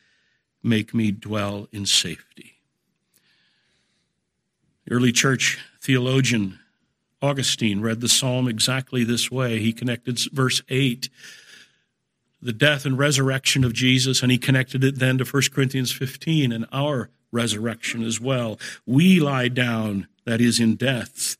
make 0.62 0.94
me 0.94 1.10
dwell 1.10 1.68
in 1.72 1.86
safety. 1.86 2.55
Early 4.90 5.12
church 5.12 5.58
theologian 5.80 6.58
Augustine 7.20 7.80
read 7.80 8.00
the 8.00 8.08
psalm 8.08 8.46
exactly 8.46 9.02
this 9.02 9.30
way. 9.30 9.58
He 9.58 9.72
connected 9.72 10.20
verse 10.32 10.62
8 10.68 11.08
the 12.42 12.52
death 12.52 12.84
and 12.84 12.98
resurrection 12.98 13.64
of 13.64 13.72
Jesus, 13.72 14.22
and 14.22 14.30
he 14.30 14.38
connected 14.38 14.84
it 14.84 14.98
then 14.98 15.18
to 15.18 15.24
1 15.24 15.42
Corinthians 15.52 15.90
15 15.90 16.52
and 16.52 16.66
our 16.70 17.10
resurrection 17.32 18.02
as 18.02 18.20
well. 18.20 18.58
We 18.84 19.18
lie 19.20 19.48
down, 19.48 20.06
that 20.24 20.40
is, 20.40 20.60
in 20.60 20.76
death, 20.76 21.36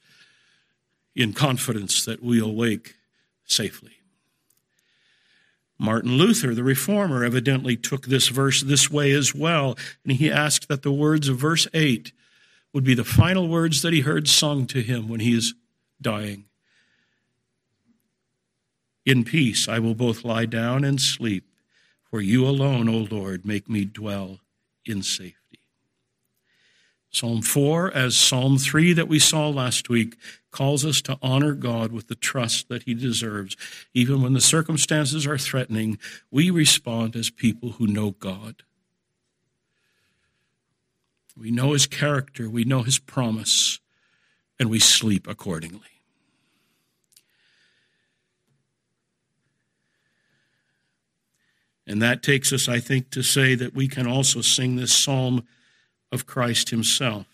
in 1.14 1.32
confidence 1.32 2.05
that 2.05 2.22
we 2.22 2.40
awake 2.40 2.94
safely. 3.44 3.92
Martin 5.78 6.12
Luther, 6.12 6.55
the 6.55 6.64
reformer, 6.64 7.22
evidently 7.22 7.76
took 7.76 8.07
this 8.07 8.28
verse 8.28 8.62
this 8.62 8.90
way 8.90 9.12
as 9.12 9.34
well, 9.34 9.76
and 10.03 10.14
he 10.14 10.30
asked 10.30 10.68
that 10.68 10.82
the 10.82 10.92
words 10.92 11.28
of 11.28 11.36
verse 11.36 11.68
8 11.74 12.12
would 12.77 12.85
be 12.85 12.95
the 12.95 13.05
final 13.05 13.49
words 13.49 13.81
that 13.81 13.95
he 13.95 14.01
heard 14.01 14.29
sung 14.29 14.66
to 14.66 14.83
him 14.83 15.09
when 15.09 15.20
he 15.20 15.35
is 15.35 15.55
dying. 15.99 16.45
In 19.07 19.24
peace 19.24 19.66
I 19.66 19.79
will 19.79 19.95
both 19.95 20.27
lie 20.27 20.45
down 20.45 20.85
and 20.85 21.01
sleep, 21.01 21.47
for 22.03 22.20
you 22.20 22.47
alone, 22.47 22.87
O 22.87 23.09
Lord, 23.11 23.47
make 23.47 23.70
me 23.70 23.87
dwell 23.87 24.41
in 24.85 25.03
safety. 25.03 25.61
Psalm 27.11 27.41
4, 27.41 27.95
as 27.95 28.14
Psalm 28.14 28.59
3 28.59 28.93
that 28.93 29.09
we 29.09 29.18
saw 29.18 29.49
last 29.49 29.89
week, 29.89 30.18
calls 30.51 30.85
us 30.85 31.01
to 31.01 31.18
honor 31.22 31.55
God 31.55 31.93
with 31.93 32.09
the 32.09 32.14
trust 32.14 32.68
that 32.68 32.83
he 32.83 32.93
deserves. 32.93 33.57
Even 33.95 34.20
when 34.20 34.35
the 34.35 34.41
circumstances 34.43 35.27
are 35.27 35.39
threatening, 35.39 35.99
we 36.31 36.51
respond 36.51 37.16
as 37.16 37.31
people 37.31 37.70
who 37.70 37.87
know 37.87 38.11
God. 38.11 38.64
We 41.39 41.51
know 41.51 41.72
his 41.72 41.87
character, 41.87 42.49
we 42.49 42.64
know 42.64 42.82
his 42.82 42.99
promise, 42.99 43.78
and 44.59 44.70
we 44.70 44.78
sleep 44.78 45.26
accordingly. 45.28 45.80
And 51.87 52.03
that 52.03 52.22
takes 52.22 52.53
us, 52.53 52.68
I 52.68 52.80
think, 52.80 53.11
to 53.11 53.22
say 53.22 53.55
that 53.55 53.74
we 53.74 53.87
can 53.87 54.07
also 54.07 54.41
sing 54.41 54.76
this 54.76 54.93
psalm 54.93 55.47
of 56.11 56.26
Christ 56.26 56.70
Himself, 56.70 57.26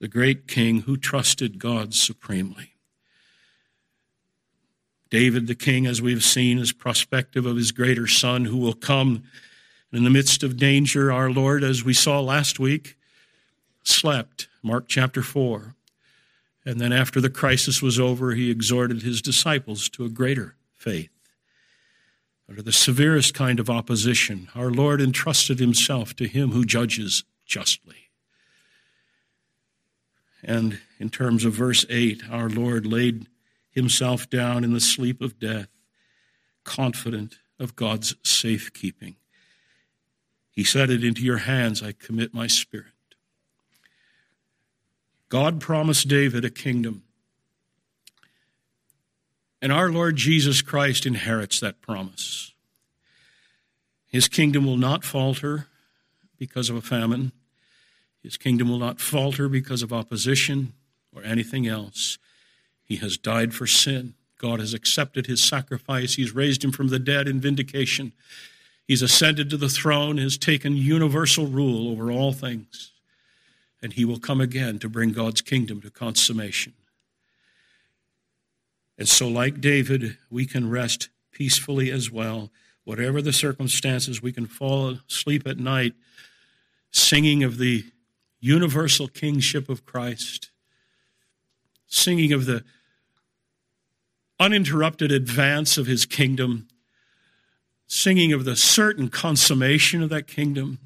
the 0.00 0.08
great 0.08 0.48
King 0.48 0.82
who 0.82 0.96
trusted 0.96 1.58
God 1.58 1.94
supremely. 1.94 2.72
David 5.10 5.46
the 5.46 5.54
king, 5.54 5.86
as 5.86 6.00
we've 6.00 6.24
seen, 6.24 6.58
is 6.58 6.72
prospective 6.72 7.44
of 7.44 7.56
his 7.56 7.70
greater 7.70 8.06
son 8.06 8.46
who 8.46 8.56
will 8.56 8.72
come 8.72 9.24
in 9.92 10.04
the 10.04 10.10
midst 10.10 10.42
of 10.42 10.56
danger. 10.56 11.12
Our 11.12 11.30
Lord, 11.30 11.62
as 11.62 11.84
we 11.84 11.92
saw 11.92 12.18
last 12.20 12.58
week, 12.58 12.96
slept, 13.82 14.48
Mark 14.62 14.86
chapter 14.88 15.22
4. 15.22 15.74
And 16.64 16.80
then 16.80 16.92
after 16.92 17.20
the 17.20 17.30
crisis 17.30 17.82
was 17.82 17.98
over, 17.98 18.34
he 18.34 18.50
exhorted 18.50 19.02
his 19.02 19.20
disciples 19.20 19.88
to 19.90 20.04
a 20.04 20.08
greater 20.08 20.54
faith 20.76 21.10
under 22.52 22.60
the 22.60 22.70
severest 22.70 23.32
kind 23.32 23.58
of 23.58 23.70
opposition, 23.70 24.46
our 24.54 24.70
Lord 24.70 25.00
entrusted 25.00 25.58
himself 25.58 26.14
to 26.16 26.28
him 26.28 26.50
who 26.50 26.66
judges 26.66 27.24
justly. 27.46 28.10
And 30.44 30.78
in 30.98 31.08
terms 31.08 31.46
of 31.46 31.54
verse 31.54 31.86
8, 31.88 32.24
our 32.30 32.50
Lord 32.50 32.84
laid 32.84 33.26
himself 33.70 34.28
down 34.28 34.64
in 34.64 34.74
the 34.74 34.80
sleep 34.80 35.22
of 35.22 35.38
death, 35.38 35.68
confident 36.62 37.36
of 37.58 37.74
God's 37.74 38.16
safekeeping. 38.22 39.16
He 40.50 40.62
said 40.62 40.90
it 40.90 41.02
into 41.02 41.22
your 41.22 41.38
hands, 41.38 41.82
I 41.82 41.92
commit 41.92 42.34
my 42.34 42.48
spirit. 42.48 42.92
God 45.32 45.62
promised 45.62 46.08
David 46.08 46.44
a 46.44 46.50
kingdom. 46.50 47.04
And 49.62 49.72
our 49.72 49.90
Lord 49.90 50.16
Jesus 50.16 50.60
Christ 50.60 51.06
inherits 51.06 51.58
that 51.58 51.80
promise. 51.80 52.52
His 54.06 54.28
kingdom 54.28 54.66
will 54.66 54.76
not 54.76 55.04
falter 55.04 55.68
because 56.38 56.68
of 56.68 56.76
a 56.76 56.82
famine. 56.82 57.32
His 58.22 58.36
kingdom 58.36 58.68
will 58.68 58.78
not 58.78 59.00
falter 59.00 59.48
because 59.48 59.80
of 59.80 59.90
opposition 59.90 60.74
or 61.16 61.22
anything 61.22 61.66
else. 61.66 62.18
He 62.84 62.96
has 62.96 63.16
died 63.16 63.54
for 63.54 63.66
sin. 63.66 64.12
God 64.36 64.60
has 64.60 64.74
accepted 64.74 65.28
his 65.28 65.42
sacrifice. 65.42 66.16
He's 66.16 66.34
raised 66.34 66.62
him 66.62 66.72
from 66.72 66.88
the 66.88 66.98
dead 66.98 67.26
in 67.26 67.40
vindication. 67.40 68.12
He's 68.86 69.00
ascended 69.00 69.48
to 69.48 69.56
the 69.56 69.70
throne, 69.70 70.18
has 70.18 70.36
taken 70.36 70.76
universal 70.76 71.46
rule 71.46 71.90
over 71.90 72.12
all 72.12 72.34
things. 72.34 72.91
And 73.82 73.94
he 73.94 74.04
will 74.04 74.20
come 74.20 74.40
again 74.40 74.78
to 74.78 74.88
bring 74.88 75.12
God's 75.12 75.40
kingdom 75.40 75.80
to 75.80 75.90
consummation. 75.90 76.74
And 78.96 79.08
so, 79.08 79.26
like 79.26 79.60
David, 79.60 80.18
we 80.30 80.46
can 80.46 80.70
rest 80.70 81.08
peacefully 81.32 81.90
as 81.90 82.10
well. 82.10 82.50
Whatever 82.84 83.20
the 83.20 83.32
circumstances, 83.32 84.22
we 84.22 84.32
can 84.32 84.46
fall 84.46 84.98
asleep 85.08 85.46
at 85.46 85.58
night 85.58 85.94
singing 86.92 87.42
of 87.42 87.58
the 87.58 87.84
universal 88.38 89.08
kingship 89.08 89.68
of 89.68 89.84
Christ, 89.84 90.50
singing 91.86 92.32
of 92.32 92.46
the 92.46 92.64
uninterrupted 94.38 95.10
advance 95.10 95.78
of 95.78 95.86
his 95.86 96.04
kingdom, 96.04 96.68
singing 97.86 98.32
of 98.32 98.44
the 98.44 98.56
certain 98.56 99.08
consummation 99.08 100.02
of 100.02 100.10
that 100.10 100.26
kingdom, 100.26 100.78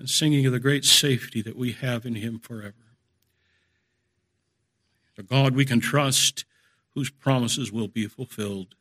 and 0.00 0.08
singing 0.08 0.46
of 0.46 0.52
the 0.52 0.58
great 0.58 0.84
safety 0.84 1.42
that 1.42 1.56
we 1.56 1.72
have 1.72 2.06
in 2.06 2.16
Him 2.16 2.38
forever. 2.38 2.74
A 5.18 5.22
God 5.22 5.54
we 5.54 5.66
can 5.66 5.78
trust, 5.78 6.46
whose 6.94 7.10
promises 7.10 7.70
will 7.70 7.86
be 7.86 8.06
fulfilled 8.06 8.74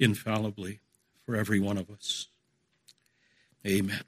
infallibly 0.00 0.80
for 1.24 1.36
every 1.36 1.60
one 1.60 1.78
of 1.78 1.88
us. 1.88 2.26
Amen. 3.64 4.02